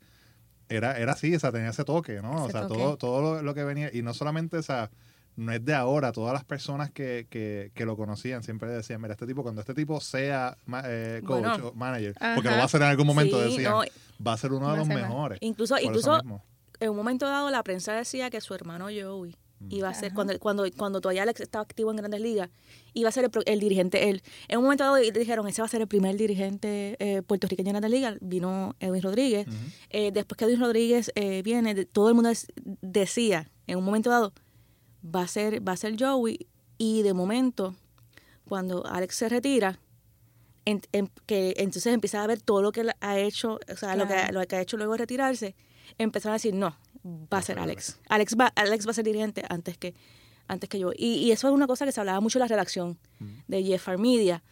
era, 0.68 0.99
era 0.99 1.12
así, 1.12 1.35
o 1.35 1.38
sea, 1.38 1.53
tenía 1.53 1.70
ese 1.70 1.85
toque, 1.85 2.20
¿no? 2.23 2.44
o 2.44 2.51
sea, 2.51 2.62
toque. 2.66 2.75
todo, 2.81 2.97
todo 2.97 3.23
lo, 3.37 3.42
lo 3.42 3.55
que 3.55 3.62
venía, 3.64 3.88
y 3.92 4.03
no 4.03 4.12
solamente, 4.14 4.57
o 4.57 4.62
sea, 4.62 4.90
no 5.37 5.53
es 5.53 5.64
de 5.64 5.75
ahora, 5.75 6.12
todas 6.12 6.33
las 6.33 6.44
personas 6.44 6.90
que, 6.90 7.27
que, 7.31 7.70
que 7.75 7.85
lo 7.85 7.97
conocían 7.97 8.42
siempre 8.42 8.70
decían, 8.70 9.01
mira, 9.01 9.14
este 9.14 9.27
tipo, 9.27 9.42
cuando 9.42 9.61
este 9.61 9.75
tipo 9.75 10.01
sea 10.01 10.57
ma- 10.66 10.83
eh, 10.87 11.23
coach 11.25 11.40
Bueno. 11.44 11.68
o 11.68 11.73
manager, 11.75 12.14
Ajá. 12.20 12.35
porque 12.35 12.51
lo 12.51 12.57
va 12.57 12.62
a 12.62 12.66
hacer 12.66 12.83
en 12.83 12.88
algún 12.88 13.07
momento, 13.07 13.38
Sí, 13.42 13.51
decían, 13.57 13.73
no, 13.73 13.83
va 14.27 14.33
a 14.33 14.37
ser 14.37 14.53
uno 14.53 14.70
de 14.70 14.77
los 14.77 14.87
mejores. 14.88 15.38
incluso, 15.42 15.77
incluso 15.81 16.20
en 16.81 16.90
un 16.90 16.97
momento 16.97 17.27
dado 17.27 17.51
la 17.51 17.62
prensa 17.62 17.92
decía 17.94 18.31
que 18.31 18.40
su 18.40 18.55
hermano 18.55 18.87
Joey 18.87 19.37
iba 19.70 19.88
a 19.88 19.94
ser, 19.94 20.07
Ajá. 20.09 20.14
cuando, 20.14 20.38
cuando, 20.40 20.64
cuando 20.77 21.01
todavía 21.01 21.23
Alex 21.23 21.40
estaba 21.40 21.62
activo 21.62 21.90
en 21.90 21.97
Grandes 21.97 22.20
Ligas, 22.20 22.51
iba 22.92 23.09
a 23.09 23.12
ser 23.12 23.25
el, 23.25 23.31
pro- 23.31 23.42
el 23.47 23.61
dirigente 23.61 24.11
él. 24.11 24.23
En 24.49 24.59
un 24.59 24.64
momento 24.64 24.85
dado 24.85 24.97
dijeron, 24.97 25.47
ese 25.49 25.62
va 25.62 25.66
a 25.66 25.68
ser 25.70 25.81
el 25.81 25.88
primer 25.88 26.16
dirigente 26.16 26.97
eh, 26.99 27.23
puertorriqueño 27.23 27.68
en 27.70 27.73
Grandes 27.75 27.90
Ligas, 27.90 28.16
vino 28.20 28.77
Edwin 28.81 29.01
Rodríguez. 29.03 29.47
Eh, 29.88 30.11
después 30.13 30.37
que 30.37 30.44
Edwin 30.44 30.61
Rodríguez 30.61 31.11
eh, 31.15 31.40
viene, 31.42 31.87
todo 31.87 32.08
el 32.11 32.15
mundo 32.15 32.29
es- 32.31 32.46
decía, 32.83 33.50
en 33.67 33.79
un 33.79 33.85
momento 33.85 34.11
dado, 34.11 34.33
va 35.05 35.23
a 35.23 35.29
ser, 35.29 35.67
va 35.67 35.73
a 35.73 35.77
ser 35.77 35.96
Joey, 35.98 36.46
y 36.79 37.02
de 37.02 37.13
momento, 37.15 37.75
cuando 38.48 38.87
Alex 38.87 39.17
se 39.17 39.29
retira, 39.29 39.79
en- 40.65 40.81
en- 40.92 41.11
que 41.27 41.55
entonces 41.59 41.92
empieza 41.92 42.23
a 42.23 42.27
ver 42.27 42.40
todo 42.40 42.63
lo 42.63 42.73
que 42.73 42.81
él 42.81 42.90
ha 43.00 43.19
hecho, 43.19 43.59
o 43.73 43.77
sea, 43.77 43.96
lo, 43.96 44.07
que, 44.09 44.33
lo 44.33 44.44
que 44.46 44.57
ha 44.57 44.61
hecho 44.61 44.77
luego 44.77 44.92
de 44.92 44.98
retirarse, 44.98 45.55
empezaron 45.98 46.33
a 46.33 46.37
decir, 46.37 46.55
no, 46.55 46.75
va 47.05 47.38
a 47.38 47.42
ser 47.42 47.59
Alex. 47.59 48.00
Alex 48.09 48.35
va, 48.40 48.46
Alex 48.57 48.87
va 48.87 48.90
a 48.92 48.94
ser 48.94 49.05
dirigente 49.05 49.42
antes 49.48 49.77
que, 49.77 49.94
antes 50.48 50.69
que 50.71 50.79
yo. 50.79 50.92
Y, 50.96 51.17
y 51.17 51.33
eso 51.33 51.48
es 51.48 51.55
una 51.55 51.67
cosa 51.67 51.85
que 51.85 51.92
se 51.92 52.00
hablaba 52.00 52.21
mucho 52.21 52.38
en 52.38 52.40
la 52.40 52.48
redacción 52.48 52.98
de 53.46 53.63
Jeffar 53.63 53.98
Media. 53.98 54.42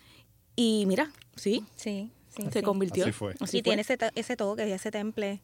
Y 0.55 0.84
mira, 0.86 1.11
sí, 1.34 1.64
Sí, 1.76 2.11
sí. 2.28 2.42
se 2.44 2.59
sí. 2.61 2.62
convirtió. 2.62 3.05
Así 3.05 3.12
fue. 3.12 3.34
Así 3.40 3.57
y 3.57 3.61
fue. 3.61 3.62
tiene 3.62 3.80
ese, 3.82 3.96
to- 3.96 4.11
ese 4.14 4.36
toque 4.36 4.68
y 4.68 4.72
ese 4.72 4.90
temple 4.90 5.40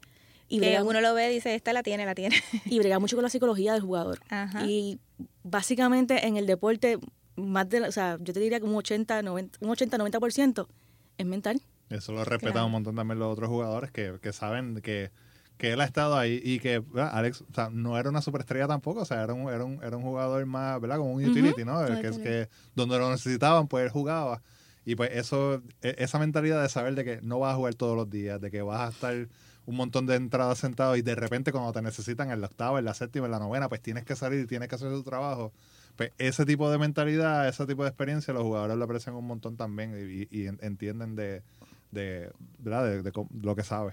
Y 0.49 0.61
que 0.61 0.67
brega, 0.67 0.83
uno 0.83 1.01
lo 1.01 1.13
ve 1.15 1.31
y 1.31 1.35
dice, 1.35 1.55
esta 1.55 1.73
la 1.73 1.83
tiene, 1.83 2.07
la 2.07 2.15
tiene. 2.15 2.37
y 2.65 2.79
brega 2.79 2.99
mucho 2.99 3.17
con 3.17 3.23
la 3.23 3.29
psicología 3.29 3.73
del 3.75 3.83
jugador. 3.83 4.19
Ajá. 4.31 4.65
Y 4.67 4.99
básicamente 5.43 6.27
en 6.27 6.37
el 6.37 6.47
deporte, 6.47 6.99
más 7.37 7.69
de, 7.69 7.81
o 7.83 7.93
sea, 7.93 8.17
yo 8.21 8.33
te 8.33 8.41
diría 8.41 8.59
que 8.61 8.67
un 8.67 8.75
80, 8.75 9.23
90, 9.23 9.59
un 9.61 9.71
80, 9.71 9.99
90% 9.99 10.67
es 11.19 11.27
mental. 11.27 11.61
Eso 11.91 12.13
lo 12.13 12.25
respetan 12.25 12.53
Claro. 12.53 12.67
un 12.67 12.73
montón 12.73 12.97
también 12.97 13.19
los 13.19 13.33
otros 13.33 13.49
jugadores 13.49 13.91
que, 13.91 14.19
que 14.21 14.33
saben 14.33 14.81
que, 14.83 15.11
que 15.57 15.73
él 15.73 15.81
ha 15.81 15.85
estado 15.85 16.17
ahí 16.17 16.41
y 16.45 16.59
que 16.61 16.81
¿verdad? 16.81 17.11
Alex 17.15 17.41
o 17.43 17.55
sea, 17.55 17.71
no 17.71 17.99
era 17.99 18.11
una 18.11 18.21
superestrella 18.23 18.67
tampoco, 18.69 19.01
o 19.01 19.05
sea, 19.05 19.23
era 19.23 19.33
un, 19.33 19.49
era 19.53 19.65
un, 19.65 19.83
era 19.83 19.97
un 19.97 20.03
jugador 20.03 20.45
más, 20.47 20.81
¿verdad? 20.81 20.99
Como 20.99 21.13
un 21.13 21.25
utility, 21.25 21.65
¿no? 21.65 21.83
El 21.85 22.01
que, 22.01 22.11
que 22.23 22.49
donde 22.75 22.99
lo 22.99 23.11
necesitaban, 23.11 23.69
pues 23.69 23.85
él 23.85 23.91
jugaba. 23.91 24.43
Y 24.85 24.97
pues 24.97 25.11
eso, 25.13 25.63
e- 25.83 25.95
esa 25.99 26.19
mentalidad 26.19 26.63
de 26.63 26.69
saber 26.69 26.95
de 26.95 27.05
que 27.05 27.21
no 27.23 27.39
vas 27.39 27.55
a 27.55 27.57
jugar 27.57 27.75
todos 27.75 27.97
los 27.97 28.09
días, 28.09 28.41
de 28.41 28.51
que 28.51 28.63
vas 28.63 28.81
a 28.81 28.91
estar 28.91 29.29
un 29.69 29.77
montón 29.77 30.07
de 30.07 30.15
entradas 30.15 30.57
sentado 30.59 30.97
y 30.97 31.03
de 31.03 31.15
repente 31.15 31.53
cuando 31.53 31.75
te 31.75 31.83
necesitan 31.83 32.31
en 32.31 32.41
la 32.41 32.47
octava, 32.47 32.79
en 32.79 32.87
la 32.87 32.95
séptima, 32.95 33.27
en 33.27 33.33
la 33.33 33.39
novena, 33.39 33.69
pues 33.69 33.83
tienes 33.83 34.03
que 34.05 34.17
salir 34.17 34.41
y 34.41 34.47
tienes 34.47 34.69
que 34.71 34.77
hacer 34.77 34.91
tu 34.91 35.03
trabajo. 35.03 35.53
Pues 35.95 36.13
ese 36.17 36.47
tipo 36.47 36.71
de 36.71 36.79
mentalidad, 36.79 37.47
ese 37.47 37.67
tipo 37.67 37.83
de 37.83 37.91
experiencia, 37.91 38.33
los 38.33 38.45
jugadores 38.45 38.79
lo 38.79 38.85
aprecian 38.85 39.15
un 39.15 39.27
montón 39.27 39.59
también 39.59 39.93
y, 39.95 40.27
y 40.35 40.47
en- 40.47 40.59
entienden 40.63 41.17
de, 41.17 41.43
de, 41.91 42.31
¿verdad? 42.61 42.85
de, 42.87 43.03
de 43.03 43.13
lo 43.43 43.55
que 43.55 43.63
sabe. 43.63 43.93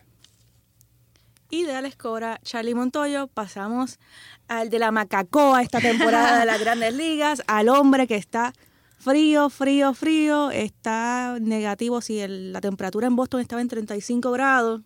Y 1.49 1.63
de 1.63 1.75
Alex 1.75 1.97
Cora, 1.97 2.39
Charlie 2.41 2.73
Montoyo, 2.73 3.27
pasamos 3.27 3.99
al 4.47 4.69
de 4.69 4.79
la 4.79 4.91
Macacoa 4.91 5.61
esta 5.61 5.81
temporada 5.81 6.39
de 6.39 6.45
las 6.45 6.59
grandes 6.61 6.93
ligas, 6.93 7.43
al 7.47 7.67
hombre 7.69 8.07
que 8.07 8.15
está 8.15 8.53
frío, 8.97 9.49
frío, 9.49 9.93
frío, 9.93 10.51
está 10.51 11.37
negativo, 11.41 11.99
si 12.01 12.25
la 12.27 12.61
temperatura 12.61 13.07
en 13.07 13.15
Boston 13.15 13.41
estaba 13.41 13.61
en 13.61 13.67
35 13.67 14.31
grados, 14.31 14.81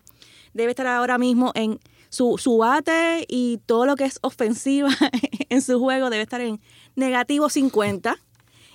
debe 0.53 0.71
estar 0.71 0.87
ahora 0.87 1.17
mismo 1.17 1.51
en 1.55 1.79
su, 2.09 2.37
su 2.37 2.57
bate 2.57 3.25
y 3.27 3.59
todo 3.65 3.85
lo 3.85 3.95
que 3.95 4.05
es 4.05 4.19
ofensiva 4.21 4.89
en 5.49 5.61
su 5.61 5.79
juego 5.79 6.09
debe 6.09 6.23
estar 6.23 6.41
en 6.41 6.59
negativo 6.95 7.49
50. 7.49 8.17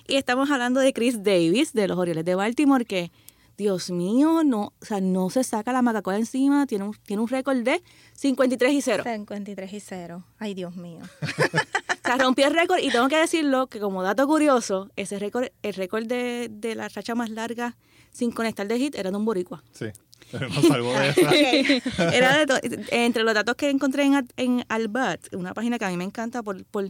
Y 0.07 0.15
estamos 0.15 0.51
hablando 0.51 0.79
de 0.79 0.93
Chris 0.93 1.23
Davis, 1.23 1.73
de 1.73 1.87
los 1.87 1.97
Orioles 1.97 2.25
de 2.25 2.35
Baltimore, 2.35 2.85
que, 2.85 3.11
Dios 3.57 3.89
mío, 3.89 4.43
no, 4.43 4.73
o 4.81 4.85
sea, 4.85 4.99
no 4.99 5.29
se 5.29 5.43
saca 5.43 5.71
la 5.71 5.81
macacoa 5.81 6.17
encima, 6.17 6.67
tiene 6.67 6.83
un, 6.85 6.93
tiene 7.05 7.21
un 7.21 7.27
récord 7.27 7.57
de 7.57 7.81
53 8.13 8.73
y 8.73 8.81
0. 8.81 9.03
53 9.05 9.73
y 9.73 9.79
0. 9.79 10.23
Ay, 10.39 10.53
Dios 10.53 10.75
mío. 10.75 11.01
O 12.05 12.07
sea, 12.07 12.17
rompió 12.19 12.45
el 12.45 12.53
récord 12.53 12.77
y 12.83 12.91
tengo 12.91 13.07
que 13.07 13.17
decirlo 13.17 13.65
que 13.65 13.79
como 13.79 14.03
dato 14.03 14.27
curioso, 14.27 14.91
ese 14.95 15.17
récord, 15.17 15.47
el 15.63 15.73
récord 15.73 16.05
de, 16.05 16.49
de 16.51 16.75
la 16.75 16.87
racha 16.87 17.15
más 17.15 17.31
larga 17.31 17.75
sin 18.11 18.29
conectar 18.31 18.67
de 18.67 18.77
hit 18.77 18.93
era 18.93 19.09
de 19.09 19.17
un 19.17 19.25
boricua. 19.25 19.63
Sí, 19.71 19.87
Era 22.13 22.37
de 22.37 22.45
to- 22.47 22.59
entre 22.91 23.23
los 23.23 23.33
datos 23.33 23.55
que 23.55 23.69
encontré 23.69 24.03
en, 24.03 24.27
en 24.37 24.65
Albat, 24.69 25.33
una 25.33 25.53
página 25.53 25.77
que 25.79 25.85
a 25.85 25.89
mí 25.89 25.97
me 25.97 26.03
encanta 26.03 26.41
por, 26.43 26.63
por, 26.65 26.89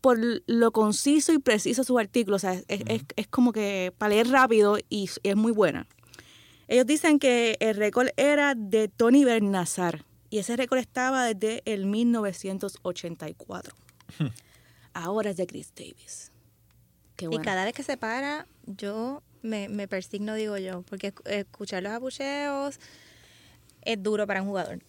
por 0.00 0.18
lo 0.46 0.72
conciso 0.72 1.32
y 1.32 1.38
preciso 1.38 1.84
su 1.84 1.98
artículo. 1.98 2.36
O 2.36 2.40
sea, 2.40 2.54
es, 2.54 2.64
es, 2.68 3.02
es 3.16 3.26
como 3.28 3.52
que 3.52 3.92
para 3.98 4.10
leer 4.14 4.28
rápido 4.28 4.78
y 4.88 5.08
es 5.22 5.36
muy 5.36 5.52
buena. 5.52 5.86
Ellos 6.68 6.86
dicen 6.86 7.18
que 7.18 7.56
el 7.60 7.76
récord 7.76 8.08
era 8.16 8.54
de 8.54 8.88
Tony 8.88 9.24
Bernazar 9.24 10.04
y 10.30 10.38
ese 10.38 10.56
récord 10.56 10.78
estaba 10.78 11.26
desde 11.32 11.62
el 11.66 11.86
1984. 11.86 13.74
Ahora 14.94 15.30
es 15.30 15.36
de 15.36 15.46
Chris 15.46 15.72
Davis. 15.74 16.32
Qué 17.16 17.26
Y 17.26 17.28
bueno. 17.28 17.44
cada 17.44 17.64
vez 17.64 17.74
que 17.74 17.82
se 17.82 17.96
para, 17.96 18.46
yo 18.66 19.22
me, 19.44 19.68
me 19.68 19.86
persigno, 19.88 20.34
digo 20.34 20.56
yo, 20.58 20.82
porque 20.82 21.14
esc- 21.14 21.28
escuchar 21.30 21.82
los 21.82 21.92
abucheos 21.92 22.78
es 23.82 24.02
duro 24.02 24.26
para 24.26 24.42
un 24.42 24.48
jugador. 24.48 24.80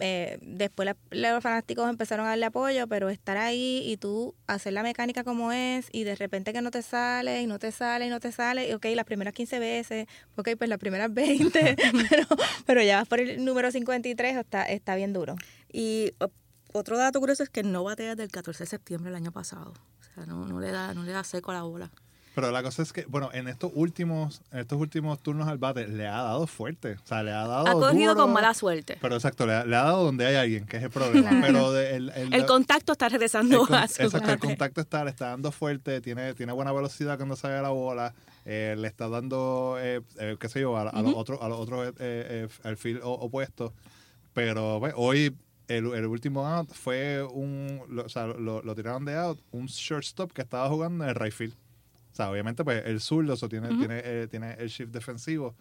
Eh, 0.00 0.38
después 0.42 0.86
la- 0.86 0.96
los 1.10 1.42
fanáticos 1.42 1.88
empezaron 1.90 2.24
a 2.26 2.28
darle 2.28 2.46
apoyo, 2.46 2.86
pero 2.86 3.08
estar 3.08 3.36
ahí 3.36 3.82
y 3.84 3.96
tú 3.96 4.32
hacer 4.46 4.72
la 4.72 4.84
mecánica 4.84 5.24
como 5.24 5.50
es 5.50 5.88
y 5.90 6.04
de 6.04 6.14
repente 6.14 6.52
que 6.52 6.62
no 6.62 6.70
te 6.70 6.82
sale 6.82 7.42
y 7.42 7.46
no 7.48 7.58
te 7.58 7.72
sale 7.72 8.06
y 8.06 8.08
no 8.08 8.20
te 8.20 8.30
sale, 8.30 8.68
y 8.68 8.72
ok, 8.74 8.86
las 8.94 9.04
primeras 9.04 9.34
15 9.34 9.58
veces, 9.58 10.06
ok, 10.36 10.50
pues 10.56 10.70
las 10.70 10.78
primeras 10.78 11.12
20, 11.12 11.74
pero, 12.10 12.26
pero 12.64 12.82
ya 12.82 12.98
vas 12.98 13.08
por 13.08 13.18
el 13.20 13.44
número 13.44 13.72
53, 13.72 14.36
está, 14.36 14.62
está 14.64 14.94
bien 14.94 15.12
duro. 15.12 15.34
Y 15.72 16.12
otro 16.72 16.96
dato 16.96 17.18
curioso 17.18 17.42
es 17.42 17.50
que 17.50 17.64
no 17.64 17.82
batea 17.82 18.10
desde 18.10 18.22
el 18.24 18.30
14 18.30 18.62
de 18.64 18.68
septiembre 18.70 19.10
del 19.10 19.16
año 19.16 19.32
pasado. 19.32 19.72
O 20.00 20.14
sea, 20.14 20.26
no, 20.26 20.44
no 20.46 20.60
le 20.60 20.70
da 20.70 20.94
no 20.94 21.02
le 21.02 21.10
da 21.10 21.24
seco 21.24 21.50
a 21.50 21.54
la 21.54 21.62
bola. 21.62 21.90
Pero 22.40 22.52
la 22.52 22.62
cosa 22.62 22.82
es 22.82 22.92
que, 22.92 23.04
bueno, 23.06 23.30
en 23.32 23.48
estos 23.48 23.72
últimos, 23.74 24.42
en 24.52 24.60
estos 24.60 24.78
últimos 24.80 25.18
turnos 25.20 25.48
al 25.48 25.58
bate 25.58 25.88
le 25.88 26.06
ha 26.06 26.22
dado 26.22 26.46
fuerte. 26.46 26.92
O 27.02 27.06
sea, 27.06 27.22
le 27.24 27.32
ha 27.32 27.46
dado 27.48 27.66
Ha 27.66 27.72
cogido 27.72 28.12
duro, 28.12 28.24
con 28.26 28.32
mala 28.32 28.54
suerte. 28.54 28.96
Pero 29.00 29.16
exacto, 29.16 29.44
le 29.44 29.54
ha, 29.54 29.64
le 29.64 29.74
ha 29.74 29.82
dado 29.82 30.04
donde 30.04 30.24
hay 30.26 30.36
alguien, 30.36 30.64
que 30.66 30.76
es 30.76 30.82
el 30.84 30.90
problema. 30.90 31.30
Claro. 31.30 31.46
Pero 31.46 31.72
de- 31.72 31.96
el, 31.96 32.10
el- 32.10 32.34
El 32.34 32.46
contacto 32.46 32.92
está 32.92 33.06
el 33.06 33.12
regresando 33.12 33.64
a 33.64 33.88
su 33.88 34.02
exacto, 34.02 34.30
el 34.32 34.38
contacto 34.38 34.80
está, 34.80 35.02
le 35.04 35.10
está 35.10 35.30
dando 35.30 35.50
fuerte, 35.50 36.00
tiene, 36.00 36.32
tiene 36.34 36.52
buena 36.52 36.70
velocidad 36.72 37.16
cuando 37.16 37.34
sale 37.34 37.60
la 37.60 37.70
bola, 37.70 38.14
eh, 38.44 38.76
le 38.78 38.86
está 38.86 39.08
dando, 39.08 39.76
eh, 39.80 40.00
eh, 40.20 40.36
qué 40.38 40.48
sé 40.48 40.60
yo, 40.60 40.76
a, 40.76 40.82
a 40.90 41.02
los 41.02 41.14
otros, 41.16 41.40
a 41.42 41.48
los 41.48 41.58
otros, 41.58 41.88
eh, 41.88 41.92
eh, 41.98 42.48
al 42.62 42.76
field 42.76 43.00
o- 43.02 43.10
opuesto. 43.14 43.72
Pero 44.32 44.76
pues, 44.80 44.92
hoy 44.96 45.34
el, 45.68 45.92
el 45.92 46.06
último 46.06 46.46
out 46.46 46.70
fue 46.72 47.22
un, 47.24 47.82
lo, 47.88 48.04
o 48.04 48.08
sea, 48.08 48.26
lo, 48.26 48.62
lo 48.62 48.74
tiraron 48.74 49.04
de 49.04 49.16
out, 49.16 49.40
un 49.50 49.66
shortstop 49.66 50.32
que 50.32 50.42
estaba 50.42 50.68
jugando 50.68 51.04
en 51.04 51.10
el 51.10 51.16
right 51.16 51.32
field. 51.32 51.54
Sea, 52.18 52.30
obviamente, 52.32 52.64
pues 52.64 52.84
el 52.84 53.00
zurdo 53.00 53.34
eso 53.34 53.48
tiene, 53.48 53.68
tiene, 53.68 54.00
eh, 54.04 54.26
tiene 54.28 54.54
el 54.58 54.68
shift 54.68 54.90
defensivo. 54.90 55.54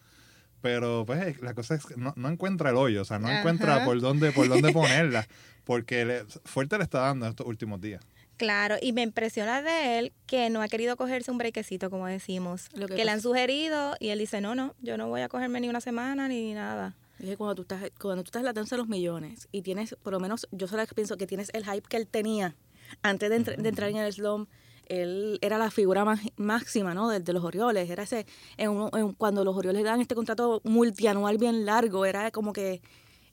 Pero 0.62 1.04
pues 1.06 1.22
eh, 1.24 1.36
la 1.44 1.54
cosa 1.54 1.76
es 1.76 1.86
que 1.86 1.96
no, 1.98 2.14
no 2.18 2.30
encuentra 2.30 2.72
el 2.72 2.78
hoyo, 2.78 3.04
o 3.04 3.06
sea, 3.06 3.20
no 3.20 3.28
Ajá. 3.28 3.40
encuentra 3.40 3.86
por 3.86 4.02
dónde, 4.02 4.32
por 4.32 4.50
dónde 4.50 4.72
ponerla. 4.74 5.28
Porque 5.66 6.04
le- 6.04 6.26
fuerte 6.46 6.78
le 6.80 6.84
está 6.84 7.02
dando 7.02 7.28
en 7.28 7.30
estos 7.30 7.46
últimos 7.46 7.80
días. 7.80 8.02
Claro, 8.38 8.76
y 8.82 8.92
me 8.92 9.04
impresiona 9.04 9.62
de 9.62 10.00
él 10.00 10.14
que 10.26 10.50
no 10.50 10.64
ha 10.64 10.68
querido 10.68 10.96
cogerse 10.98 11.30
un 11.30 11.38
brequecito, 11.38 11.92
como 11.92 12.08
decimos. 12.08 12.70
Lo 12.74 12.88
que 12.88 12.96
que 12.96 13.06
le 13.06 13.12
han 13.12 13.22
sugerido 13.22 13.96
y 14.00 14.10
él 14.10 14.18
dice, 14.18 14.42
no, 14.42 14.56
no, 14.56 14.74
yo 14.82 14.98
no 14.98 15.08
voy 15.10 15.22
a 15.22 15.30
cogerme 15.30 15.60
ni 15.62 15.70
una 15.70 15.80
semana 15.82 16.28
ni 16.28 16.56
nada. 16.56 16.96
Es 17.20 17.26
que 17.26 17.38
cuando 17.38 17.54
tú 17.54 17.62
estás, 17.62 17.82
cuando 18.02 18.24
tú 18.24 18.30
estás 18.30 18.40
en 18.40 18.46
la 18.46 18.54
danza 18.54 18.76
de 18.76 18.80
los 18.80 18.88
millones 18.90 19.48
y 19.52 19.62
tienes, 19.62 19.96
por 20.02 20.12
lo 20.14 20.20
menos, 20.20 20.48
yo 20.52 20.68
solo 20.68 20.84
pienso 20.96 21.18
que 21.18 21.28
tienes 21.28 21.52
el 21.54 21.66
hype 21.66 21.88
que 21.88 21.98
él 21.98 22.08
tenía 22.08 22.56
antes 23.04 23.30
de, 23.30 23.40
entr- 23.40 23.58
de 23.58 23.70
entrar 23.70 23.90
en 23.92 23.98
el 23.98 24.12
slum. 24.12 24.48
Él 24.90 25.38
era 25.42 25.58
la 25.58 25.70
figura 25.72 26.06
más, 26.06 26.22
máxima, 26.38 26.94
¿no? 26.94 27.10
De, 27.10 27.20
de 27.20 27.34
los 27.34 27.44
Orioles. 27.44 27.90
Era 27.90 28.04
ese, 28.04 28.26
en 28.58 28.70
uno- 28.72 28.90
en- 28.94 29.14
cuando 29.14 29.44
los 29.44 29.56
Orioles 29.56 29.84
dan 29.84 30.02
este 30.02 30.16
contrato 30.16 30.62
multianual 30.64 31.38
bien 31.38 31.66
largo, 31.66 32.06
era 32.06 32.32
como 32.32 32.54
que 32.54 32.82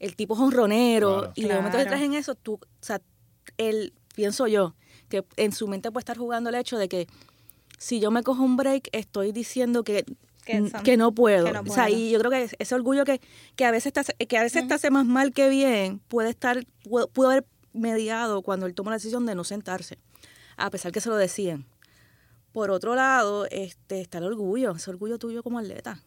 el 0.00 0.16
tipo 0.16 0.34
honronero. 0.34 1.18
Claro. 1.18 1.32
Y 1.36 1.42
de 1.44 1.54
momento 1.54 1.78
entras 1.78 2.02
en 2.02 2.14
eso, 2.14 2.34
tú, 2.34 2.54
o 2.54 2.60
sea, 2.80 3.00
él, 3.56 3.92
pienso 4.14 4.46
yo, 4.46 4.74
que 5.08 5.24
en 5.36 5.52
su 5.52 5.68
mente 5.68 5.90
puede 5.92 6.02
estar 6.02 6.16
jugando 6.18 6.50
el 6.50 6.56
hecho 6.56 6.76
de 6.78 6.88
que 6.88 7.06
si 7.78 8.00
yo 8.00 8.10
me 8.10 8.22
cojo 8.22 8.42
un 8.42 8.56
break, 8.56 8.88
estoy 8.92 9.30
diciendo 9.32 9.84
que, 9.84 10.04
Que 10.44 10.54
n- 10.56 10.70
son- 10.70 10.82
que 10.82 10.96
no 10.96 11.12
puedo. 11.12 11.44
que 11.46 11.52
no 11.52 11.60
O 11.60 11.66
sea, 11.66 11.88
y 11.90 12.10
yo 12.10 12.18
creo 12.18 12.30
que 12.30 12.48
ese 12.58 12.74
orgullo 12.74 13.04
que, 13.04 13.20
que 13.56 13.64
a 13.64 13.70
veces 13.70 13.92
te 13.92 14.00
hace, 14.00 14.12
que 14.14 14.38
a 14.38 14.42
veces 14.42 14.66
te 14.66 14.74
hace 14.74 14.90
más 14.90 15.06
mal 15.06 15.32
que 15.32 15.48
bien, 15.48 16.00
puede 16.08 16.30
estar, 16.30 16.64
pudo, 16.82 17.08
pudo 17.08 17.30
haber 17.30 17.46
mediado 17.72 18.42
cuando 18.42 18.66
él 18.66 18.74
tomó 18.74 18.90
la 18.90 18.96
decisión 18.96 19.26
de 19.26 19.34
no 19.34 19.44
sentarse, 19.44 19.98
a 20.56 20.70
pesar 20.70 20.92
que 20.92 21.00
se 21.00 21.08
lo 21.08 21.16
decían. 21.16 21.66
Por 22.52 22.70
otro 22.70 22.94
lado, 22.94 23.46
este, 23.50 24.00
está 24.00 24.18
el 24.18 24.24
orgullo, 24.24 24.72
ese 24.72 24.90
orgullo 24.90 25.18
tuyo 25.18 25.42
como 25.42 25.58
atleta. 25.58 26.00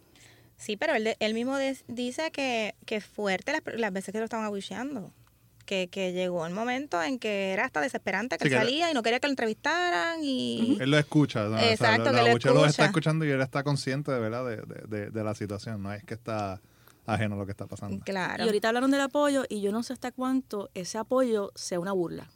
Sí, 0.55 0.77
pero 0.77 0.95
él, 0.95 1.03
de- 1.03 1.17
él 1.19 1.33
mismo 1.33 1.57
dice 1.87 2.31
que, 2.31 2.75
que 2.85 3.01
fuerte 3.01 3.51
las, 3.51 3.61
las 3.79 3.91
veces 3.93 4.11
que 4.11 4.19
lo 4.19 4.23
estaban 4.25 4.45
abucheando. 4.45 5.11
Que, 5.65 5.89
que 5.89 6.13
llegó 6.13 6.47
el 6.47 6.53
momento 6.53 7.03
en 7.03 7.19
que 7.19 7.51
era 7.51 7.65
hasta 7.65 7.81
desesperante 7.81 8.37
que 8.37 8.45
Sí, 8.47 8.47
él 8.47 8.53
que- 8.53 8.65
salía 8.65 8.89
y 8.89 8.93
no 8.93 9.03
quería 9.03 9.19
que 9.19 9.27
lo 9.27 9.31
entrevistaran 9.31 10.19
y... 10.23 10.77
Él 10.79 10.89
lo 10.89 10.97
escucha. 10.97 11.43
¿no? 11.43 11.57
O 11.57 11.59
sea, 11.59 11.71
Exacto, 11.73 12.05
lo- 12.05 12.11
que 12.11 12.15
lo 12.15 12.21
lo 12.21 12.27
está 12.37 12.67
escucha. 12.69 12.85
escuchando 12.85 13.25
y 13.25 13.31
él 13.31 13.41
está 13.41 13.63
consciente 13.63 14.11
de 14.13 14.19
verdad 14.19 14.45
de, 14.45 14.55
de- 14.61 14.87
de- 14.87 15.09
de 15.11 15.23
la 15.25 15.35
situación. 15.35 15.83
No 15.83 15.91
es 15.91 16.05
que 16.05 16.13
está 16.13 16.61
ajeno 17.05 17.35
a 17.35 17.39
lo 17.39 17.45
que 17.45 17.51
está 17.51 17.67
pasando. 17.67 17.99
Claro. 18.05 18.45
Y 18.45 18.47
ahorita 18.47 18.69
hablaron 18.69 18.89
del 18.91 19.01
apoyo 19.01 19.43
y 19.49 19.59
yo 19.59 19.73
no 19.73 19.83
sé 19.83 19.91
hasta 19.91 20.13
cuánto 20.13 20.69
ese 20.73 20.97
apoyo 20.97 21.51
sea 21.55 21.81
una 21.81 21.91
burla. 21.91 22.29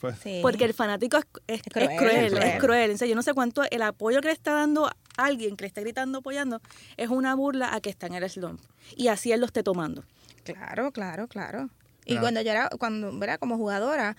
Pues, 0.00 0.18
Sí. 0.20 0.38
Porque 0.42 0.64
el 0.64 0.74
fanático 0.74 1.16
es, 1.18 1.24
es- 1.46 1.60
Es 1.60 1.72
cruel, 1.72 1.90
es 1.90 1.98
cruel, 1.98 2.16
es 2.16 2.32
es 2.32 2.38
cruel. 2.38 2.58
cruel. 2.58 2.90
En 2.92 2.98
serio, 2.98 3.12
yo 3.12 3.16
no 3.16 3.22
sé 3.22 3.34
cuánto 3.34 3.62
el 3.70 3.82
apoyo 3.82 4.20
que 4.20 4.28
le 4.28 4.34
está 4.34 4.52
dando 4.52 4.86
a 4.86 4.94
alguien 5.16 5.56
que 5.56 5.64
le 5.64 5.68
está 5.68 5.80
gritando 5.80 6.18
apoyando 6.18 6.60
es 6.96 7.08
una 7.08 7.34
burla 7.34 7.74
a 7.74 7.80
que 7.80 7.90
está 7.90 8.06
en 8.06 8.14
el 8.14 8.28
slump. 8.30 8.60
Y 8.96 9.08
así 9.08 9.32
él 9.32 9.40
lo 9.40 9.46
esté 9.46 9.62
tomando. 9.62 10.04
Claro, 10.44 10.92
claro, 10.92 11.26
claro. 11.26 11.68
Y 12.04 12.12
Claro. 12.12 12.20
cuando 12.22 12.40
yo 12.42 12.50
era, 12.52 12.68
cuando, 12.78 13.18
¿verdad? 13.18 13.38
Como 13.40 13.56
jugadora, 13.56 14.16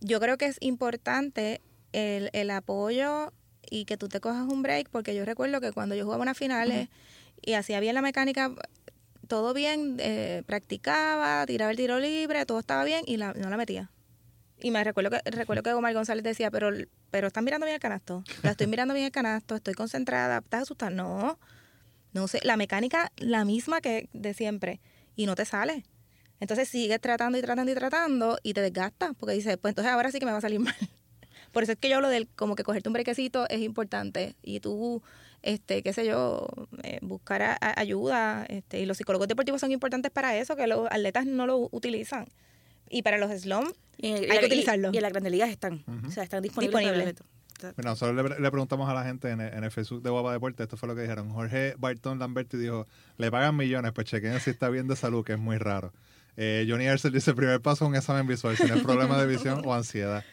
yo 0.00 0.18
creo 0.20 0.38
que 0.38 0.46
es 0.46 0.56
importante 0.60 1.60
el, 1.92 2.30
el 2.32 2.50
apoyo 2.50 3.32
y 3.70 3.84
que 3.84 3.96
tú 3.96 4.08
te 4.08 4.20
cojas 4.20 4.48
un 4.48 4.62
break, 4.62 4.88
porque 4.90 5.14
yo 5.14 5.24
recuerdo 5.24 5.60
que 5.60 5.70
cuando 5.72 5.94
yo 5.94 6.04
jugaba 6.04 6.22
unas 6.22 6.36
finales 6.38 6.88
y 7.42 7.52
hacía 7.52 7.78
bien 7.78 7.94
la 7.94 8.02
mecánica, 8.02 8.50
todo 9.28 9.54
bien, 9.54 9.96
eh, 10.00 10.42
practicaba, 10.46 11.44
tiraba 11.46 11.70
el 11.70 11.76
tiro 11.76 12.00
libre, 12.00 12.44
todo 12.46 12.58
estaba 12.58 12.82
bien 12.84 13.04
y 13.06 13.16
la, 13.18 13.32
no 13.34 13.48
la 13.50 13.56
metía. 13.56 13.90
Y 14.60 14.70
me 14.70 14.82
recuerdo 14.84 15.10
que 15.10 15.30
recuerdo 15.30 15.62
que 15.62 15.72
Omar 15.72 15.94
González 15.94 16.22
decía, 16.22 16.50
pero 16.50 16.70
pero 17.10 17.26
estás 17.26 17.42
mirando 17.42 17.66
bien 17.66 17.74
el 17.74 17.80
canasto. 17.80 18.22
La 18.42 18.52
estoy 18.52 18.66
mirando 18.66 18.94
bien 18.94 19.06
el 19.06 19.12
canasto, 19.12 19.56
estoy 19.56 19.74
concentrada, 19.74 20.38
¿estás 20.38 20.62
asustada? 20.62 20.90
No. 20.90 21.38
No 22.12 22.26
sé, 22.28 22.40
la 22.42 22.56
mecánica 22.56 23.12
la 23.16 23.44
misma 23.44 23.80
que 23.80 24.08
de 24.12 24.34
siempre 24.34 24.80
y 25.16 25.26
no 25.26 25.34
te 25.34 25.44
sale. 25.44 25.84
Entonces 26.40 26.68
sigues 26.68 27.00
tratando 27.00 27.38
y 27.38 27.42
tratando 27.42 27.70
y 27.70 27.74
tratando 27.74 28.38
y 28.42 28.54
te 28.54 28.62
desgastas 28.62 29.12
porque 29.18 29.34
dices, 29.34 29.56
pues 29.58 29.72
entonces 29.72 29.92
ahora 29.92 30.10
sí 30.10 30.18
que 30.18 30.26
me 30.26 30.32
va 30.32 30.38
a 30.38 30.42
salir 30.42 30.60
mal. 30.60 30.74
Por 31.52 31.62
eso 31.62 31.72
es 31.72 31.78
que 31.78 31.88
yo 31.88 31.96
hablo 31.96 32.08
del 32.08 32.28
como 32.28 32.54
que 32.54 32.62
cogerte 32.62 32.88
un 32.88 32.92
brequecito 32.92 33.48
es 33.48 33.60
importante 33.60 34.36
y 34.42 34.60
tú, 34.60 35.02
este, 35.42 35.82
qué 35.82 35.92
sé 35.92 36.06
yo, 36.06 36.48
eh, 36.82 36.98
buscar 37.02 37.58
ayuda. 37.60 38.46
Este, 38.48 38.80
y 38.80 38.86
los 38.86 38.96
psicólogos 38.96 39.28
deportivos 39.28 39.60
son 39.60 39.72
importantes 39.72 40.10
para 40.10 40.36
eso, 40.36 40.56
que 40.56 40.66
los 40.66 40.86
atletas 40.90 41.26
no 41.26 41.46
lo 41.46 41.68
utilizan. 41.72 42.26
Y 42.90 43.02
para 43.02 43.16
los 43.18 43.30
slums, 43.40 43.72
Y, 43.96 44.08
en- 44.08 44.16
y 44.16 44.20
Hay 44.20 44.26
la- 44.28 44.40
que 44.40 44.46
utilizarlo. 44.46 44.90
Y, 44.92 44.96
en 44.96 45.02
las 45.02 45.12
grandes 45.12 45.30
ligas 45.32 45.48
están. 45.50 45.84
O 46.06 46.10
sea, 46.10 46.22
están 46.24 46.42
disponibles. 46.42 46.72
para 46.72 46.86
Disponibles. 46.92 47.20
atleta. 47.20 47.74
Mira, 47.76 47.90
nosotros 47.90 48.30
le, 48.30 48.40
le 48.40 48.50
preguntamos 48.50 48.88
a 48.88 48.94
la 48.94 49.04
gente 49.04 49.28
en 49.30 49.40
el, 49.42 49.52
en 49.52 49.64
el 49.64 49.70
Facebook 49.70 50.02
de 50.02 50.08
Guapa 50.08 50.32
Deporte, 50.32 50.62
esto 50.62 50.78
fue 50.78 50.88
lo 50.88 50.94
que 50.94 51.02
dijeron. 51.02 51.28
Jorge 51.30 51.74
Barton 51.78 52.18
Lamberti 52.18 52.56
dijo, 52.56 52.86
le 53.18 53.30
pagan 53.30 53.54
millones, 53.56 53.92
pues 53.92 54.06
chequen 54.06 54.40
si 54.40 54.48
está 54.50 54.70
bien 54.70 54.88
de 54.88 54.96
salud, 54.96 55.22
que 55.24 55.34
es 55.34 55.38
muy 55.38 55.58
raro. 55.58 55.92
Eh, 56.38 56.64
Johnny 56.66 56.86
Arcel 56.86 57.12
dice, 57.12 57.34
primer 57.34 57.60
paso 57.60 57.84
es 57.84 57.90
un 57.90 57.96
examen 57.96 58.26
visual, 58.26 58.56
si 58.56 58.64
no 58.64 58.74
es 58.76 58.82
problema 58.82 59.20
de 59.20 59.26
visión 59.26 59.60
o 59.66 59.74
ansiedad. 59.74 60.24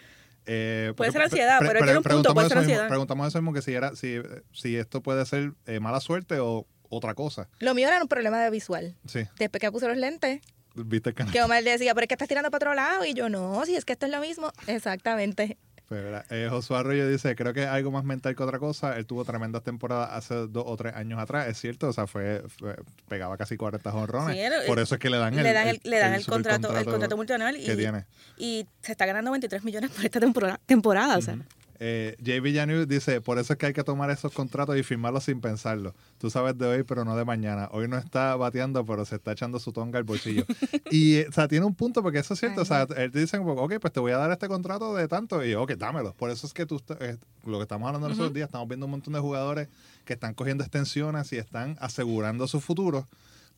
Eh, 0.46 0.94
Puede 0.96 1.10
porque- 1.10 1.12
ser 1.12 1.22
ansiedad, 1.24 1.58
pero 1.60 1.72
él 1.72 1.78
tiene 1.80 1.92
un 1.92 1.96
punto, 1.98 2.08
preguntamos 2.10 2.34
puede 2.36 2.48
ser 2.48 2.58
eso 2.60 2.62
mismo- 2.62 2.72
ansiedad. 2.74 2.88
Preguntamos 2.88 3.28
eso 3.28 3.38
mismo, 3.42 3.54
que 3.54 3.62
si, 3.62 3.74
era, 3.74 3.96
si, 3.98 4.16
si 4.54 4.78
esto 4.78 5.02
puede 5.04 5.26
ser 5.26 5.52
eh, 5.66 5.82
mala 5.82 6.00
suerte 6.00 6.40
o 6.40 6.66
otra 6.90 7.14
cosa. 7.16 7.50
lo 7.60 7.74
mío 7.76 7.90
era 7.90 8.02
un 8.02 8.08
problema 8.08 8.42
de 8.42 8.50
visual. 8.50 8.96
Sí, 9.06 9.26
Después 9.38 9.60
que 9.60 9.70
puse 9.74 9.90
los 9.90 9.98
lentes, 9.98 10.40
viste 10.86 11.10
el 11.10 11.16
canal. 11.16 11.34
que 11.34 11.42
Omar 11.42 11.64
decía, 11.64 11.94
pero 11.94 12.04
es 12.04 12.08
que 12.08 12.14
estás 12.16 12.28
tirando 12.28 12.50
para 12.52 12.58
otro 12.70 12.74
lado. 12.76 13.06
Y 13.06 13.14
yo, 13.14 13.30
no, 13.30 13.64
si 13.66 13.76
es 13.76 13.86
que 13.86 13.94
esto 13.94 14.06
es 14.06 14.12
lo 14.12 14.20
mismo. 14.22 14.52
Exactamente. 14.68 15.58
Pues, 15.88 16.04
¿verdad? 16.04 16.26
eh, 16.32 16.48
Josué 16.50 16.78
Arroyo 16.78 17.08
dice, 17.08 17.34
creo 17.38 17.54
que 17.54 17.62
es 17.64 17.68
algo 17.70 17.92
más 17.92 18.04
mental 18.04 18.36
que 18.36 18.44
otra 18.44 18.60
cosa. 18.60 18.98
Él 18.98 19.06
tuvo 19.06 19.24
tremendas 19.24 19.64
temporadas 19.64 20.10
hace 20.12 20.36
dos 20.36 20.64
o 20.68 20.76
tres 20.76 20.94
años 20.96 21.18
atrás, 21.18 21.48
es 21.48 21.58
cierto. 21.60 21.88
O 21.88 21.94
sea, 21.94 22.08
fue, 22.08 22.44
fue- 22.60 22.76
pegaba 23.08 23.38
casi 23.38 23.56
40 23.56 23.90
jonrones. 23.92 24.36
Sí, 24.36 24.42
él- 24.42 24.52
Por 24.68 24.80
eso 24.80 24.96
es 24.96 25.00
que 25.00 25.10
le 25.10 25.18
dan 25.18 25.34
el, 25.34 25.44
le 25.44 25.54
dan 25.54 25.68
el, 25.70 25.80
le 25.84 26.00
dan 26.00 26.14
el, 26.14 26.20
supercontrato 26.24 26.68
contrato, 26.68 26.80
el 26.80 26.92
contrato 26.92 27.16
multinacional 27.16 27.56
y, 27.56 27.64
que 27.66 27.76
tiene. 27.78 28.06
y 28.38 28.68
se 28.82 28.92
está 28.92 29.06
ganando 29.06 29.32
23 29.32 29.64
millones 29.64 29.92
por 29.92 30.04
esta 30.04 30.20
temporada. 30.20 30.60
temporada 30.66 31.18
o 31.18 31.22
sea. 31.22 31.38
Eh, 31.80 32.16
Jay 32.24 32.40
Villeneuve 32.40 32.86
dice, 32.86 33.22
por 33.22 33.38
eso 33.38 33.54
es 33.54 33.60
que 33.60 33.68
hay 33.68 33.74
que 33.74 33.84
tomar 33.84 34.10
esos 34.10 34.32
contratos 34.32 34.78
y 34.78 34.84
firmarlos 34.84 35.24
sin 35.26 35.42
pensarlo. 35.42 35.94
Tú 36.18 36.30
sabes 36.30 36.58
de 36.58 36.66
hoy, 36.66 36.84
pero 36.84 37.06
no 37.06 37.16
de 37.16 37.26
mañana. 37.26 37.70
Hoy 37.72 37.88
no 37.88 37.98
está 37.98 38.36
bateando, 38.36 38.86
pero 38.86 39.06
se 39.06 39.16
está 39.16 39.34
echando 39.34 39.60
su 39.60 39.72
tonga 39.72 40.00
al 40.00 40.04
bolsillo. 40.04 40.46
y, 40.92 41.16
eh, 41.16 41.28
o 41.30 41.32
sea, 41.32 41.48
tiene 41.48 41.66
un 41.66 41.76
punto, 41.76 42.02
porque 42.02 42.20
eso 42.20 42.34
es 42.34 42.40
cierto. 42.40 42.62
O 42.62 42.66
sea, 42.66 42.88
él 42.98 43.12
te 43.12 43.20
dicen, 43.20 43.42
ok, 43.46 43.74
pues 43.80 43.94
te 43.94 44.00
voy 44.00 44.12
a 44.12 44.18
dar 44.18 44.32
este 44.32 44.48
contrato 44.48 44.96
de 44.96 45.08
tanto. 45.08 45.46
Y, 45.46 45.54
ok, 45.54 45.74
dámelo. 45.74 46.14
Por 46.14 46.32
eso 46.32 46.48
es 46.48 46.54
que 46.54 46.66
tú, 46.66 46.82
eh, 47.00 47.18
lo 47.46 47.58
que 47.58 47.64
estamos 47.64 47.88
hablando 47.88 48.08
en 48.08 48.14
esos 48.14 48.34
días, 48.34 48.48
estamos 48.48 48.68
viendo 48.68 48.86
un 48.86 48.92
montón 48.92 49.14
de 49.14 49.20
jugadores 49.20 49.68
que 50.06 50.14
están 50.14 50.34
cogiendo 50.34 50.64
extensiones 50.64 51.32
y 51.34 51.38
están 51.38 51.78
asegurando 51.80 52.48
su 52.48 52.60
futuro. 52.60 53.06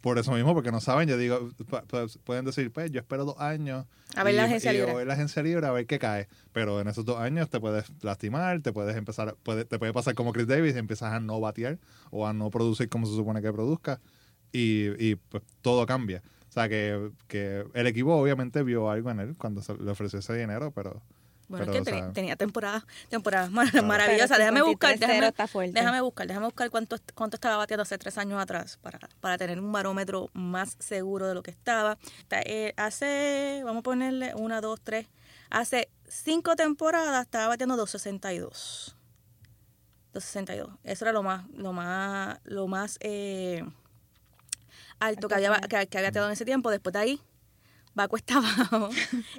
Por 0.01 0.17
eso 0.17 0.31
mismo, 0.31 0.53
porque 0.53 0.71
no 0.71 0.79
saben, 0.79 1.09
yo 1.09 1.17
digo, 1.17 1.49
pu- 1.57 1.83
pu- 1.85 2.19
pueden 2.23 2.45
decir, 2.45 2.71
pues 2.71 2.89
yo 2.89 3.01
espero 3.01 3.25
dos 3.25 3.39
años. 3.39 3.85
A 4.15 4.23
ver 4.23 4.33
la 4.35 4.43
y- 4.43 4.45
agencia 4.45 4.71
y 4.71 4.77
libre. 4.77 4.93
voy 4.93 5.01
a 5.01 5.05
la 5.05 5.13
agencia 5.13 5.43
libre 5.43 5.67
a 5.67 5.71
ver 5.71 5.85
qué 5.87 5.99
cae. 5.99 6.27
Pero 6.53 6.79
en 6.79 6.87
esos 6.87 7.03
dos 7.03 7.19
años 7.19 7.49
te 7.49 7.59
puedes 7.59 7.91
lastimar, 8.01 8.61
te 8.61 8.71
puedes 8.71 8.95
empezar, 8.95 9.35
puede, 9.43 9.65
te 9.65 9.77
puede 9.77 9.91
pasar 9.91 10.15
como 10.15 10.31
Chris 10.31 10.47
Davis, 10.47 10.75
y 10.75 10.79
empiezas 10.79 11.11
a 11.11 11.19
no 11.19 11.39
batear 11.41 11.79
o 12.11 12.25
a 12.25 12.31
no 12.33 12.49
producir 12.49 12.87
como 12.87 13.05
se 13.07 13.13
supone 13.15 13.41
que 13.41 13.51
produzca 13.51 13.99
y, 14.53 14.87
y, 15.05 15.15
pues 15.15 15.43
todo 15.61 15.85
cambia. 15.85 16.23
O 16.47 16.51
sea 16.51 16.69
que, 16.69 17.11
que 17.27 17.65
el 17.73 17.85
equipo 17.85 18.15
obviamente 18.15 18.63
vio 18.63 18.89
algo 18.89 19.11
en 19.11 19.19
él 19.19 19.35
cuando 19.37 19.61
se 19.61 19.75
le 19.77 19.91
ofreció 19.91 20.19
ese 20.19 20.33
dinero, 20.35 20.71
pero... 20.71 21.01
Bueno, 21.49 21.65
pero, 21.65 21.77
es 21.77 21.81
o 21.81 21.83
que 21.85 21.91
sea, 21.91 22.11
tenía, 22.13 22.35
temporadas, 22.35 22.83
temporadas 23.09 23.49
mar- 23.51 23.83
maravillosas. 23.83 24.37
Déjame 24.37 24.61
buscar, 24.61 24.95
53-0 24.95 24.99
déjame, 24.99 25.27
está 25.27 25.47
fuerte. 25.47 25.79
déjame 25.79 25.99
buscar, 26.01 26.27
déjame 26.27 26.45
buscar 26.45 26.69
cuánto, 26.69 26.95
cuánto 27.15 27.35
estaba 27.37 27.57
bateando 27.57 27.81
hace 27.81 27.97
tres 27.97 28.17
años 28.19 28.39
atrás 28.39 28.77
para, 28.81 28.99
para 29.19 29.37
tener 29.37 29.59
un 29.59 29.71
barómetro 29.71 30.29
más 30.33 30.75
seguro 30.79 31.27
de 31.27 31.33
lo 31.33 31.41
que 31.43 31.51
estaba. 31.51 31.97
Está, 32.19 32.39
eh, 32.45 32.73
hace, 32.77 33.61
vamos 33.65 33.79
a 33.81 33.83
ponerle 33.83 34.33
una, 34.35 34.61
dos, 34.61 34.79
tres, 34.81 35.07
hace 35.49 35.89
cinco 36.07 36.55
temporadas 36.55 37.25
estaba 37.25 37.47
bateando 37.47 37.75
262. 37.77 38.95
262. 40.13 40.69
Eso 40.83 41.05
era 41.05 41.11
lo 41.13 41.23
más, 41.23 41.47
lo 41.53 41.73
más, 41.73 42.39
lo 42.43 42.67
más 42.67 42.97
eh, 43.01 43.63
alto 44.99 45.27
que 45.27 45.35
había, 45.35 45.59
que, 45.61 45.87
que 45.87 45.97
había 45.97 46.11
tenido 46.11 46.27
en 46.27 46.33
ese 46.33 46.45
tiempo. 46.45 46.71
Después 46.71 46.93
de 46.93 46.99
ahí 46.99 47.21
va 47.97 48.07
cuesta 48.07 48.37
abajo. 48.37 48.89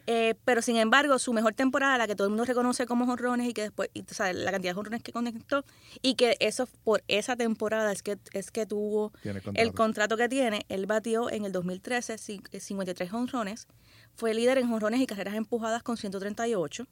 Eh, 0.07 0.35
pero 0.45 0.63
sin 0.63 0.77
embargo, 0.77 1.19
su 1.19 1.33
mejor 1.33 1.55
temporada, 1.55 1.97
la 1.99 2.07
que 2.07 2.15
todo 2.17 2.27
el 2.27 2.31
mundo 2.31 2.45
reconoce 2.45 2.87
como 2.87 3.07
jonrones 3.07 3.49
y 3.49 3.53
que 3.53 3.63
después, 3.63 3.91
y, 3.95 4.03
o 4.03 4.15
sea, 4.15 4.33
la 4.33 4.51
cantidad 4.51 4.71
de 4.73 4.75
jonrones 4.75 5.03
que 5.03 5.13
conectó 5.13 5.65
y 6.03 6.15
que 6.15 6.37
eso 6.41 6.67
por 6.85 7.03
esa 7.09 7.37
temporada 7.37 7.91
es 7.93 8.03
que 8.03 8.19
es 8.33 8.51
que 8.51 8.67
tuvo 8.67 9.13
el 9.55 9.73
contrato. 9.75 10.17
que 10.17 10.29
tiene. 10.29 10.67
Él 10.69 10.87
batió 10.87 11.31
en 11.31 11.45
el 11.45 11.53
2013 11.53 12.15
cin- 12.17 12.43
eh, 12.53 12.61
53 12.61 13.11
jonrones, 13.11 13.67
fue 14.17 14.35
líder 14.35 14.59
en 14.59 14.69
jonrones 14.69 15.01
y 15.01 15.07
carreras 15.07 15.35
empujadas 15.35 15.83
con 15.83 15.97
138 15.97 16.87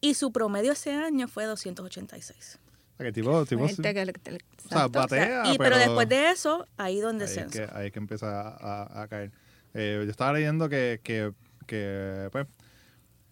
y 0.00 0.14
su 0.14 0.32
promedio 0.32 0.72
ese 0.72 0.92
año 0.92 1.28
fue 1.28 1.44
286. 1.46 2.58
o 2.58 2.96
sea, 2.98 3.06
que 3.06 3.12
tipo, 3.12 3.44
tipo. 3.46 3.66
Gente 3.66 3.94
que 3.94 4.04
le- 4.04 4.12
que 4.12 4.30
le- 4.32 4.38
o 4.66 4.68
sea, 4.68 4.86
batea, 4.88 5.52
y 5.52 5.58
pero, 5.58 5.76
después 5.78 6.08
de 6.08 6.30
eso, 6.30 6.66
ahí 6.76 7.00
donde 7.00 7.24
ahí 7.24 7.30
se 7.34 7.40
es 7.40 7.46
que, 7.52 7.68
ahí 7.72 7.86
es 7.86 7.92
que 7.92 7.98
empieza 7.98 8.40
a, 8.42 8.48
a- 8.82 9.02
a 9.02 9.08
caer. 9.08 9.32
Eh, 9.74 10.02
yo 10.04 10.10
estaba 10.10 10.32
leyendo 10.34 10.68
que, 10.68 11.00
que, 11.02 11.32
que, 11.66 12.28
pues, 12.32 12.46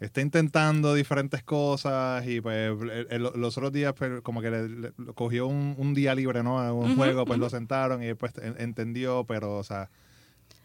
está 0.01 0.23
intentando 0.23 0.95
diferentes 0.95 1.43
cosas 1.43 2.27
y 2.27 2.41
pues 2.41 2.73
el- 3.11 3.23
los 3.35 3.59
otros 3.59 3.71
días 3.73 3.93
pues, 3.95 4.23
como 4.23 4.41
que 4.41 4.51
le, 4.51 4.93
cogió 5.15 5.47
un, 5.47 5.75
un 5.77 5.93
día 5.93 6.15
libre, 6.15 6.43
¿no? 6.43 6.75
Un 6.75 6.97
juego, 6.97 7.27
pues 7.27 7.39
lo 7.39 7.51
sentaron 7.51 8.03
y 8.03 8.07
en- 8.09 8.17
entendió, 8.59 9.25
pero 9.25 9.57
o 9.59 9.63
sea, 9.65 9.91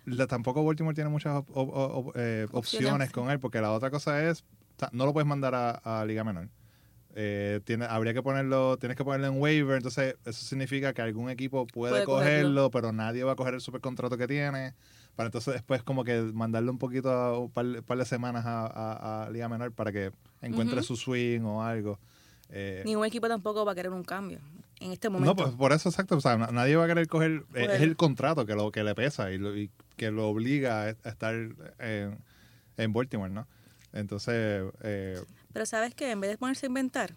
la- 0.06 0.28
tampoco 0.28 0.64
Baltimore 0.64 0.96
tiene 0.96 1.10
muchas 1.10 1.36
op- 1.36 1.50
op- 1.58 1.70
op- 1.74 2.12
eh, 2.16 2.48
opciones 2.52 3.12
con 3.12 3.30
él 3.30 3.40
porque 3.40 3.60
la 3.60 3.72
otra 3.74 3.90
cosa 3.92 4.24
es, 4.24 4.46
no 4.94 5.06
lo 5.06 5.12
puedes 5.12 5.28
mandar 5.28 5.54
a, 5.56 5.72
a 6.02 6.06
Liga 6.06 6.24
Menor. 6.24 6.48
Eh, 7.18 7.62
tiene, 7.64 7.86
habría 7.86 8.14
que 8.14 8.22
ponerlo, 8.22 8.78
tienes 8.78 8.98
que 8.98 9.04
ponerlo 9.06 9.28
en 9.28 9.42
waiver, 9.42 9.78
entonces 9.78 10.16
eso 10.26 10.46
significa 10.46 10.94
que 10.94 11.02
algún 11.02 11.30
equipo 11.30 11.66
puede, 11.66 11.92
Puede 11.94 12.06
cogerlo. 12.06 12.50
cogerlo, 12.50 12.72
pero 12.72 12.92
nadie 12.94 13.24
va 13.24 13.34
a 13.34 13.36
coger 13.36 13.54
el 13.54 13.62
supercontrato 13.62 14.18
que 14.18 14.28
tiene, 14.28 14.74
para 15.16 15.28
entonces 15.28 15.54
después 15.54 15.82
como 15.84 16.04
que 16.04 16.20
mandarlo 16.34 16.72
un 16.72 16.78
poquito, 16.78 17.10
a 17.12 17.40
un 17.40 17.50
par, 17.52 17.66
par 17.84 17.98
de 17.98 18.06
semanas 18.06 18.46
a, 18.46 18.66
a- 18.66 19.24
a 19.26 19.30
Liga 19.30 19.48
Menor 19.50 19.72
para 19.72 19.92
que 19.92 20.12
encuentre 20.42 20.82
su 20.84 20.96
swing 20.96 21.42
o 21.42 21.64
algo. 21.64 22.00
Eh, 22.50 22.84
Ningún 22.86 23.06
equipo 23.06 23.28
tampoco 23.28 23.66
va 23.66 23.72
a 23.72 23.76
querer 23.76 23.92
un 23.92 24.04
cambio 24.04 24.40
en 24.80 24.92
este 24.92 25.10
momento. 25.10 25.34
no, 25.34 25.36
pues 25.36 25.56
por 25.56 25.72
eso 25.72 25.90
exacto, 25.90 26.18
o 26.18 26.22
sea, 26.22 26.38
na- 26.38 26.48
nadie 26.52 26.76
va 26.76 26.84
a 26.86 26.88
querer 26.88 27.08
coger, 27.08 27.44
eh, 27.56 27.68
es 27.72 27.82
el 27.82 27.96
contrato 27.96 28.46
que 28.46 28.54
lo 28.56 28.72
que 28.72 28.84
le 28.84 28.94
pesa 28.94 29.32
y, 29.32 29.38
lo- 29.38 29.56
y 29.58 29.72
que 29.96 30.12
lo 30.12 30.28
obliga 30.28 30.84
a 30.84 30.90
estar 30.90 31.34
en, 31.80 32.20
en 32.78 32.94
Baltimore, 32.94 33.32
¿no? 33.32 33.48
Entonces, 33.94 34.64
eh, 34.82 35.20
Pero 35.54 35.66
sabes 35.66 35.96
que 35.96 36.12
en 36.12 36.20
vez 36.20 36.30
de 36.32 36.38
ponerse 36.38 36.66
a 36.66 36.68
inventar, 36.68 37.16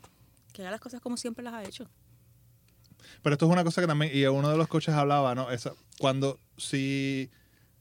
que 0.52 0.62
haga 0.62 0.70
las 0.70 0.80
cosas 0.80 1.00
como 1.00 1.16
siempre 1.16 1.42
las 1.44 1.54
ha 1.54 1.64
hecho. 1.64 1.88
Pero 3.22 3.34
esto 3.34 3.46
es 3.46 3.52
una 3.52 3.64
cosa 3.64 3.80
que 3.80 3.86
también, 3.86 4.12
y 4.16 4.24
uno 4.26 4.48
de 4.50 4.56
los 4.56 4.68
coaches 4.68 4.94
hablaba, 4.94 5.34
¿no? 5.34 5.50
Eso, 5.50 5.76
cuando, 5.98 6.38
si, 6.56 7.30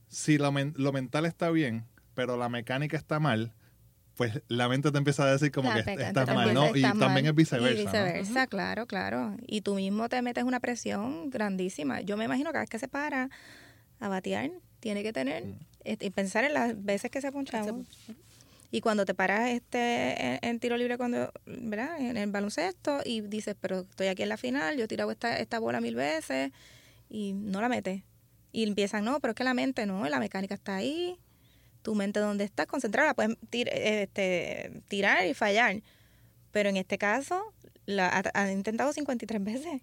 si 0.08 0.38
lo, 0.38 0.52
men- 0.52 0.74
lo 0.76 0.92
mental 0.92 1.26
está 1.26 1.50
bien, 1.50 1.84
pero 2.14 2.36
la 2.36 2.48
mecánica 2.48 2.96
está 2.96 3.20
mal, 3.20 3.52
pues 4.16 4.42
la 4.48 4.68
mente 4.68 4.90
te 4.90 4.98
empieza 4.98 5.22
a 5.24 5.30
decir 5.32 5.52
como 5.52 5.68
La 5.68 5.84
que 5.84 5.92
estás 5.94 6.26
mal, 6.34 6.52
¿no? 6.52 6.74
Y 6.74 6.82
también 6.82 7.26
es 7.26 7.34
viceversa, 7.34 7.70
Y 7.80 7.84
¿no? 7.84 7.90
viceversa, 7.92 8.46
claro, 8.48 8.86
claro. 8.86 9.36
Y 9.46 9.60
tú 9.60 9.74
mismo 9.76 10.08
te 10.08 10.20
metes 10.22 10.42
una 10.44 10.58
presión 10.60 11.30
grandísima. 11.30 12.00
Yo 12.00 12.16
me 12.16 12.24
imagino 12.24 12.48
que 12.50 12.54
cada 12.54 12.62
vez 12.62 12.70
que 12.70 12.78
se 12.80 12.88
para 12.88 13.30
a 14.00 14.08
batear, 14.08 14.50
tiene 14.80 15.02
que 15.02 15.12
tener 15.12 15.44
Mm. 15.44 15.58
este, 15.84 16.06
y 16.06 16.10
pensar 16.10 16.44
en 16.44 16.54
las 16.54 16.84
veces 16.84 17.10
que 17.10 17.20
se 17.20 17.28
ha 17.28 17.32
ponchado. 17.32 17.84
Y 18.70 18.80
cuando 18.80 19.04
te 19.06 19.14
paras 19.14 19.48
este 19.50 20.34
en, 20.34 20.38
en 20.42 20.60
tiro 20.60 20.76
libre 20.76 20.98
cuando, 20.98 21.32
¿verdad? 21.46 21.98
En 22.00 22.16
el 22.16 22.30
baloncesto 22.30 23.00
y 23.04 23.22
dices, 23.22 23.56
pero 23.60 23.80
estoy 23.80 24.08
aquí 24.08 24.22
en 24.24 24.28
la 24.28 24.36
final, 24.36 24.76
yo 24.76 24.84
he 24.84 24.88
tirado 24.88 25.10
esta, 25.10 25.38
esta 25.38 25.58
bola 25.58 25.80
mil 25.80 25.94
veces 25.94 26.52
y 27.08 27.32
no 27.32 27.60
la 27.60 27.68
metes. 27.68 28.02
Y 28.52 28.64
empiezan, 28.64 29.04
no, 29.04 29.20
pero 29.20 29.32
es 29.32 29.36
que 29.36 29.44
la 29.44 29.54
mente 29.54 29.86
no, 29.86 30.08
la 30.08 30.18
mecánica 30.20 30.54
está 30.54 30.76
ahí, 30.76 31.18
tu 31.82 31.94
mente 31.94 32.20
donde 32.20 32.44
está 32.44 32.66
concentrada, 32.66 33.14
puedes 33.14 33.36
tir- 33.50 33.70
este, 33.72 34.82
tirar 34.88 35.26
y 35.26 35.34
fallar. 35.34 35.82
Pero 36.50 36.68
en 36.70 36.76
este 36.76 36.98
caso, 36.98 37.52
la 37.86 38.08
ha, 38.08 38.22
ha 38.34 38.52
intentado 38.52 38.92
53 38.92 39.44
veces. 39.44 39.82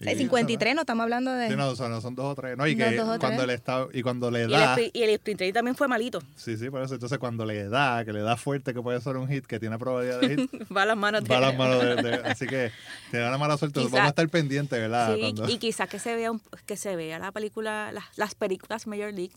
Y- 0.00 0.16
53, 0.16 0.74
no 0.74 0.80
estamos 0.80 1.02
hablando 1.02 1.30
de... 1.32 1.48
Sí, 1.50 1.56
no, 1.56 1.76
son, 1.76 1.90
no 1.90 2.00
son 2.00 2.14
dos 2.14 2.26
o 2.32 2.34
tres. 2.34 2.56
No, 2.56 2.66
y 2.66 2.74
No, 2.74 2.86
que 2.88 2.96
dos 2.96 3.18
cuando 3.18 3.44
le 3.46 3.52
está, 3.54 3.86
y 3.92 4.00
cuando 4.02 4.30
le 4.30 4.40
Y 4.40 4.42
el, 4.44 4.50
da, 4.50 4.76
y 4.80 5.02
el 5.02 5.10
sprint 5.10 5.38
training 5.38 5.52
también 5.52 5.76
fue 5.76 5.88
malito. 5.88 6.22
sí, 6.36 6.56
sí, 6.56 6.70
por 6.70 6.82
eso. 6.82 6.94
Entonces 6.94 7.18
cuando 7.18 7.44
le 7.44 7.68
da, 7.68 8.02
que 8.04 8.12
le 8.14 8.20
da 8.20 8.36
fuerte, 8.38 8.72
que 8.72 8.80
puede 8.80 8.98
ser 9.02 9.16
un 9.18 9.28
hit, 9.28 9.44
que 9.44 9.60
tiene 9.60 9.78
probabilidad 9.78 10.20
de 10.20 10.28
hit, 10.36 10.50
Va 10.74 10.82
a 10.82 10.86
las 10.86 10.96
manos 10.96 11.22
de 11.22 11.28
va 11.28 11.36
a 11.36 11.40
las 11.40 11.56
manos 11.58 11.82
de, 11.82 11.96
de- 11.96 12.14
Así 12.30 12.46
que 12.46 12.72
te 13.10 13.18
da 13.18 13.30
la 13.30 13.36
mala 13.36 13.58
suerte. 13.58 13.80
Quizá- 13.80 13.90
Vamos 13.90 14.06
a 14.06 14.08
estar 14.08 14.28
pendientes, 14.30 14.78
¿verdad? 14.78 15.14
Sí, 15.14 15.20
Cuando- 15.20 15.48
y 15.50 15.58
quizás 15.58 15.88
que 15.88 15.98
se 15.98 16.16
vea 16.16 16.30
un- 16.30 16.40
que 16.64 16.76
se 16.78 16.96
vea 16.96 17.18
la 17.18 17.30
película, 17.32 17.92
las, 17.92 18.04
las 18.16 18.34
películas 18.34 18.86
Major 18.86 19.12
League. 19.12 19.32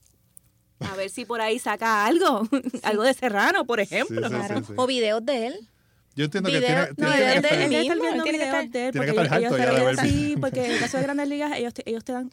A 0.79 0.95
ver 0.95 1.09
si 1.09 1.25
por 1.25 1.39
ahí 1.41 1.59
saca 1.59 2.05
algo, 2.05 2.47
algo 2.83 3.03
de 3.03 3.13
Serrano, 3.13 3.65
por 3.65 3.79
ejemplo. 3.81 4.21
Sí, 4.21 4.33
Claro. 4.33 4.59
sí, 4.59 4.63
sí. 4.67 4.73
O 4.77 4.87
videos 4.87 5.25
de 5.25 5.47
él. 5.47 5.67
Yo 6.15 6.25
entiendo 6.25 6.49
que 6.51 6.59
tiene, 6.59 6.75
no, 6.75 6.85
tiene 6.95 7.15
que 7.15 7.37
estar- 7.37 7.41
Tiene 7.57 7.69
que 7.69 7.81
estar 7.81 7.99
viendo 7.99 8.23
tiene 8.23 8.37
que 8.37 8.43
videos 8.45 8.63
estar- 8.63 8.69
de 8.69 8.85
él, 8.85 8.91
Tiene 8.91 9.05
que 9.07 9.13
porque 9.13 9.23
estar 9.25 9.39
ellos, 9.39 9.51
harto 9.53 9.57
ya 9.57 9.65
de 9.71 9.81
ellos- 9.81 9.95
ver 10.01 10.07
sí, 10.09 10.35
porque 10.39 10.65
en 10.65 10.71
el 10.71 10.79
caso 10.79 10.97
de 10.97 11.03
Grandes 11.03 11.27
Ligas 11.27 11.51
ellos 11.57 11.73
te, 11.73 11.89
ellos 11.89 12.03
te 12.03 12.11
dan 12.13 12.31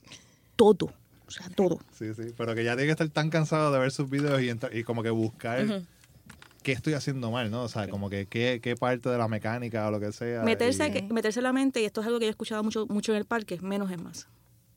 todo. 0.57 0.93
O 1.27 1.31
sea, 1.31 1.49
todo. 1.55 1.79
Sí, 1.97 2.13
sí, 2.15 2.35
pero 2.37 2.55
que 2.55 2.65
ya 2.65 2.73
tiene 2.75 2.87
que 2.87 2.91
estar 2.93 3.09
tan 3.09 3.31
cansado 3.31 3.73
de 3.73 3.79
ver 3.79 3.91
sus 3.93 4.11
videos 4.11 4.43
y, 4.43 4.51
entrar- 4.51 4.75
y 4.77 4.83
como 4.85 5.03
que 5.03 5.11
buscar 5.11 5.65
qué 6.63 6.73
estoy 6.73 6.93
haciendo 6.93 7.31
mal, 7.31 7.51
¿no? 7.51 7.63
O 7.63 7.69
sea, 7.69 7.89
como 7.89 8.11
que 8.11 8.27
qué, 8.27 8.61
qué 8.63 8.77
parte 8.77 9.09
de 9.09 9.17
la 9.17 9.29
mecánica 9.29 9.87
o 9.89 9.91
lo 9.91 9.99
que 10.01 10.13
sea. 10.13 10.43
Meterse, 10.43 10.89
y- 10.89 10.91
que- 10.93 11.03
meterse 11.05 11.41
en 11.41 11.45
la 11.45 11.53
mente, 11.55 11.81
y 11.81 11.85
esto 11.87 12.01
es 12.03 12.07
algo 12.07 12.19
que 12.19 12.27
yo 12.27 12.29
he 12.29 12.31
escuchado 12.33 12.63
mucho, 12.63 12.87
mucho 12.89 13.13
en 13.13 13.19
el 13.19 13.25
parque, 13.25 13.59
menos 13.63 13.91
es 13.91 14.03
más. 14.03 14.27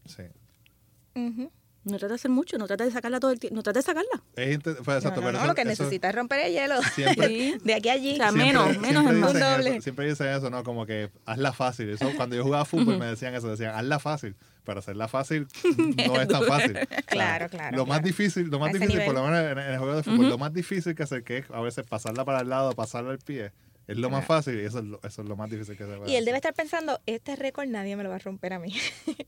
sí. 0.05 0.23
Ujú. 1.15 1.51
No 1.85 1.97
trata 1.97 2.07
de 2.09 2.15
hacer 2.15 2.31
mucho, 2.31 2.57
no 2.57 2.65
trata 2.65 2.85
de 2.85 2.91
sacarla 2.91 3.19
todo 3.19 3.31
el 3.31 3.39
tiempo, 3.39 3.55
no 3.57 3.61
trata 3.63 3.79
de 3.79 3.83
sacarla. 3.83 4.23
Es 4.37 4.57
pues, 4.63 4.75
No, 4.87 4.93
exacto, 4.95 5.19
no, 5.19 5.27
pero 5.27 5.31
no, 5.33 5.37
eso- 5.39 5.47
lo 5.47 5.55
que 5.55 5.65
necesitas 5.65 6.09
es 6.09 6.15
romper 6.15 6.39
el 6.45 6.53
hielo. 6.53 6.81
Siempre, 6.95 7.27
Sí. 7.27 7.57
De 7.63 7.73
aquí 7.73 7.89
a 7.89 7.93
allí. 7.93 8.13
O 8.13 8.15
sea, 8.15 8.27
siempre- 8.31 8.45
menos, 8.47 8.69
siempre 8.69 8.87
menos 8.89 9.03
es 9.05 9.17
más. 9.19 9.33
dicen 9.33 9.47
Un 9.47 9.51
doble. 9.57 9.69
eso, 9.71 9.81
siempre 9.81 10.07
dicen 10.09 10.27
eso, 10.27 10.49
¿no? 10.49 10.63
Como 10.63 10.85
que 10.85 11.09
hazla 11.25 11.51
fácil. 11.51 11.89
Eso, 11.89 12.09
cuando 12.15 12.35
yo 12.37 12.43
jugaba 12.43 12.63
fútbol 12.65 12.97
me 12.97 13.05
decían 13.07 13.35
eso, 13.35 13.49
decían 13.49 13.75
hazla 13.75 13.99
fácil. 13.99 14.35
Pero 14.63 14.79
hacerla 14.79 15.09
fácil 15.09 15.45
no 16.07 16.21
es 16.21 16.27
tan 16.29 16.43
fácil. 16.45 16.71
O 16.71 16.79
sea, 16.87 17.01
Claro, 17.07 17.49
claro, 17.49 17.75
Lo 17.75 17.85
más 17.85 17.97
claro. 17.99 18.07
difícil, 18.07 18.47
lo 18.47 18.59
más 18.59 18.71
difícil, 18.71 19.01
por 19.03 19.13
lo 19.13 19.23
menos 19.25 19.39
en, 19.51 19.57
en 19.57 19.69
el 19.73 19.77
juego 19.77 19.95
de 19.97 20.03
fútbol, 20.03 20.29
lo 20.29 20.37
más 20.37 20.53
difícil 20.53 20.95
que 20.95 21.03
hacer, 21.03 21.23
que 21.25 21.39
es 21.39 21.45
a 21.51 21.59
veces 21.59 21.85
pasarla 21.85 22.23
para 22.23 22.39
el 22.39 22.47
lado, 22.49 22.71
pasarla 22.71 23.11
al 23.11 23.19
pie, 23.19 23.51
es 23.87 23.97
lo 23.97 24.09
más 24.09 24.25
fácil 24.25 24.57
y 24.57 24.63
eso 24.63 24.79
es 24.79 24.85
lo, 24.85 25.01
eso 25.03 25.21
es 25.21 25.27
lo 25.27 25.35
más 25.35 25.49
difícil 25.49 25.75
que 25.75 25.83
se 25.85 25.97
puede 25.97 26.09
Y 26.09 26.15
él 26.15 26.23
debe 26.23 26.37
estar 26.37 26.53
pensando, 26.53 27.01
este 27.05 27.35
récord 27.35 27.67
nadie 27.67 27.97
me 27.97 28.03
lo 28.03 28.09
va 28.09 28.15
a 28.15 28.19
romper 28.19 28.53
a 28.53 28.59
mí. 28.59 28.73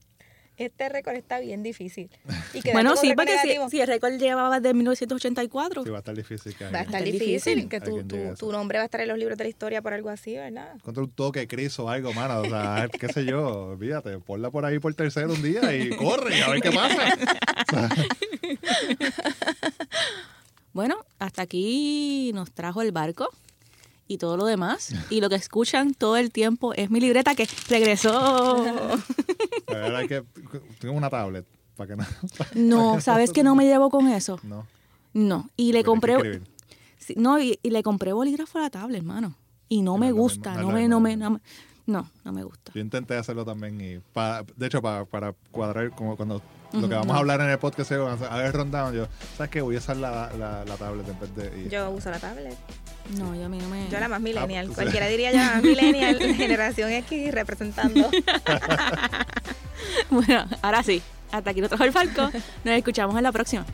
este 0.57 0.89
récord 0.89 1.15
está 1.15 1.39
bien 1.39 1.63
difícil. 1.63 2.09
Y 2.53 2.71
Bueno, 2.71 2.95
sí, 2.95 3.13
porque 3.15 3.37
si, 3.69 3.79
el 3.81 3.87
récord 3.87 4.13
llevaba 4.13 4.59
de 4.59 4.73
1984, 4.73 5.83
Sí, 5.83 5.89
va 5.89 5.97
a 5.97 5.99
estar 5.99 6.15
difícil 6.15 6.55
que 6.55 6.65
va 6.69 6.79
a 6.79 6.81
estar 6.83 7.03
difícil, 7.03 7.55
difícil. 7.55 7.69
que 7.69 7.81
tu, 7.81 8.03
tu, 8.03 8.35
tu 8.35 8.51
nombre 8.51 8.77
va 8.77 8.83
a 8.83 8.85
estar 8.85 9.01
en 9.01 9.07
los 9.07 9.17
libros 9.17 9.37
de 9.37 9.43
la 9.43 9.49
historia 9.49 9.81
por 9.81 9.93
algo 9.93 10.09
así, 10.09 10.35
¿verdad? 10.35 10.75
contra 10.81 11.03
un 11.03 11.11
toque, 11.11 11.47
Cris 11.47 11.77
o 11.79 11.89
algo, 11.89 12.13
mano. 12.13 12.41
O 12.41 12.45
sea, 12.45 12.87
qué 12.99 13.07
sé 13.09 13.25
yo, 13.25 13.69
olvídate, 13.69 14.19
ponla 14.19 14.49
por 14.51 14.65
ahí 14.65 14.79
por 14.79 14.93
tercero 14.93 15.33
un 15.33 15.41
día 15.41 15.75
y 15.75 15.89
corre 15.95 16.41
a 16.43 16.49
ver 16.49 16.61
qué 16.61 16.71
pasa. 16.71 17.17
bueno, 20.73 20.97
hasta 21.19 21.41
aquí 21.43 22.31
nos 22.33 22.51
trajo 22.51 22.81
el 22.81 22.91
barco 22.91 23.29
y 24.07 24.17
todo 24.17 24.37
lo 24.37 24.45
demás. 24.45 24.93
Y 25.09 25.21
lo 25.21 25.29
que 25.29 25.35
escuchan 25.35 25.93
todo 25.93 26.17
el 26.17 26.31
tiempo 26.31 26.73
es 26.73 26.89
mi 26.91 26.99
libreta 26.99 27.35
que 27.35 27.47
regresó. 27.69 28.11
La 29.67 29.75
verdad 29.77 30.01
es 30.03 30.07
que 30.07 30.23
tengo 30.79 30.93
una 30.95 31.09
tablet 31.09 31.45
para 31.75 31.87
que 31.89 31.95
no. 31.95 32.05
No, 32.53 33.01
¿sabes 33.01 33.31
que 33.31 33.43
no 33.43 33.55
me 33.55 33.65
llevo 33.65 33.89
con 33.89 34.07
eso? 34.07 34.39
No. 34.43 34.65
No, 35.13 35.49
y 35.55 35.71
le 35.71 35.83
compré... 35.83 36.41
no, 37.15 37.39
y, 37.39 37.59
y 37.63 37.69
le 37.69 37.83
compré 37.83 38.11
bolígrafo 38.13 38.57
a 38.59 38.61
la 38.63 38.69
tablet, 38.69 38.97
hermano. 38.99 39.35
Y 39.69 39.81
no 39.81 39.97
me 39.97 40.09
no 40.09 40.15
gusta, 40.15 40.53
no 40.55 40.61
no 40.63 40.67
me, 40.71 40.87
no 40.87 40.99
me, 40.99 41.17
no 41.17 41.29
me, 41.31 41.39
no, 41.87 42.11
no 42.23 42.31
me 42.31 42.43
gusta. 42.43 42.71
Yo 42.75 42.81
intenté 42.81 43.15
hacerlo 43.17 43.43
también 43.45 43.79
y 43.81 43.99
pa- 44.13 44.43
de 44.55 44.67
hecho 44.67 44.81
para, 44.81 45.05
para 45.05 45.33
cuadrar 45.51 45.89
como 45.91 46.15
cuando 46.15 46.41
lo 46.81 46.89
que 46.89 46.95
vamos 46.95 47.15
a 47.15 47.19
hablar 47.19 47.41
en 47.41 47.49
el 47.49 47.57
podcast 47.59 47.91
es 47.91 47.99
a 47.99 48.37
ver 48.37 48.53
rundown 48.53 48.93
yo 48.93 49.07
sabes 49.37 49.49
qué 49.51 49.61
voy 49.61 49.75
a 49.75 49.79
usar 49.79 49.97
la, 49.97 50.31
la, 50.37 50.63
la 50.65 50.75
tablet 50.75 51.07
en 51.07 51.19
vez 51.19 51.35
de 51.35 51.61
y- 51.65 51.69
Yo 51.69 51.89
uso 51.91 52.09
la 52.11 52.19
tablet. 52.19 52.55
No, 53.17 53.35
yo 53.35 53.45
a 53.45 53.49
mí 53.49 53.59
no 53.59 53.69
me... 53.69 53.87
Yo 53.89 53.99
la 53.99 54.07
más 54.07 54.19
millennial. 54.19 54.65
pues, 54.65 54.77
Cualquiera 54.77 55.05
diría 55.07 55.31
yo 55.31 55.37
la 55.37 55.51
más 55.55 55.63
millennial, 55.63 56.17
generación 56.37 56.91
X 56.91 57.31
representando. 57.33 58.09
Bueno, 60.09 60.45
ahora 60.61 60.83
sí. 60.83 61.01
Hasta 61.31 61.49
aquí 61.51 61.59
nos 61.61 61.69
trajo 61.69 61.83
el 61.83 61.91
falco. 61.91 62.29
Nos 62.63 62.75
escuchamos 62.77 63.15
en 63.17 63.23
la 63.23 63.31
próxima. 63.31 63.65